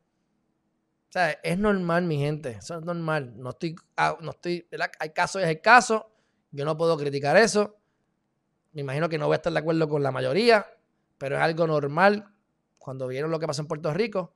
O 1.08 1.12
sea, 1.12 1.30
es 1.42 1.58
normal, 1.58 2.04
mi 2.04 2.18
gente, 2.18 2.50
eso 2.58 2.78
es 2.78 2.84
normal. 2.84 3.34
No 3.36 3.50
estoy, 3.50 3.76
ah, 3.96 4.16
no 4.20 4.30
estoy, 4.30 4.66
hay 4.98 5.10
casos 5.10 5.42
y 5.42 5.44
hay 5.44 5.60
casos, 5.60 6.02
yo 6.50 6.64
no 6.64 6.76
puedo 6.76 6.96
criticar 6.96 7.36
eso. 7.36 7.76
Me 8.72 8.82
imagino 8.82 9.08
que 9.08 9.18
no 9.18 9.26
voy 9.26 9.34
a 9.34 9.36
estar 9.36 9.52
de 9.52 9.58
acuerdo 9.58 9.88
con 9.88 10.02
la 10.02 10.12
mayoría, 10.12 10.66
pero 11.18 11.36
es 11.36 11.42
algo 11.42 11.66
normal 11.66 12.32
cuando 12.78 13.06
vieron 13.08 13.30
lo 13.30 13.38
que 13.38 13.46
pasó 13.46 13.62
en 13.62 13.68
Puerto 13.68 13.92
Rico, 13.92 14.34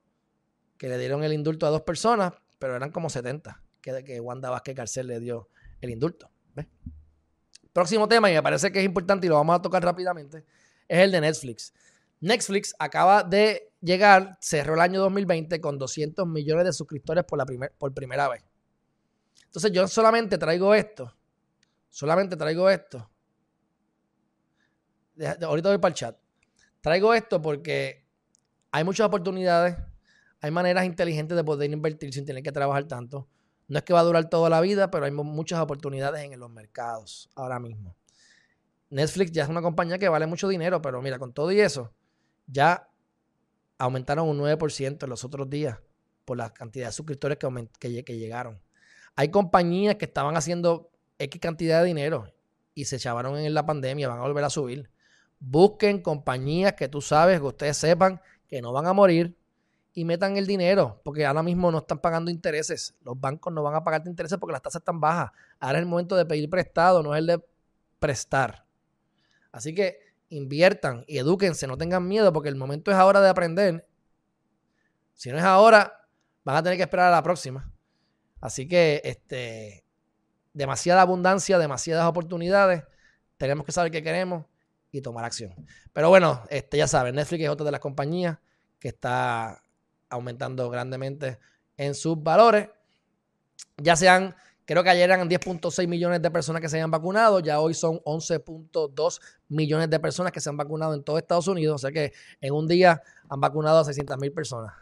que 0.77 0.89
le 0.89 0.97
dieron 0.97 1.23
el 1.23 1.33
indulto 1.33 1.65
a 1.65 1.69
dos 1.69 1.81
personas, 1.81 2.33
pero 2.59 2.75
eran 2.75 2.91
como 2.91 3.09
70 3.09 3.61
que, 3.83 4.03
que 4.03 4.19
Wanda 4.19 4.49
Vázquez 4.49 4.75
Garcés 4.75 5.05
le 5.05 5.19
dio 5.19 5.49
el 5.81 5.91
indulto. 5.91 6.31
Próximo 7.73 8.07
tema, 8.07 8.29
y 8.29 8.35
me 8.35 8.43
parece 8.43 8.71
que 8.71 8.79
es 8.79 8.85
importante 8.85 9.25
y 9.25 9.29
lo 9.29 9.35
vamos 9.35 9.55
a 9.55 9.61
tocar 9.61 9.83
rápidamente, 9.83 10.45
es 10.87 10.99
el 10.99 11.11
de 11.11 11.21
Netflix. 11.21 11.73
Netflix 12.21 12.75
acaba 12.77 13.23
de 13.23 13.73
llegar, 13.81 14.37
cerró 14.39 14.75
el 14.75 14.79
año 14.79 15.01
2020 15.01 15.59
con 15.59 15.79
200 15.79 16.27
millones 16.27 16.65
de 16.65 16.73
suscriptores 16.73 17.23
por, 17.23 17.39
la 17.39 17.69
por 17.77 17.93
primera 17.93 18.29
vez. 18.29 18.43
Entonces 19.45 19.71
yo 19.71 19.87
solamente 19.87 20.37
traigo 20.37 20.73
esto, 20.75 21.15
solamente 21.93 22.35
traigo 22.35 22.69
esto 22.69 23.09
ahorita 25.45 25.69
voy 25.69 25.77
para 25.77 25.89
el 25.89 25.95
chat. 25.95 26.17
Traigo 26.81 27.13
esto 27.13 27.41
porque 27.41 28.05
hay 28.71 28.83
muchas 28.83 29.07
oportunidades, 29.07 29.77
hay 30.41 30.51
maneras 30.51 30.85
inteligentes 30.85 31.35
de 31.37 31.43
poder 31.43 31.71
invertir 31.71 32.13
sin 32.13 32.25
tener 32.25 32.43
que 32.43 32.51
trabajar 32.51 32.85
tanto. 32.85 33.27
No 33.67 33.77
es 33.77 33.83
que 33.83 33.93
va 33.93 34.01
a 34.01 34.03
durar 34.03 34.29
toda 34.29 34.49
la 34.49 34.59
vida, 34.61 34.91
pero 34.91 35.05
hay 35.05 35.11
muchas 35.11 35.59
oportunidades 35.59 36.23
en 36.23 36.39
los 36.39 36.49
mercados 36.49 37.29
ahora 37.35 37.59
mismo. 37.59 37.95
Netflix 38.89 39.31
ya 39.31 39.43
es 39.43 39.49
una 39.49 39.61
compañía 39.61 39.97
que 39.97 40.09
vale 40.09 40.27
mucho 40.27 40.47
dinero, 40.47 40.81
pero 40.81 41.01
mira, 41.01 41.17
con 41.17 41.33
todo 41.33 41.51
y 41.51 41.59
eso, 41.59 41.93
ya 42.45 42.89
aumentaron 43.77 44.27
un 44.27 44.37
9% 44.37 45.03
en 45.03 45.09
los 45.09 45.23
otros 45.23 45.49
días 45.49 45.79
por 46.25 46.37
la 46.37 46.53
cantidad 46.53 46.87
de 46.87 46.91
suscriptores 46.91 47.37
que, 47.79 48.03
que 48.03 48.17
llegaron. 48.17 48.61
Hay 49.15 49.29
compañías 49.29 49.95
que 49.95 50.05
estaban 50.05 50.35
haciendo 50.35 50.91
X 51.17 51.39
cantidad 51.39 51.81
de 51.81 51.87
dinero 51.87 52.33
y 52.73 52.85
se 52.85 52.97
echaron 52.97 53.37
en 53.37 53.53
la 53.53 53.65
pandemia, 53.65 54.07
van 54.07 54.19
a 54.19 54.23
volver 54.23 54.43
a 54.43 54.49
subir. 54.49 54.89
Busquen 55.39 56.01
compañías 56.01 56.73
que 56.73 56.87
tú 56.87 57.01
sabes, 57.01 57.39
que 57.39 57.45
ustedes 57.45 57.77
sepan 57.77 58.21
que 58.47 58.61
no 58.61 58.71
van 58.71 58.87
a 58.87 58.93
morir 58.93 59.37
y 59.93 60.05
metan 60.05 60.37
el 60.37 60.47
dinero, 60.47 61.01
porque 61.03 61.25
ahora 61.25 61.43
mismo 61.43 61.71
no 61.71 61.79
están 61.79 61.99
pagando 61.99 62.31
intereses. 62.31 62.95
Los 63.03 63.19
bancos 63.19 63.53
no 63.53 63.61
van 63.61 63.75
a 63.75 63.83
pagarte 63.83 64.09
intereses 64.09 64.39
porque 64.39 64.53
las 64.53 64.61
tasas 64.61 64.81
están 64.81 64.99
bajas. 64.99 65.31
Ahora 65.59 65.77
es 65.77 65.83
el 65.83 65.89
momento 65.89 66.15
de 66.15 66.25
pedir 66.25 66.49
prestado, 66.49 67.03
no 67.03 67.13
es 67.13 67.19
el 67.19 67.27
de 67.27 67.45
prestar. 67.99 68.65
Así 69.51 69.75
que 69.75 69.99
inviertan 70.29 71.05
y 71.07 71.19
edúquense, 71.19 71.67
no 71.67 71.77
tengan 71.77 72.07
miedo, 72.07 72.33
porque 72.33 72.49
el 72.49 72.55
momento 72.55 72.89
es 72.89 72.97
ahora 72.97 73.21
de 73.21 73.29
aprender. 73.29 73.87
Si 75.13 75.31
no 75.31 75.37
es 75.37 75.43
ahora, 75.43 76.07
van 76.43 76.55
a 76.55 76.63
tener 76.63 76.77
que 76.77 76.83
esperar 76.83 77.07
a 77.07 77.15
la 77.15 77.21
próxima. 77.21 77.71
Así 78.41 78.67
que 78.67 79.01
este, 79.03 79.85
demasiada 80.53 81.01
abundancia, 81.01 81.57
demasiadas 81.57 82.05
oportunidades. 82.05 82.83
Tenemos 83.37 83.65
que 83.65 83.71
saber 83.71 83.91
qué 83.91 84.03
queremos 84.03 84.45
y 84.91 85.01
tomar 85.01 85.25
acción. 85.25 85.53
Pero 85.91 86.09
bueno, 86.09 86.43
este, 86.49 86.77
ya 86.77 86.87
saben, 86.87 87.15
Netflix 87.15 87.43
es 87.43 87.49
otra 87.49 87.65
de 87.65 87.71
las 87.71 87.79
compañías 87.81 88.37
que 88.79 88.89
está 88.89 89.61
aumentando 90.09 90.69
grandemente 90.69 91.39
en 91.77 91.95
sus 91.95 92.21
valores. 92.21 92.69
Ya 93.77 93.95
sean, 93.95 94.35
creo 94.65 94.83
que 94.83 94.89
ayer 94.89 95.09
eran 95.09 95.27
10.6 95.27 95.87
millones 95.87 96.21
de 96.21 96.29
personas 96.29 96.61
que 96.61 96.69
se 96.69 96.77
habían 96.77 96.91
vacunado, 96.91 97.39
ya 97.39 97.59
hoy 97.59 97.73
son 97.73 97.99
11.2 98.01 99.19
millones 99.49 99.89
de 99.89 99.99
personas 99.99 100.31
que 100.31 100.39
se 100.39 100.49
han 100.49 100.57
vacunado 100.57 100.93
en 100.93 101.03
todo 101.03 101.17
Estados 101.17 101.47
Unidos, 101.47 101.75
o 101.75 101.79
sea 101.79 101.91
que 101.91 102.13
en 102.39 102.53
un 102.53 102.67
día 102.67 103.01
han 103.27 103.41
vacunado 103.41 103.79
a 103.79 103.83
600 103.83 104.17
mil 104.19 104.31
personas. 104.31 104.73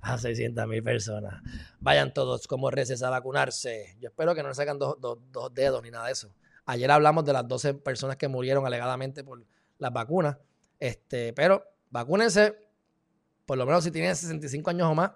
A 0.00 0.18
600 0.18 0.66
mil 0.66 0.82
personas. 0.82 1.42
Vayan 1.80 2.14
todos 2.14 2.46
como 2.46 2.70
reces 2.70 3.02
a 3.02 3.10
vacunarse. 3.10 3.96
Yo 4.00 4.08
espero 4.08 4.34
que 4.34 4.42
no 4.42 4.48
le 4.48 4.54
sacan 4.54 4.78
dos 4.78 4.96
dedos 5.52 5.82
ni 5.82 5.90
nada 5.90 6.06
de 6.06 6.12
eso. 6.12 6.32
Ayer 6.70 6.90
hablamos 6.90 7.24
de 7.24 7.32
las 7.32 7.48
12 7.48 7.74
personas 7.74 8.16
que 8.16 8.28
murieron 8.28 8.66
alegadamente 8.66 9.24
por 9.24 9.42
las 9.78 9.90
vacunas. 9.90 10.36
Este, 10.78 11.32
pero 11.32 11.64
vacúnense, 11.88 12.58
por 13.46 13.56
lo 13.56 13.64
menos 13.64 13.84
si 13.84 13.90
tienen 13.90 14.14
65 14.14 14.68
años 14.68 14.88
o 14.90 14.94
más, 14.94 15.12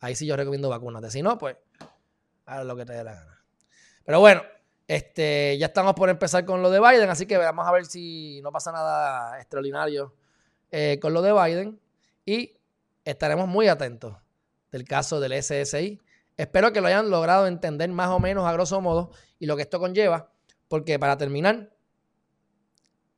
ahí 0.00 0.14
sí 0.14 0.26
yo 0.26 0.34
recomiendo 0.34 0.70
vacunas. 0.70 1.12
Si 1.12 1.20
no, 1.20 1.36
pues, 1.36 1.56
haz 2.46 2.64
lo 2.64 2.74
que 2.74 2.86
te 2.86 2.94
dé 2.94 3.04
la 3.04 3.12
gana. 3.12 3.44
Pero 4.02 4.20
bueno, 4.20 4.42
este, 4.86 5.58
ya 5.58 5.66
estamos 5.66 5.92
por 5.92 6.08
empezar 6.08 6.46
con 6.46 6.62
lo 6.62 6.70
de 6.70 6.80
Biden, 6.80 7.10
así 7.10 7.26
que 7.26 7.36
vamos 7.36 7.66
a 7.66 7.72
ver 7.72 7.84
si 7.84 8.40
no 8.42 8.50
pasa 8.50 8.72
nada 8.72 9.38
extraordinario 9.38 10.14
eh, 10.70 10.98
con 11.02 11.12
lo 11.12 11.20
de 11.20 11.34
Biden. 11.34 11.78
Y 12.24 12.57
estaremos 13.10 13.48
muy 13.48 13.68
atentos 13.68 14.16
del 14.70 14.84
caso 14.84 15.18
del 15.18 15.42
SSI. 15.42 16.00
Espero 16.36 16.72
que 16.72 16.80
lo 16.80 16.88
hayan 16.88 17.10
logrado 17.10 17.46
entender 17.46 17.88
más 17.88 18.10
o 18.10 18.20
menos 18.20 18.46
a 18.46 18.52
grosso 18.52 18.80
modo 18.80 19.10
y 19.38 19.46
lo 19.46 19.56
que 19.56 19.62
esto 19.62 19.80
conlleva. 19.80 20.30
Porque 20.68 20.98
para 20.98 21.16
terminar, 21.16 21.72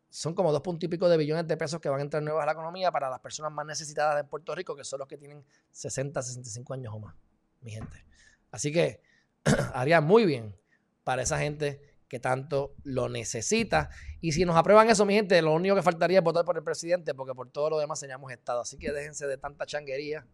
son 0.09 0.35
como 0.35 0.53
dos 0.53 0.63
puntos 0.63 0.85
y 0.85 0.89
pico 0.89 1.09
de 1.09 1.17
billones 1.17 1.47
de 1.49 1.57
pesos 1.57 1.81
que 1.81 1.89
van 1.89 1.99
a 1.99 2.03
entrar 2.03 2.23
nuevos 2.23 2.41
a 2.43 2.47
la 2.47 2.53
economía 2.53 2.93
para 2.93 3.11
las 3.11 3.19
personas 3.19 3.53
más 3.53 3.67
necesitadas 3.67 4.17
de 4.17 4.25
Puerto 4.25 4.55
Rico, 4.55 4.77
que 4.77 4.85
son 4.85 5.01
los 5.01 5.09
que 5.09 5.19
tienen 5.19 5.45
60, 5.73 6.23
65 6.23 6.75
años 6.75 6.95
o 6.95 7.01
más, 7.01 7.15
mi 7.61 7.73
gente. 7.73 8.05
Así 8.53 8.73
que 8.73 9.03
haría 9.75 10.01
muy 10.01 10.25
bien 10.25 10.57
para 11.03 11.23
esa 11.23 11.39
gente 11.39 11.90
que 12.11 12.21
tanto 12.21 12.75
lo 12.85 13.09
necesita. 13.09 13.89
Y 14.21 14.33
si 14.33 14.45
nos 14.45 14.57
aprueban 14.57 14.91
eso, 14.91 15.07
mi 15.07 15.15
gente, 15.15 15.41
lo 15.41 15.55
único 15.55 15.75
que 15.75 15.83
faltaría 15.83 16.19
es 16.19 16.25
votar 16.25 16.45
por 16.45 16.59
el 16.59 16.63
presidente, 16.63 17.15
porque 17.15 17.35
por 17.35 17.49
todo 17.49 17.71
lo 17.71 17.79
demás 17.79 18.01
seríamos 18.01 18.31
Estado. 18.31 18.61
Así 18.61 18.77
que 18.77 18.93
déjense 18.93 19.27
de 19.27 19.39
tanta 19.39 19.65
changuería 19.65 20.27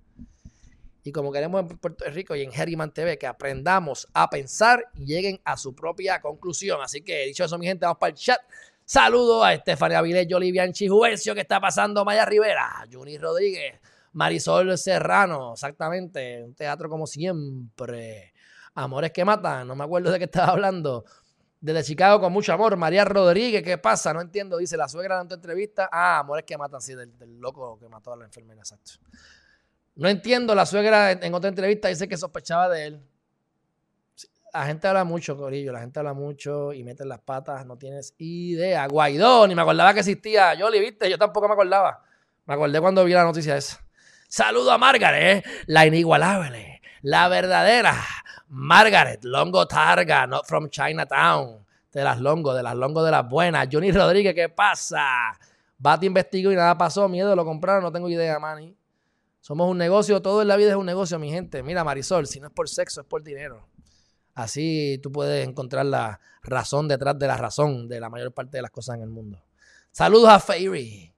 y 1.06 1.12
como 1.12 1.30
queremos 1.30 1.60
en 1.60 1.78
Puerto 1.78 2.04
Rico 2.06 2.34
y 2.34 2.42
en 2.42 2.50
Herriman 2.52 2.92
TV, 2.92 3.16
que 3.16 3.28
aprendamos 3.28 4.08
a 4.12 4.28
pensar 4.28 4.90
y 4.94 5.04
lleguen 5.04 5.40
a 5.44 5.56
su 5.56 5.72
propia 5.72 6.20
conclusión. 6.20 6.80
Así 6.82 7.02
que, 7.02 7.26
dicho 7.26 7.44
eso, 7.44 7.56
mi 7.58 7.66
gente, 7.66 7.86
vamos 7.86 7.98
para 7.98 8.10
el 8.10 8.16
chat. 8.16 8.40
Saludos 8.84 9.44
a 9.44 9.54
Estefania 9.54 9.98
Avilés, 9.98 10.26
Olivian 10.32 10.72
Chijuvencio, 10.72 11.32
que 11.32 11.42
está 11.42 11.60
pasando 11.60 12.04
Maya 12.04 12.24
Rivera, 12.24 12.84
Juni 12.90 13.18
Rodríguez, 13.18 13.78
Marisol 14.14 14.76
Serrano, 14.76 15.52
exactamente, 15.52 16.42
un 16.42 16.54
teatro 16.54 16.88
como 16.88 17.06
siempre. 17.06 18.32
Amores 18.74 19.12
que 19.12 19.24
matan, 19.24 19.68
no 19.68 19.76
me 19.76 19.84
acuerdo 19.84 20.10
de 20.10 20.18
qué 20.18 20.24
estaba 20.24 20.48
hablando. 20.48 21.04
Desde 21.66 21.82
Chicago 21.82 22.20
con 22.20 22.32
mucho 22.32 22.52
amor, 22.52 22.76
María 22.76 23.04
Rodríguez, 23.04 23.60
¿qué 23.60 23.76
pasa? 23.76 24.14
No 24.14 24.20
entiendo, 24.20 24.56
dice 24.56 24.76
la 24.76 24.86
suegra 24.86 25.20
de 25.20 25.28
tu 25.28 25.34
entrevista. 25.34 25.88
Ah, 25.90 26.20
Amores 26.20 26.44
que 26.44 26.56
matan, 26.56 26.80
sí, 26.80 26.94
del, 26.94 27.40
loco 27.40 27.76
que 27.80 27.88
mató 27.88 28.12
a 28.12 28.16
la 28.16 28.24
enfermera, 28.24 28.60
exacto. 28.60 28.92
No 29.96 30.08
entiendo, 30.08 30.54
la 30.54 30.64
suegra 30.64 31.10
en 31.10 31.34
otra 31.34 31.48
entrevista 31.48 31.88
dice 31.88 32.06
que 32.06 32.16
sospechaba 32.16 32.68
de 32.68 32.86
él. 32.86 33.00
la 34.54 34.64
gente 34.66 34.86
habla 34.86 35.02
mucho, 35.02 35.36
Corillo, 35.36 35.72
la 35.72 35.80
gente 35.80 35.98
habla 35.98 36.12
mucho 36.12 36.72
y 36.72 36.84
mete 36.84 37.04
las 37.04 37.18
patas, 37.18 37.66
no 37.66 37.76
tienes 37.76 38.14
idea. 38.18 38.86
Guaidó, 38.86 39.48
ni 39.48 39.56
me 39.56 39.62
acordaba 39.62 39.92
que 39.92 40.00
existía. 40.00 40.54
Yo 40.54 40.70
le 40.70 40.78
viste, 40.78 41.10
yo 41.10 41.18
tampoco 41.18 41.48
me 41.48 41.54
acordaba. 41.54 42.00
Me 42.44 42.54
acordé 42.54 42.80
cuando 42.80 43.04
vi 43.04 43.12
la 43.12 43.24
noticia 43.24 43.56
esa. 43.56 43.84
Saludo 44.28 44.70
a 44.70 44.78
Margaret, 44.78 45.44
la 45.66 45.84
inigualable, 45.84 46.80
la 47.02 47.26
verdadera 47.26 47.96
Margaret 48.48 49.24
Longo 49.24 49.66
Targa, 49.66 50.26
not 50.26 50.46
from 50.46 50.68
Chinatown. 50.68 51.64
De 51.92 52.04
las 52.04 52.20
Longo, 52.20 52.52
de 52.52 52.62
las 52.62 52.76
Longo 52.76 53.02
de 53.02 53.10
las 53.10 53.26
buenas. 53.28 53.68
Johnny 53.72 53.90
Rodríguez, 53.90 54.34
¿qué 54.34 54.48
pasa? 54.50 55.38
Bati 55.78 56.06
investigó 56.06 56.52
y 56.52 56.56
nada 56.56 56.76
pasó. 56.76 57.08
Miedo, 57.08 57.34
lo 57.34 57.44
compraron, 57.44 57.82
no 57.82 57.90
tengo 57.90 58.08
idea, 58.08 58.38
Manny. 58.38 58.76
Somos 59.40 59.70
un 59.70 59.78
negocio, 59.78 60.20
todo 60.20 60.42
en 60.42 60.48
la 60.48 60.56
vida 60.56 60.70
es 60.70 60.76
un 60.76 60.86
negocio, 60.86 61.18
mi 61.18 61.30
gente. 61.30 61.62
Mira, 61.62 61.84
Marisol, 61.84 62.26
si 62.26 62.40
no 62.40 62.48
es 62.48 62.52
por 62.52 62.68
sexo, 62.68 63.00
es 63.00 63.06
por 63.06 63.22
dinero. 63.22 63.68
Así 64.34 64.98
tú 65.02 65.10
puedes 65.10 65.46
encontrar 65.46 65.86
la 65.86 66.20
razón 66.42 66.88
detrás 66.88 67.18
de 67.18 67.26
la 67.26 67.36
razón 67.36 67.88
de 67.88 68.00
la 68.00 68.10
mayor 68.10 68.34
parte 68.34 68.58
de 68.58 68.62
las 68.62 68.70
cosas 68.70 68.96
en 68.96 69.02
el 69.02 69.08
mundo. 69.08 69.42
Saludos 69.92 70.28
a 70.28 70.40
Fairy. 70.40 71.14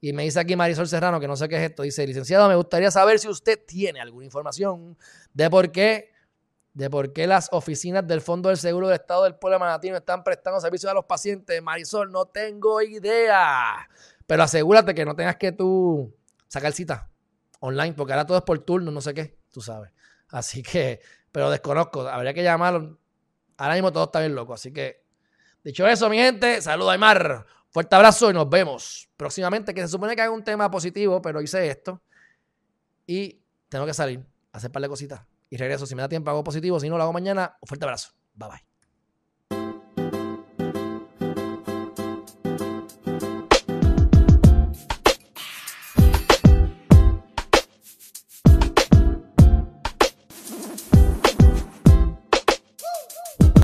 Y 0.00 0.12
me 0.12 0.22
dice 0.22 0.40
aquí 0.40 0.56
Marisol 0.56 0.88
Serrano, 0.88 1.20
que 1.20 1.28
no 1.28 1.36
sé 1.36 1.48
qué 1.48 1.56
es 1.56 1.70
esto. 1.70 1.82
Dice, 1.82 2.06
licenciado, 2.06 2.48
me 2.48 2.54
gustaría 2.54 2.90
saber 2.90 3.18
si 3.18 3.28
usted 3.28 3.60
tiene 3.66 4.00
alguna 4.00 4.24
información 4.24 4.96
de 5.34 5.50
por 5.50 5.70
qué, 5.70 6.11
de 6.74 6.88
por 6.88 7.12
qué 7.12 7.26
las 7.26 7.48
oficinas 7.52 8.06
del 8.06 8.20
Fondo 8.20 8.48
del 8.48 8.58
Seguro 8.58 8.88
del 8.88 8.98
Estado 8.98 9.24
del 9.24 9.34
Pueblo 9.34 9.58
Manatí 9.58 9.88
están 9.88 10.24
prestando 10.24 10.60
servicios 10.60 10.90
a 10.90 10.94
los 10.94 11.04
pacientes. 11.04 11.62
Marisol, 11.62 12.10
no 12.10 12.26
tengo 12.26 12.80
idea. 12.80 13.88
Pero 14.26 14.42
asegúrate 14.42 14.94
que 14.94 15.04
no 15.04 15.14
tengas 15.14 15.36
que 15.36 15.52
tú 15.52 16.14
sacar 16.48 16.72
cita 16.72 17.10
online, 17.60 17.92
porque 17.94 18.12
ahora 18.12 18.26
todo 18.26 18.38
es 18.38 18.44
por 18.44 18.58
turno, 18.60 18.90
no 18.90 19.00
sé 19.00 19.14
qué, 19.14 19.38
tú 19.50 19.60
sabes. 19.60 19.90
Así 20.28 20.62
que, 20.62 21.00
pero 21.30 21.50
desconozco, 21.50 22.08
habría 22.08 22.34
que 22.34 22.42
llamarlo. 22.42 22.98
Ahora 23.58 23.74
mismo 23.74 23.92
todo 23.92 24.04
está 24.04 24.20
bien 24.20 24.34
loco, 24.34 24.54
así 24.54 24.72
que, 24.72 25.04
dicho 25.62 25.86
eso, 25.86 26.08
mi 26.08 26.16
gente, 26.16 26.60
saludos 26.60 26.90
a 26.90 26.92
Aymar. 26.94 27.46
Fuerte 27.70 27.94
abrazo 27.94 28.30
y 28.30 28.34
nos 28.34 28.48
vemos 28.48 29.08
próximamente, 29.16 29.72
que 29.72 29.82
se 29.82 29.88
supone 29.88 30.16
que 30.16 30.22
hay 30.22 30.28
un 30.28 30.42
tema 30.42 30.70
positivo, 30.70 31.22
pero 31.22 31.40
hice 31.40 31.68
esto 31.68 32.02
y 33.06 33.40
tengo 33.68 33.86
que 33.86 33.94
salir, 33.94 34.24
hacer 34.52 34.68
un 34.68 34.72
par 34.72 34.82
de 34.82 34.88
cositas 34.88 35.31
y 35.52 35.58
regreso. 35.58 35.84
Si 35.84 35.94
me 35.94 36.00
da 36.00 36.08
tiempo 36.08 36.30
hago 36.30 36.42
positivo, 36.42 36.80
si 36.80 36.88
no 36.88 36.96
lo 36.96 37.02
hago 37.02 37.12
mañana, 37.12 37.58
un 37.60 37.66
fuerte 37.66 37.84
abrazo. 37.84 38.14
Bye 38.32 38.48
bye. 38.48 38.71